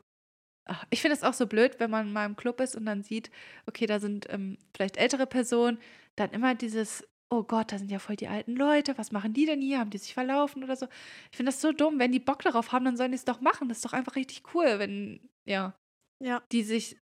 ich 0.90 1.00
finde 1.02 1.16
es 1.16 1.22
auch 1.22 1.34
so 1.34 1.46
blöd, 1.46 1.78
wenn 1.78 1.90
man 1.90 2.12
mal 2.12 2.26
im 2.26 2.36
Club 2.36 2.60
ist 2.60 2.76
und 2.76 2.86
dann 2.86 3.02
sieht, 3.02 3.30
okay, 3.66 3.86
da 3.86 4.00
sind 4.00 4.26
ähm, 4.30 4.58
vielleicht 4.74 4.96
ältere 4.96 5.26
Personen, 5.26 5.78
dann 6.16 6.30
immer 6.30 6.54
dieses 6.54 7.04
oh 7.28 7.42
Gott, 7.42 7.72
da 7.72 7.78
sind 7.78 7.90
ja 7.90 7.98
voll 7.98 8.14
die 8.16 8.28
alten 8.28 8.54
Leute, 8.54 8.96
was 8.98 9.10
machen 9.10 9.32
die 9.32 9.46
denn 9.46 9.60
hier? 9.60 9.80
Haben 9.80 9.90
die 9.90 9.98
sich 9.98 10.14
verlaufen 10.14 10.62
oder 10.62 10.76
so? 10.76 10.86
Ich 11.32 11.36
finde 11.36 11.50
das 11.50 11.60
so 11.60 11.72
dumm. 11.72 11.98
Wenn 11.98 12.12
die 12.12 12.20
Bock 12.20 12.42
darauf 12.42 12.70
haben, 12.72 12.84
dann 12.84 12.96
sollen 12.96 13.10
die 13.10 13.16
es 13.16 13.24
doch 13.24 13.40
machen. 13.40 13.68
Das 13.68 13.78
ist 13.78 13.84
doch 13.84 13.92
einfach 13.92 14.14
richtig 14.14 14.54
cool, 14.54 14.78
wenn, 14.78 15.28
ja, 15.44 15.74
Ja. 16.22 16.42
die 16.52 16.62
sich 16.62 16.98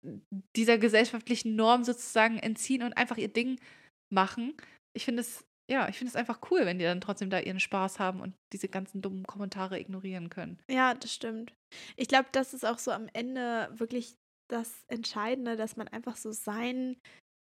dieser 0.57 0.79
gesellschaftlichen 0.79 1.57
Norm 1.57 1.85
sozusagen 1.85 2.39
entziehen 2.39 2.83
und 2.83 2.97
einfach 2.97 3.19
ihr 3.19 3.29
Ding 3.29 3.61
machen. 4.11 4.57
Ich 4.95 5.05
finde 5.05 5.21
es, 5.21 5.45
ja, 5.71 5.89
ich 5.89 5.97
finde 5.99 6.11
es 6.11 6.17
einfach 6.17 6.41
cool, 6.51 6.67
wenn 6.67 6.79
die 6.79 6.85
dann 6.85 7.01
trotzdem 7.01 7.31
da 7.31 7.39
ihren 7.41 7.61
Spaß 7.61 7.99
haben 7.99 8.21
und 8.21 8.35
diese 8.53 8.69
ganzen 8.69 9.01
dummen 9.03 9.25
Kommentare 9.25 9.79
ignorieren 9.81 10.29
können. 10.31 10.59
Ja, 10.71 10.95
das 10.95 11.13
stimmt. 11.15 11.55
Ich 11.97 12.09
glaube, 12.09 12.29
das 12.33 12.55
ist 12.55 12.65
auch 12.65 12.79
so 12.79 12.91
am 12.91 13.09
Ende 13.13 13.69
wirklich 13.73 14.15
das 14.51 14.85
Entscheidende, 14.89 15.57
dass 15.57 15.77
man 15.77 15.89
einfach 15.89 16.17
so 16.17 16.33
sein, 16.33 16.97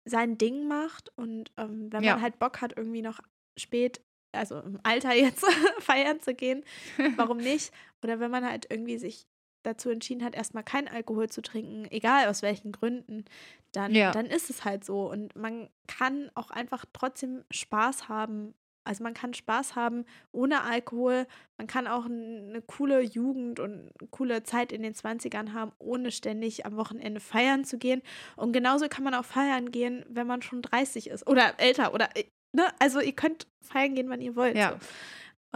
sein 0.08 0.38
Ding 0.38 0.68
macht 0.68 1.12
und 1.18 1.52
ähm, 1.58 1.92
wenn 1.92 2.04
Ja. 2.04 2.14
man 2.14 2.22
halt 2.22 2.38
Bock 2.40 2.62
hat, 2.62 2.78
irgendwie 2.78 3.02
noch 3.02 3.20
spät, 3.60 4.02
also 4.36 4.60
im 4.60 4.80
Alter 4.84 5.14
jetzt 5.14 5.44
feiern 5.80 6.20
zu 6.20 6.36
gehen, 6.36 6.64
warum 7.16 7.38
nicht? 7.42 7.74
Oder 8.04 8.20
wenn 8.20 8.32
man 8.32 8.46
halt 8.46 8.68
irgendwie 8.70 8.98
sich 8.98 9.24
dazu 9.66 9.90
entschieden 9.90 10.24
hat, 10.24 10.36
erstmal 10.36 10.64
keinen 10.64 10.88
Alkohol 10.88 11.30
zu 11.30 11.42
trinken, 11.42 11.86
egal 11.92 12.28
aus 12.28 12.42
welchen 12.42 12.72
Gründen, 12.72 13.26
dann, 13.72 13.94
Ja. 13.94 14.12
dann 14.12 14.26
ist 14.26 14.50
es 14.50 14.64
halt 14.66 14.84
so. 14.86 15.10
Und 15.10 15.36
man 15.36 15.70
kann 15.88 16.30
auch 16.36 16.52
einfach 16.52 16.86
trotzdem 16.94 17.44
Spaß 17.52 18.08
haben. 18.10 18.54
Also 18.88 19.04
man 19.04 19.16
kann 19.16 19.34
Spaß 19.34 19.76
haben 19.76 20.06
ohne 20.32 20.62
Alkohol. 20.62 21.26
Man 21.58 21.66
kann 21.66 21.88
auch 21.88 22.06
eine 22.06 22.62
coole 22.68 23.02
Jugend 23.02 23.60
und 23.60 23.72
eine 24.00 24.08
coole 24.12 24.44
Zeit 24.44 24.72
in 24.72 24.84
den 24.84 24.94
20ern 24.94 25.54
haben, 25.54 25.72
ohne 25.80 26.12
ständig 26.12 26.68
am 26.68 26.76
Wochenende 26.78 27.20
feiern 27.20 27.66
zu 27.66 27.80
gehen. 27.80 28.04
Und 28.36 28.54
genauso 28.54 28.88
kann 28.88 29.04
man 29.04 29.16
auch 29.16 29.26
feiern 29.26 29.72
gehen, 29.72 30.06
wenn 30.08 30.28
man 30.28 30.44
schon 30.44 30.62
30 30.62 31.10
ist 31.10 31.26
oder 31.28 31.56
älter 31.60 31.96
oder 31.96 32.10
äh, 32.16 32.26
ne? 32.56 32.68
Also 32.80 33.00
ihr 33.00 33.14
könnt 33.14 33.48
feiern 33.62 33.96
gehen, 33.96 34.08
wann 34.10 34.22
ihr 34.22 34.36
wollt. 34.36 34.56
Ja. 34.56 34.72
So. 34.74 34.78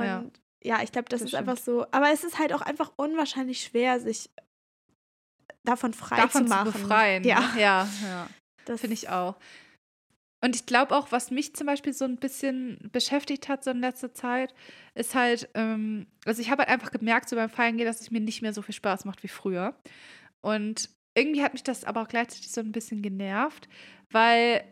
Und 0.01 0.05
Ja. 0.05 0.23
Ja, 0.63 0.81
ich 0.83 0.91
glaube, 0.91 1.09
das, 1.09 1.21
Das 1.21 1.29
ist 1.29 1.35
einfach 1.35 1.57
so. 1.57 1.85
Aber 1.91 2.11
es 2.11 2.23
ist 2.23 2.39
halt 2.39 2.53
auch 2.53 2.61
einfach 2.61 2.91
unwahrscheinlich 2.97 3.63
schwer, 3.63 3.99
sich 3.99 4.29
davon 5.63 5.93
frei 5.93 6.17
Davon 6.17 6.47
zu 6.47 6.47
zu, 6.47 6.55
machen. 6.55 6.71
befreien. 6.71 7.23
Ja, 7.23 7.39
ne? 7.39 7.61
ja, 7.61 7.89
ja. 8.03 8.29
das 8.65 8.81
Finde 8.81 8.93
ich 8.93 9.09
auch. 9.09 9.35
Und 10.41 10.55
ich 10.55 10.65
glaube 10.65 10.95
auch, 10.95 11.11
was 11.11 11.31
mich 11.31 11.53
zum 11.53 11.67
Beispiel 11.67 11.91
so 11.91 12.05
ein 12.05 12.15
bisschen 12.15 12.89
beschäftigt 12.93 13.49
hat 13.49 13.63
so 13.63 13.71
in 13.71 13.81
letzter 13.81 14.13
Zeit, 14.13 14.53
ist 14.95 15.13
halt, 15.13 15.49
ähm, 15.53 16.07
also 16.25 16.41
ich 16.41 16.49
habe 16.49 16.61
halt 16.61 16.69
einfach 16.69 16.91
gemerkt, 16.91 17.27
so 17.27 17.35
beim 17.35 17.49
Feiern 17.49 17.75
gehen, 17.75 17.85
dass 17.85 17.99
es 17.99 18.11
mir 18.11 18.21
nicht 18.21 18.41
mehr 18.41 18.53
so 18.53 18.61
viel 18.61 18.75
Spaß 18.75 19.03
macht 19.03 19.21
wie 19.23 19.27
früher. 19.27 19.75
Und 20.41 20.89
irgendwie 21.17 21.43
hat 21.43 21.53
mich 21.53 21.63
das 21.63 21.83
aber 21.83 22.01
auch 22.01 22.07
gleichzeitig 22.07 22.51
so 22.51 22.61
ein 22.61 22.71
bisschen 22.71 23.01
genervt, 23.01 23.67
weil 24.11 24.63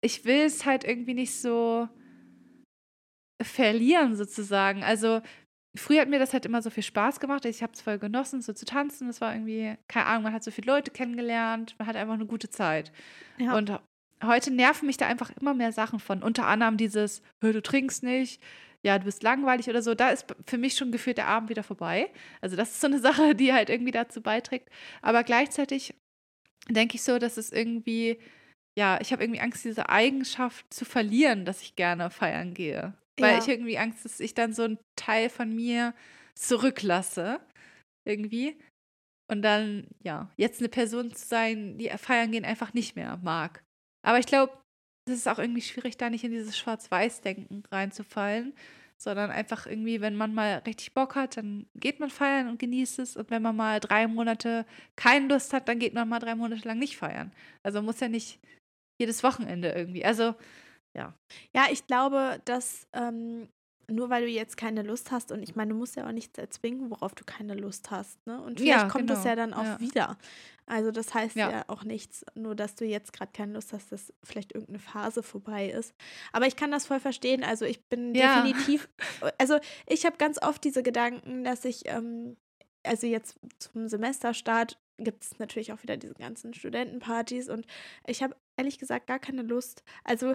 ich 0.00 0.24
will 0.24 0.40
es 0.42 0.64
halt 0.64 0.84
irgendwie 0.84 1.14
nicht 1.14 1.38
so 1.38 1.88
verlieren 3.42 4.16
sozusagen. 4.16 4.82
Also 4.82 5.20
früher 5.76 6.00
hat 6.00 6.08
mir 6.08 6.18
das 6.18 6.32
halt 6.32 6.46
immer 6.46 6.62
so 6.62 6.70
viel 6.70 6.82
Spaß 6.82 7.20
gemacht. 7.20 7.44
Ich 7.44 7.62
habe 7.62 7.72
es 7.72 7.82
voll 7.82 7.98
genossen, 7.98 8.42
so 8.42 8.52
zu 8.52 8.64
tanzen. 8.64 9.06
Das 9.06 9.20
war 9.20 9.34
irgendwie, 9.34 9.76
keine 9.88 10.06
Ahnung, 10.06 10.24
man 10.24 10.32
hat 10.32 10.44
so 10.44 10.50
viele 10.50 10.72
Leute 10.72 10.90
kennengelernt, 10.90 11.74
man 11.78 11.86
hat 11.86 11.96
einfach 11.96 12.14
eine 12.14 12.26
gute 12.26 12.50
Zeit. 12.50 12.92
Ja. 13.38 13.56
Und 13.56 13.78
heute 14.24 14.50
nerven 14.50 14.86
mich 14.86 14.96
da 14.96 15.06
einfach 15.06 15.30
immer 15.40 15.54
mehr 15.54 15.72
Sachen 15.72 15.98
von. 16.00 16.22
Unter 16.22 16.46
anderem 16.46 16.76
dieses, 16.76 17.22
"Hör, 17.42 17.52
du 17.52 17.62
trinkst 17.62 18.02
nicht, 18.02 18.40
ja, 18.82 18.98
du 18.98 19.04
bist 19.04 19.22
langweilig 19.22 19.68
oder 19.68 19.82
so. 19.82 19.94
Da 19.94 20.10
ist 20.10 20.26
für 20.46 20.58
mich 20.58 20.76
schon 20.76 20.92
gefühlt 20.92 21.18
der 21.18 21.26
Abend 21.26 21.50
wieder 21.50 21.62
vorbei. 21.64 22.10
Also 22.40 22.56
das 22.56 22.70
ist 22.70 22.80
so 22.80 22.86
eine 22.86 22.98
Sache, 23.00 23.34
die 23.34 23.52
halt 23.52 23.68
irgendwie 23.68 23.92
dazu 23.92 24.22
beiträgt. 24.22 24.70
Aber 25.02 25.24
gleichzeitig 25.24 25.94
denke 26.68 26.96
ich 26.96 27.02
so, 27.02 27.18
dass 27.18 27.36
es 27.36 27.52
irgendwie, 27.52 28.18
ja, 28.78 28.98
ich 29.00 29.12
habe 29.12 29.24
irgendwie 29.24 29.40
Angst, 29.40 29.64
diese 29.64 29.88
Eigenschaft 29.88 30.72
zu 30.72 30.84
verlieren, 30.84 31.44
dass 31.44 31.62
ich 31.62 31.76
gerne 31.76 32.10
feiern 32.10 32.54
gehe. 32.54 32.94
Weil 33.18 33.34
Ja. 33.34 33.38
ich 33.38 33.48
irgendwie 33.48 33.78
Angst, 33.78 34.04
dass 34.04 34.20
ich 34.20 34.34
dann 34.34 34.52
so 34.52 34.64
einen 34.64 34.78
Teil 34.96 35.28
von 35.30 35.54
mir 35.54 35.94
zurücklasse. 36.34 37.40
Irgendwie. 38.06 38.58
Und 39.30 39.42
dann, 39.42 39.88
ja, 40.04 40.30
jetzt 40.36 40.60
eine 40.60 40.68
Person 40.68 41.12
zu 41.12 41.26
sein, 41.26 41.78
die 41.78 41.88
feiern 41.90 42.30
gehen 42.30 42.44
einfach 42.44 42.74
nicht 42.74 42.94
mehr 42.94 43.18
mag. 43.22 43.62
Aber 44.06 44.18
ich 44.18 44.26
glaube, 44.26 44.56
es 45.08 45.16
ist 45.18 45.28
auch 45.28 45.38
irgendwie 45.38 45.62
schwierig, 45.62 45.96
da 45.96 46.10
nicht 46.10 46.24
in 46.24 46.30
dieses 46.30 46.56
Schwarz-Weiß-Denken 46.56 47.64
reinzufallen, 47.70 48.54
sondern 48.98 49.30
einfach 49.30 49.66
irgendwie, 49.66 50.00
wenn 50.00 50.16
man 50.16 50.34
mal 50.34 50.62
richtig 50.66 50.94
Bock 50.94 51.16
hat, 51.16 51.36
dann 51.36 51.66
geht 51.74 52.00
man 52.00 52.10
feiern 52.10 52.48
und 52.48 52.58
genießt 52.58 52.98
es. 53.00 53.16
Und 53.16 53.30
wenn 53.30 53.42
man 53.42 53.56
mal 53.56 53.80
drei 53.80 54.06
Monate 54.06 54.64
keine 54.96 55.28
Lust 55.28 55.52
hat, 55.52 55.68
dann 55.68 55.78
geht 55.78 55.94
man 55.94 56.08
mal 56.08 56.20
drei 56.20 56.34
Monate 56.34 56.66
lang 56.66 56.78
nicht 56.78 56.96
feiern. 56.96 57.32
Also 57.64 57.82
muss 57.82 58.00
ja 58.00 58.08
nicht 58.08 58.38
jedes 59.00 59.22
Wochenende 59.22 59.70
irgendwie. 59.72 60.04
Also, 60.04 60.34
Ja, 61.54 61.66
ich 61.70 61.86
glaube, 61.86 62.40
dass 62.44 62.86
ähm, 62.92 63.48
nur 63.88 64.10
weil 64.10 64.24
du 64.24 64.28
jetzt 64.28 64.56
keine 64.56 64.82
Lust 64.82 65.12
hast, 65.12 65.30
und 65.30 65.42
ich 65.42 65.54
meine, 65.54 65.72
du 65.72 65.78
musst 65.78 65.94
ja 65.96 66.06
auch 66.08 66.12
nichts 66.12 66.38
erzwingen, 66.38 66.90
worauf 66.90 67.14
du 67.14 67.24
keine 67.24 67.54
Lust 67.54 67.90
hast, 67.92 68.26
ne? 68.26 68.42
Und 68.42 68.60
vielleicht 68.60 68.86
Ja, 68.86 68.88
kommt 68.88 69.10
das 69.10 69.20
genau. 69.20 69.28
ja 69.30 69.36
dann 69.36 69.54
auch 69.54 69.64
Ja. 69.64 69.78
wieder. 69.78 70.18
Also 70.66 70.90
das 70.90 71.14
heißt 71.14 71.44
ja, 71.44 71.50
Ja. 71.50 71.64
auch 71.68 71.84
nichts, 71.84 72.24
nur 72.34 72.56
dass 72.56 72.74
du 72.74 72.84
jetzt 72.84 73.12
gerade 73.12 73.30
keine 73.32 73.52
Lust 73.52 73.72
hast, 73.72 73.92
dass 73.92 74.12
vielleicht 74.24 74.52
irgendeine 74.54 74.80
Phase 74.80 75.22
vorbei 75.22 75.68
ist. 75.70 75.94
Aber 76.32 76.46
ich 76.48 76.56
kann 76.56 76.72
das 76.72 76.86
voll 76.86 76.98
verstehen. 77.00 77.44
Also 77.44 77.64
ich 77.64 77.86
bin 77.88 78.12
Ja. 78.14 78.42
definitiv, 78.42 78.88
also 79.38 79.58
ich 79.86 80.04
habe 80.04 80.16
ganz 80.16 80.42
oft 80.42 80.64
diese 80.64 80.82
Gedanken, 80.82 81.44
dass 81.44 81.64
ich, 81.64 81.82
ähm, 81.86 82.36
also 82.82 83.06
jetzt 83.06 83.38
zum 83.58 83.88
Semesterstart 83.88 84.80
gibt 84.98 85.22
es 85.24 85.38
natürlich 85.38 85.72
auch 85.72 85.82
wieder 85.82 85.96
diese 85.96 86.14
ganzen 86.14 86.54
Studentenpartys 86.54 87.48
und 87.50 87.66
ich 88.06 88.22
habe 88.22 88.34
ehrlich 88.56 88.78
gesagt 88.78 89.06
gar 89.06 89.18
keine 89.18 89.42
Lust. 89.42 89.84
Also 90.04 90.34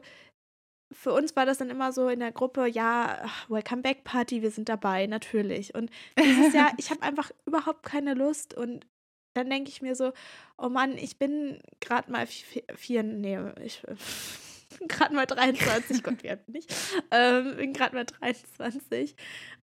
für 0.92 1.14
uns 1.14 1.36
war 1.36 1.46
das 1.46 1.58
dann 1.58 1.70
immer 1.70 1.94
so 1.94 2.10
in 2.10 2.20
der 2.20 2.32
Gruppe, 2.32 2.68
ja, 2.68 3.24
Welcome 3.48 3.82
Back 3.82 4.04
Party, 4.04 4.42
wir 4.42 4.52
sind 4.52 4.70
dabei, 4.70 5.08
natürlich. 5.08 5.74
Und 5.76 5.90
dieses 6.18 6.54
Jahr, 6.54 6.72
ich 6.78 6.90
habe 6.90 7.02
einfach 7.02 7.32
überhaupt 7.46 7.84
keine 7.84 8.14
Lust 8.14 8.54
und 8.54 8.86
dann 9.34 9.50
denke 9.50 9.70
ich 9.70 9.82
mir 9.82 9.96
so, 9.96 10.12
oh 10.58 10.70
Mann, 10.70 10.98
ich 10.98 11.18
bin 11.18 11.62
gerade 11.80 12.12
mal 12.12 12.28
vier, 12.28 12.64
vier 12.76 13.04
nee, 13.04 13.40
ich 13.64 13.82
bin 14.80 14.88
gerade 14.88 15.16
mal 15.16 15.26
23, 15.26 16.04
Gott, 16.04 16.24
wie 16.24 16.30
alt 16.30 16.46
bin 16.46 16.56
ich? 16.56 16.68
Ähm, 17.12 17.56
bin 17.56 17.74
gerade 17.74 17.96
mal 17.96 18.06
23 18.06 19.16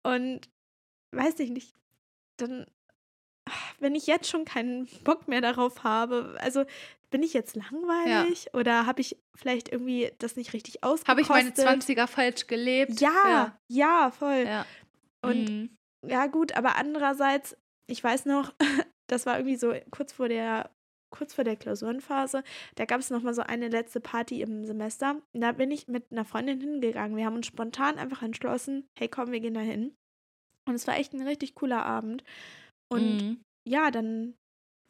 und 0.03 0.49
weiß 1.13 1.39
ich 1.41 1.51
nicht, 1.51 1.75
dann, 2.39 2.67
wenn 3.79 3.95
ich 3.95 4.07
jetzt 4.07 4.31
schon 4.31 4.45
keinen 4.45 4.87
Bock 5.05 5.29
mehr 5.29 5.41
darauf 5.43 5.85
habe, 5.85 6.37
also 6.41 6.65
bin 7.11 7.23
ich 7.23 7.33
jetzt 7.35 7.57
langweilig 7.57 8.47
oder 8.55 8.87
habe 8.87 9.01
ich 9.01 9.17
vielleicht 9.37 9.69
irgendwie 9.71 10.13
das 10.19 10.37
nicht 10.37 10.53
richtig 10.53 10.83
ausgekostet? 10.85 11.09
habe 11.09 11.21
ich 11.21 11.29
meine 11.29 11.51
20er 11.51 12.07
falsch 12.07 12.47
gelebt? 12.47 13.01
Ja, 13.01 13.59
ja, 13.69 14.11
voll. 14.11 14.45
Ja. 14.47 14.67
Und 15.25 15.51
Mhm. 15.51 15.77
ja, 16.07 16.27
gut, 16.27 16.53
aber 16.57 16.77
andererseits, 16.77 17.57
ich 17.89 18.03
weiß 18.03 18.27
noch, 18.27 18.53
das 19.09 19.27
war 19.27 19.39
irgendwie 19.39 19.57
so 19.57 19.75
kurz 19.91 20.13
vor 20.13 20.29
der 20.29 20.71
kurz 21.13 21.35
vor 21.35 21.43
der 21.43 21.57
Klausurenphase, 21.57 22.45
da 22.77 22.85
gab 22.85 23.01
es 23.01 23.11
noch 23.11 23.23
mal 23.23 23.35
so 23.35 23.43
eine 23.43 23.67
letzte 23.67 23.99
Party 23.99 24.43
im 24.43 24.65
Semester. 24.65 25.21
Und 25.35 25.41
da 25.41 25.51
bin 25.51 25.73
ich 25.73 25.89
mit 25.89 26.05
einer 26.13 26.25
Freundin 26.25 26.61
hingegangen. 26.61 27.17
Wir 27.17 27.27
haben 27.27 27.35
uns 27.35 27.49
spontan 27.49 27.99
einfach 27.99 28.23
entschlossen, 28.23 28.87
hey, 28.97 29.09
komm, 29.09 29.33
wir 29.33 29.41
gehen 29.41 29.55
da 29.55 29.61
hin. 29.61 29.97
Und 30.69 30.77
es 30.77 30.87
war 30.87 30.97
echt 30.97 31.13
ein 31.13 31.27
richtig 31.27 31.57
cooler 31.57 31.85
Abend. 31.85 32.23
Und 32.93 33.25
Mhm. 33.25 33.41
ja, 33.69 33.91
dann 33.91 34.35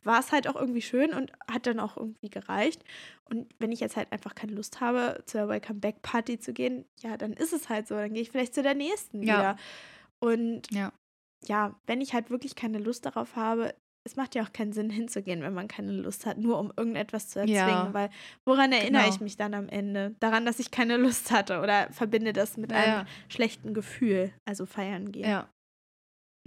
war 0.02 0.20
es 0.20 0.32
halt 0.32 0.48
auch 0.48 0.56
irgendwie 0.56 0.82
schön 0.82 1.12
und 1.12 1.30
hat 1.50 1.66
dann 1.66 1.78
auch 1.80 1.96
irgendwie 1.96 2.30
gereicht. 2.30 2.82
Und 3.24 3.52
wenn 3.58 3.70
ich 3.72 3.80
jetzt 3.80 3.96
halt 3.96 4.10
einfach 4.12 4.34
keine 4.34 4.52
Lust 4.52 4.80
habe, 4.80 5.22
zur 5.26 5.48
Welcome 5.48 5.80
Back 5.80 6.02
Party 6.02 6.38
zu 6.38 6.52
gehen, 6.52 6.84
ja, 7.00 7.16
dann 7.16 7.32
ist 7.34 7.52
es 7.52 7.68
halt 7.68 7.86
so. 7.88 7.94
Dann 7.94 8.12
gehe 8.14 8.22
ich 8.22 8.30
vielleicht 8.30 8.54
zu 8.54 8.62
der 8.62 8.74
nächsten 8.74 9.22
Ja. 9.22 9.36
wieder. 9.38 9.56
Und 10.18 10.62
Ja. 10.72 10.92
ja, 11.44 11.74
wenn 11.86 12.00
ich 12.00 12.14
halt 12.14 12.30
wirklich 12.30 12.54
keine 12.54 12.78
Lust 12.78 13.06
darauf 13.06 13.36
habe, 13.36 13.74
es 14.04 14.16
macht 14.16 14.34
ja 14.34 14.42
auch 14.42 14.52
keinen 14.52 14.72
Sinn 14.72 14.88
hinzugehen, 14.90 15.42
wenn 15.42 15.52
man 15.54 15.68
keine 15.68 15.92
Lust 15.92 16.24
hat, 16.26 16.38
nur 16.38 16.58
um 16.58 16.72
irgendetwas 16.76 17.28
zu 17.28 17.38
erzwingen, 17.40 17.54
Ja. 17.56 17.94
weil 17.94 18.10
woran 18.46 18.72
erinnere 18.72 19.02
Genau. 19.02 19.14
ich 19.14 19.20
mich 19.20 19.36
dann 19.36 19.52
am 19.54 19.68
Ende? 19.68 20.14
Daran, 20.20 20.46
dass 20.46 20.58
ich 20.58 20.70
keine 20.70 20.96
Lust 20.96 21.30
hatte 21.30 21.60
oder 21.60 21.92
verbinde 21.92 22.32
das 22.32 22.56
mit 22.56 22.72
Ja, 22.72 22.78
einem 22.78 22.92
ja. 22.92 23.06
schlechten 23.28 23.74
Gefühl, 23.74 24.32
also 24.46 24.64
feiern 24.66 25.12
gehen. 25.12 25.28
Ja. 25.28 25.48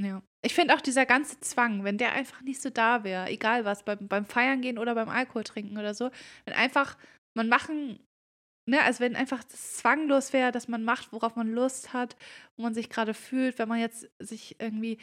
Ja. 0.03 0.21
Ich 0.41 0.53
finde 0.53 0.75
auch 0.75 0.81
dieser 0.81 1.05
ganze 1.05 1.39
Zwang, 1.39 1.83
wenn 1.83 1.97
der 1.97 2.13
einfach 2.13 2.41
nicht 2.41 2.61
so 2.61 2.69
da 2.69 3.03
wäre, 3.03 3.27
egal 3.29 3.65
was, 3.65 3.83
beim, 3.83 4.07
beim 4.07 4.25
Feiern 4.25 4.61
gehen 4.61 4.77
oder 4.77 4.95
beim 4.95 5.09
Alkohol 5.09 5.43
trinken 5.43 5.77
oder 5.77 5.93
so, 5.93 6.11
wenn 6.45 6.53
einfach 6.53 6.97
man 7.33 7.47
machen, 7.47 7.99
ne, 8.65 8.81
also 8.81 8.99
wenn 8.99 9.15
einfach 9.15 9.43
das 9.43 9.77
zwanglos 9.77 10.33
wäre, 10.33 10.51
dass 10.51 10.67
man 10.67 10.83
macht, 10.83 11.11
worauf 11.13 11.35
man 11.35 11.51
Lust 11.53 11.93
hat, 11.93 12.15
wo 12.57 12.63
man 12.63 12.73
sich 12.73 12.89
gerade 12.89 13.13
fühlt, 13.13 13.57
wenn 13.59 13.69
man 13.69 13.79
jetzt 13.79 14.09
sich 14.19 14.59
irgendwie, 14.59 14.97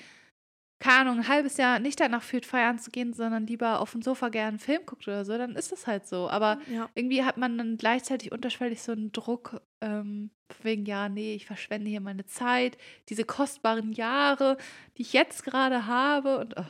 keine 0.80 1.00
Ahnung, 1.00 1.18
ein 1.18 1.28
halbes 1.28 1.58
Jahr 1.58 1.78
nicht 1.78 2.00
danach 2.00 2.22
fühlt, 2.22 2.46
feiern 2.46 2.78
zu 2.78 2.90
gehen, 2.90 3.12
sondern 3.12 3.46
lieber 3.46 3.80
auf 3.80 3.92
dem 3.92 4.02
Sofa 4.02 4.30
gerne 4.30 4.48
einen 4.48 4.58
Film 4.58 4.80
guckt 4.86 5.06
oder 5.06 5.24
so, 5.24 5.36
dann 5.38 5.54
ist 5.54 5.70
das 5.72 5.86
halt 5.86 6.08
so. 6.08 6.28
Aber 6.28 6.58
Ja. 6.68 6.88
irgendwie 6.94 7.22
hat 7.22 7.36
man 7.36 7.56
dann 7.58 7.76
gleichzeitig 7.76 8.32
unterschwellig 8.32 8.82
so 8.82 8.92
einen 8.92 9.12
Druck, 9.12 9.60
ähm, 9.82 10.30
wegen, 10.62 10.86
ja, 10.86 11.08
nee, 11.08 11.34
ich 11.34 11.46
verschwende 11.46 11.90
hier 11.90 12.00
meine 12.00 12.26
Zeit, 12.26 12.76
diese 13.08 13.24
kostbaren 13.24 13.92
Jahre, 13.92 14.56
die 14.96 15.02
ich 15.02 15.12
jetzt 15.12 15.44
gerade 15.44 15.86
habe. 15.86 16.38
Und 16.38 16.56
oh, 16.58 16.64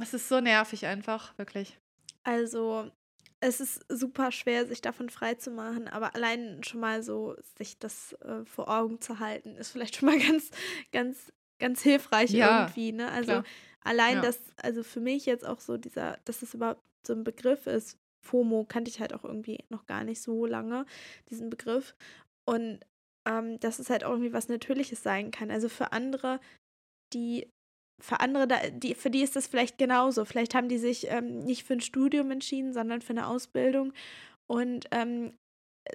es 0.00 0.14
ist 0.14 0.28
so 0.28 0.40
nervig 0.40 0.86
einfach, 0.86 1.36
wirklich. 1.36 1.78
Also, 2.22 2.90
es 3.40 3.60
ist 3.60 3.84
super 3.88 4.30
schwer, 4.32 4.66
sich 4.66 4.82
davon 4.82 5.10
frei 5.10 5.34
zu 5.34 5.50
machen, 5.50 5.88
aber 5.88 6.14
allein 6.14 6.62
schon 6.62 6.80
mal 6.80 7.02
so, 7.02 7.36
sich 7.58 7.78
das 7.78 8.12
äh, 8.22 8.44
vor 8.44 8.68
Augen 8.68 9.00
zu 9.00 9.18
halten, 9.18 9.56
ist 9.56 9.70
vielleicht 9.72 9.96
schon 9.96 10.06
mal 10.10 10.18
ganz, 10.30 10.50
ganz, 10.92 11.32
ganz 11.60 11.82
hilfreich 11.82 12.30
ja, 12.30 12.62
irgendwie. 12.62 12.92
Ne? 12.92 13.10
Also 13.10 13.32
klar. 13.32 13.44
allein 13.82 14.16
ja. 14.16 14.22
das, 14.22 14.40
also 14.56 14.82
für 14.82 15.00
mich 15.00 15.26
jetzt 15.26 15.46
auch 15.46 15.60
so 15.60 15.76
dieser, 15.76 16.18
dass 16.24 16.42
es 16.42 16.54
überhaupt 16.54 16.82
so 17.06 17.12
ein 17.12 17.24
Begriff 17.24 17.66
ist, 17.66 17.98
FOMO 18.22 18.64
kannte 18.64 18.90
ich 18.90 19.00
halt 19.00 19.14
auch 19.14 19.24
irgendwie 19.24 19.64
noch 19.70 19.86
gar 19.86 20.04
nicht 20.04 20.20
so 20.20 20.44
lange, 20.46 20.84
diesen 21.30 21.48
Begriff. 21.48 21.94
Und 22.46 22.80
ähm, 23.28 23.60
dass 23.60 23.78
es 23.78 23.90
halt 23.90 24.04
auch 24.04 24.10
irgendwie 24.10 24.32
was 24.32 24.48
Natürliches 24.48 25.02
sein 25.02 25.30
kann. 25.30 25.50
Also 25.50 25.68
für 25.68 25.92
andere, 25.92 26.40
die 27.12 27.48
für 28.00 28.20
andere, 28.20 28.48
die, 28.72 28.94
für 28.94 29.10
die 29.10 29.22
ist 29.22 29.36
das 29.36 29.46
vielleicht 29.46 29.76
genauso. 29.76 30.24
Vielleicht 30.24 30.54
haben 30.54 30.68
die 30.68 30.78
sich 30.78 31.08
ähm, 31.10 31.40
nicht 31.40 31.64
für 31.64 31.74
ein 31.74 31.80
Studium 31.80 32.30
entschieden, 32.30 32.72
sondern 32.72 33.02
für 33.02 33.10
eine 33.10 33.26
Ausbildung. 33.26 33.92
Und 34.46 34.86
ähm, 34.90 35.34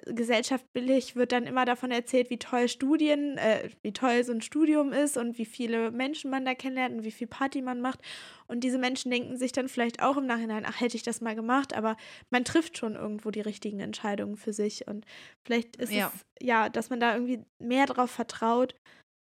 gesellschaftlich 0.06 1.16
wird 1.16 1.32
dann 1.32 1.44
immer 1.44 1.64
davon 1.64 1.90
erzählt, 1.90 2.30
wie 2.30 2.38
toll 2.38 2.68
Studien, 2.68 3.38
äh, 3.38 3.70
wie 3.82 3.92
toll 3.92 4.24
so 4.24 4.32
ein 4.32 4.40
Studium 4.40 4.92
ist 4.92 5.16
und 5.16 5.38
wie 5.38 5.44
viele 5.44 5.90
Menschen 5.90 6.30
man 6.30 6.44
da 6.44 6.54
kennenlernt 6.54 6.96
und 6.96 7.04
wie 7.04 7.10
viel 7.10 7.26
Party 7.26 7.62
man 7.62 7.80
macht. 7.80 8.00
Und 8.46 8.60
diese 8.64 8.78
Menschen 8.78 9.10
denken 9.10 9.36
sich 9.36 9.52
dann 9.52 9.68
vielleicht 9.68 10.02
auch 10.02 10.16
im 10.16 10.26
Nachhinein, 10.26 10.64
ach, 10.66 10.80
hätte 10.80 10.96
ich 10.96 11.02
das 11.02 11.20
mal 11.20 11.34
gemacht, 11.34 11.74
aber 11.74 11.96
man 12.30 12.44
trifft 12.44 12.78
schon 12.78 12.94
irgendwo 12.94 13.30
die 13.30 13.40
richtigen 13.40 13.80
Entscheidungen 13.80 14.36
für 14.36 14.52
sich. 14.52 14.86
Und 14.86 15.04
vielleicht 15.44 15.76
ist 15.76 15.92
ja. 15.92 16.12
es, 16.14 16.26
ja, 16.40 16.68
dass 16.68 16.90
man 16.90 17.00
da 17.00 17.14
irgendwie 17.14 17.44
mehr 17.58 17.86
drauf 17.86 18.10
vertraut 18.10 18.74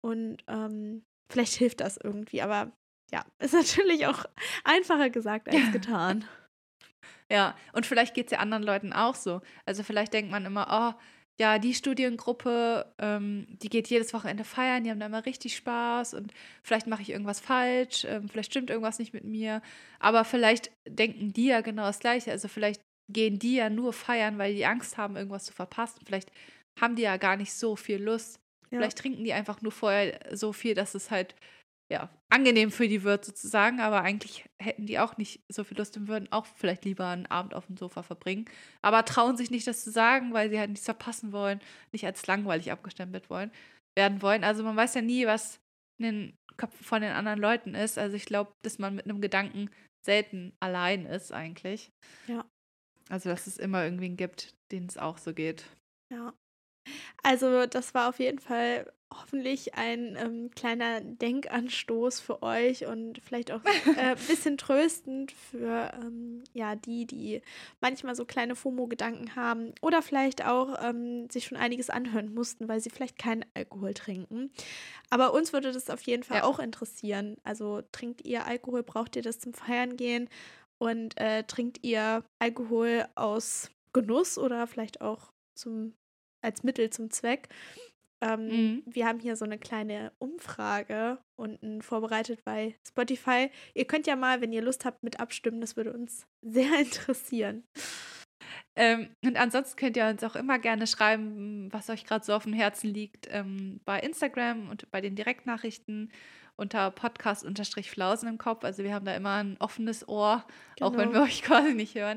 und 0.04 0.44
ähm, 0.48 1.04
vielleicht 1.30 1.54
hilft 1.54 1.80
das 1.80 1.96
irgendwie, 1.96 2.42
aber 2.42 2.72
ja, 3.12 3.24
ist 3.38 3.54
natürlich 3.54 4.06
auch 4.06 4.24
einfacher 4.64 5.10
gesagt 5.10 5.48
als 5.48 5.72
getan. 5.72 6.24
Ja, 7.30 7.56
und 7.72 7.86
vielleicht 7.86 8.14
geht 8.14 8.26
es 8.26 8.32
ja 8.32 8.38
anderen 8.38 8.62
Leuten 8.62 8.92
auch 8.92 9.14
so. 9.14 9.40
Also 9.64 9.82
vielleicht 9.82 10.12
denkt 10.12 10.30
man 10.30 10.44
immer, 10.44 10.94
oh, 10.96 11.00
ja, 11.40 11.58
die 11.58 11.74
Studiengruppe, 11.74 12.94
ähm, 12.98 13.46
die 13.48 13.68
geht 13.68 13.88
jedes 13.88 14.14
Wochenende 14.14 14.44
feiern, 14.44 14.84
die 14.84 14.90
haben 14.90 15.00
da 15.00 15.06
immer 15.06 15.26
richtig 15.26 15.56
Spaß 15.56 16.14
und 16.14 16.32
vielleicht 16.62 16.86
mache 16.86 17.02
ich 17.02 17.10
irgendwas 17.10 17.40
falsch, 17.40 18.04
ähm, 18.04 18.28
vielleicht 18.28 18.52
stimmt 18.52 18.70
irgendwas 18.70 19.00
nicht 19.00 19.12
mit 19.12 19.24
mir. 19.24 19.60
Aber 19.98 20.24
vielleicht 20.24 20.70
denken 20.86 21.32
die 21.32 21.46
ja 21.46 21.60
genau 21.60 21.82
das 21.82 21.98
Gleiche. 21.98 22.30
Also 22.30 22.46
vielleicht 22.46 22.80
gehen 23.08 23.38
die 23.38 23.56
ja 23.56 23.68
nur 23.68 23.92
feiern, 23.92 24.38
weil 24.38 24.54
die 24.54 24.64
Angst 24.64 24.96
haben, 24.96 25.16
irgendwas 25.16 25.44
zu 25.44 25.52
verpassen. 25.52 26.00
Vielleicht 26.06 26.30
haben 26.80 26.94
die 26.94 27.02
ja 27.02 27.16
gar 27.16 27.36
nicht 27.36 27.52
so 27.52 27.74
viel 27.74 28.02
Lust. 28.02 28.38
Ja. 28.70 28.78
Vielleicht 28.78 28.98
trinken 28.98 29.24
die 29.24 29.32
einfach 29.32 29.60
nur 29.60 29.72
vorher 29.72 30.20
so 30.36 30.52
viel, 30.52 30.74
dass 30.74 30.94
es 30.94 31.10
halt 31.10 31.34
ja, 31.94 32.10
angenehm 32.28 32.72
für 32.72 32.88
die 32.88 33.04
wird 33.04 33.24
sozusagen, 33.24 33.78
aber 33.80 34.02
eigentlich 34.02 34.44
hätten 34.60 34.86
die 34.86 34.98
auch 34.98 35.16
nicht 35.16 35.44
so 35.48 35.62
viel 35.62 35.78
Lust 35.78 35.96
und 35.96 36.08
würden 36.08 36.30
auch 36.32 36.44
vielleicht 36.44 36.84
lieber 36.84 37.06
einen 37.06 37.26
Abend 37.26 37.54
auf 37.54 37.66
dem 37.66 37.76
Sofa 37.76 38.02
verbringen, 38.02 38.46
aber 38.82 39.04
trauen 39.04 39.36
sich 39.36 39.52
nicht, 39.52 39.66
das 39.68 39.84
zu 39.84 39.92
sagen, 39.92 40.32
weil 40.32 40.50
sie 40.50 40.58
halt 40.58 40.70
nichts 40.70 40.86
verpassen 40.86 41.30
wollen, 41.30 41.60
nicht 41.92 42.04
als 42.04 42.26
langweilig 42.26 42.72
abgestempelt 42.72 43.30
wollen, 43.30 43.52
werden 43.96 44.22
wollen. 44.22 44.42
Also 44.42 44.64
man 44.64 44.76
weiß 44.76 44.94
ja 44.94 45.02
nie, 45.02 45.26
was 45.26 45.60
in 46.00 46.04
den 46.04 46.38
Köpfen 46.56 46.84
von 46.84 47.00
den 47.00 47.12
anderen 47.12 47.38
Leuten 47.38 47.76
ist. 47.76 47.96
Also 47.96 48.16
ich 48.16 48.26
glaube, 48.26 48.52
dass 48.62 48.80
man 48.80 48.96
mit 48.96 49.04
einem 49.04 49.20
Gedanken 49.20 49.70
selten 50.04 50.52
allein 50.58 51.06
ist 51.06 51.32
eigentlich. 51.32 51.92
Ja. 52.26 52.44
Also 53.08 53.28
dass 53.28 53.46
es 53.46 53.58
immer 53.58 53.84
irgendwen 53.84 54.16
gibt, 54.16 54.54
denen 54.72 54.88
es 54.88 54.98
auch 54.98 55.18
so 55.18 55.32
geht. 55.32 55.64
Ja. 56.12 56.34
Also 57.22 57.66
das 57.66 57.94
war 57.94 58.08
auf 58.08 58.18
jeden 58.18 58.40
Fall 58.40 58.92
hoffentlich 59.20 59.74
ein 59.74 60.16
ähm, 60.16 60.50
kleiner 60.54 61.00
Denkanstoß 61.00 62.20
für 62.20 62.42
euch 62.42 62.86
und 62.86 63.20
vielleicht 63.22 63.50
auch 63.52 63.60
ein 63.64 63.96
äh, 63.96 64.16
bisschen 64.28 64.58
tröstend 64.58 65.32
für 65.32 65.92
ähm, 66.00 66.44
ja, 66.52 66.76
die, 66.76 67.06
die 67.06 67.42
manchmal 67.80 68.14
so 68.14 68.24
kleine 68.24 68.56
FOMO-Gedanken 68.56 69.36
haben 69.36 69.72
oder 69.80 70.02
vielleicht 70.02 70.44
auch 70.46 70.76
ähm, 70.82 71.28
sich 71.30 71.46
schon 71.46 71.58
einiges 71.58 71.90
anhören 71.90 72.32
mussten, 72.34 72.68
weil 72.68 72.80
sie 72.80 72.90
vielleicht 72.90 73.18
keinen 73.18 73.44
Alkohol 73.54 73.94
trinken. 73.94 74.50
Aber 75.10 75.34
uns 75.34 75.52
würde 75.52 75.72
das 75.72 75.90
auf 75.90 76.02
jeden 76.02 76.22
Fall 76.22 76.38
ja. 76.38 76.44
auch 76.44 76.58
interessieren. 76.58 77.36
Also 77.44 77.82
trinkt 77.92 78.24
ihr 78.24 78.46
Alkohol, 78.46 78.82
braucht 78.82 79.16
ihr 79.16 79.22
das 79.22 79.38
zum 79.38 79.54
Feiern 79.54 79.96
gehen 79.96 80.28
und 80.78 81.18
äh, 81.18 81.44
trinkt 81.44 81.84
ihr 81.84 82.24
Alkohol 82.38 83.06
aus 83.14 83.70
Genuss 83.92 84.38
oder 84.38 84.66
vielleicht 84.66 85.00
auch 85.00 85.32
zum 85.54 85.94
als 86.44 86.62
Mittel 86.62 86.90
zum 86.90 87.10
Zweck. 87.10 87.48
Ähm, 88.20 88.46
mhm. 88.46 88.82
Wir 88.86 89.06
haben 89.06 89.20
hier 89.20 89.36
so 89.36 89.44
eine 89.44 89.58
kleine 89.58 90.12
Umfrage 90.18 91.18
unten 91.36 91.82
vorbereitet 91.82 92.44
bei 92.44 92.74
Spotify. 92.86 93.50
Ihr 93.74 93.86
könnt 93.86 94.06
ja 94.06 94.16
mal, 94.16 94.40
wenn 94.40 94.52
ihr 94.52 94.62
Lust 94.62 94.84
habt, 94.84 95.02
mit 95.02 95.20
abstimmen. 95.20 95.60
Das 95.60 95.76
würde 95.76 95.92
uns 95.92 96.26
sehr 96.42 96.78
interessieren. 96.78 97.64
Ähm, 98.76 99.08
und 99.24 99.36
ansonsten 99.36 99.76
könnt 99.76 99.96
ihr 99.96 100.06
uns 100.06 100.24
auch 100.24 100.36
immer 100.36 100.58
gerne 100.58 100.86
schreiben, 100.86 101.72
was 101.72 101.90
euch 101.90 102.04
gerade 102.04 102.24
so 102.24 102.34
auf 102.34 102.42
dem 102.44 102.52
Herzen 102.52 102.88
liegt, 102.88 103.28
ähm, 103.30 103.80
bei 103.84 104.00
Instagram 104.00 104.68
und 104.68 104.90
bei 104.90 105.00
den 105.00 105.14
Direktnachrichten 105.14 106.10
unter 106.56 106.90
Podcast-Flausen 106.90 108.28
im 108.28 108.38
Kopf. 108.38 108.64
Also 108.64 108.84
wir 108.84 108.94
haben 108.94 109.04
da 109.04 109.14
immer 109.14 109.36
ein 109.36 109.56
offenes 109.58 110.06
Ohr, 110.08 110.44
genau. 110.76 110.88
auch 110.88 110.96
wenn 110.96 111.08
genau. 111.10 111.20
wir 111.20 111.22
euch 111.22 111.42
quasi 111.42 111.74
nicht 111.74 111.94
hören. 111.94 112.16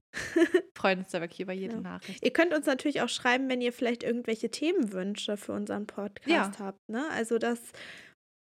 Freuen 0.77 0.99
uns 0.99 1.11
da 1.11 1.21
wirklich 1.21 1.39
über 1.39 1.53
jede 1.53 1.75
ja. 1.75 1.81
Nachricht. 1.81 2.23
Ihr 2.23 2.31
könnt 2.31 2.53
uns 2.53 2.65
natürlich 2.65 3.01
auch 3.01 3.09
schreiben, 3.09 3.49
wenn 3.49 3.61
ihr 3.61 3.73
vielleicht 3.73 4.03
irgendwelche 4.03 4.49
Themenwünsche 4.49 5.37
für 5.37 5.53
unseren 5.53 5.87
Podcast 5.87 6.27
ja. 6.27 6.51
habt. 6.59 6.79
Ne? 6.89 7.07
Also 7.11 7.37
das, 7.37 7.59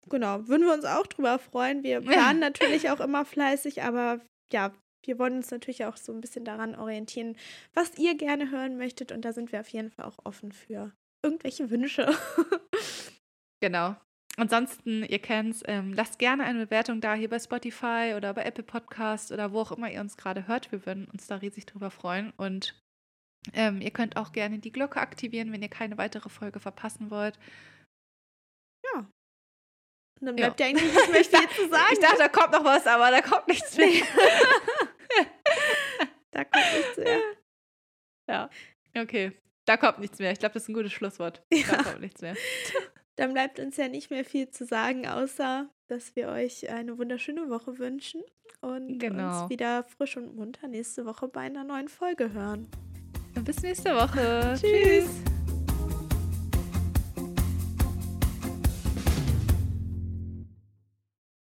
genau, 0.08 0.48
würden 0.48 0.66
wir 0.66 0.74
uns 0.74 0.84
auch 0.84 1.06
drüber 1.06 1.38
freuen. 1.38 1.82
Wir 1.82 2.00
planen 2.00 2.40
natürlich 2.40 2.90
auch 2.90 3.00
immer 3.00 3.24
fleißig, 3.24 3.82
aber 3.82 4.20
ja, 4.52 4.72
wir 5.04 5.18
wollen 5.18 5.36
uns 5.36 5.50
natürlich 5.50 5.84
auch 5.84 5.96
so 5.96 6.12
ein 6.12 6.20
bisschen 6.20 6.44
daran 6.44 6.74
orientieren, 6.74 7.36
was 7.74 7.98
ihr 7.98 8.16
gerne 8.16 8.50
hören 8.50 8.76
möchtet. 8.76 9.12
Und 9.12 9.24
da 9.24 9.32
sind 9.32 9.52
wir 9.52 9.60
auf 9.60 9.68
jeden 9.68 9.90
Fall 9.90 10.06
auch 10.06 10.18
offen 10.24 10.52
für 10.52 10.92
irgendwelche 11.24 11.70
Wünsche. 11.70 12.14
genau. 13.60 13.96
Ansonsten, 14.36 15.04
ihr 15.04 15.18
kennt 15.18 15.54
es, 15.56 15.62
ähm, 15.66 15.92
lasst 15.92 16.18
gerne 16.18 16.44
eine 16.44 16.64
Bewertung 16.66 17.02
da 17.02 17.14
hier 17.14 17.28
bei 17.28 17.38
Spotify 17.38 18.14
oder 18.16 18.32
bei 18.32 18.44
Apple 18.44 18.64
Podcast 18.64 19.30
oder 19.30 19.52
wo 19.52 19.60
auch 19.60 19.72
immer 19.72 19.90
ihr 19.90 20.00
uns 20.00 20.16
gerade 20.16 20.46
hört. 20.46 20.72
Wir 20.72 20.86
würden 20.86 21.06
uns 21.12 21.26
da 21.26 21.36
riesig 21.36 21.66
drüber 21.66 21.90
freuen. 21.90 22.32
Und 22.38 22.74
ähm, 23.52 23.82
ihr 23.82 23.90
könnt 23.90 24.16
auch 24.16 24.32
gerne 24.32 24.58
die 24.58 24.72
Glocke 24.72 25.00
aktivieren, 25.00 25.52
wenn 25.52 25.62
ihr 25.62 25.68
keine 25.68 25.98
weitere 25.98 26.30
Folge 26.30 26.60
verpassen 26.60 27.10
wollt. 27.10 27.38
Ja. 28.84 29.00
Und 30.20 30.26
dann 30.26 30.36
bleibt 30.36 30.60
ja, 30.60 30.66
ja 30.66 30.70
eigentlich 30.70 30.94
nicht 30.94 31.12
mehr 31.12 31.24
viel 31.24 31.48
zu 31.50 31.68
sagen. 31.68 31.92
Ich 31.92 32.00
dachte, 32.00 32.18
da 32.18 32.28
kommt 32.28 32.52
noch 32.52 32.64
was, 32.64 32.86
aber 32.86 33.10
da 33.10 33.20
kommt 33.20 33.48
nichts 33.48 33.76
mehr. 33.76 33.88
da 36.30 36.44
kommt 36.44 36.72
nichts 36.74 36.96
mehr. 36.96 37.20
Ja. 38.30 38.50
Okay. 38.96 39.32
Da 39.66 39.76
kommt 39.76 39.98
nichts 39.98 40.18
mehr. 40.18 40.32
Ich 40.32 40.38
glaube, 40.38 40.54
das 40.54 40.62
ist 40.62 40.68
ein 40.70 40.74
gutes 40.74 40.92
Schlusswort. 40.92 41.42
Ja. 41.52 41.66
Da 41.68 41.82
kommt 41.82 42.00
nichts 42.00 42.22
mehr. 42.22 42.34
Dann 43.16 43.32
bleibt 43.32 43.60
uns 43.60 43.76
ja 43.76 43.88
nicht 43.88 44.10
mehr 44.10 44.24
viel 44.24 44.48
zu 44.48 44.64
sagen, 44.64 45.06
außer 45.06 45.68
dass 45.88 46.16
wir 46.16 46.28
euch 46.28 46.70
eine 46.70 46.96
wunderschöne 46.98 47.50
Woche 47.50 47.78
wünschen 47.78 48.22
und 48.60 48.98
genau. 48.98 49.42
uns 49.42 49.50
wieder 49.50 49.84
frisch 49.84 50.16
und 50.16 50.34
munter 50.34 50.68
nächste 50.68 51.04
Woche 51.04 51.28
bei 51.28 51.40
einer 51.40 51.64
neuen 51.64 51.88
Folge 51.88 52.32
hören. 52.32 52.68
Bis 53.44 53.62
nächste 53.62 53.94
Woche. 53.94 54.54
Tschüss. 54.60 55.04
Tschüss. 55.04 55.41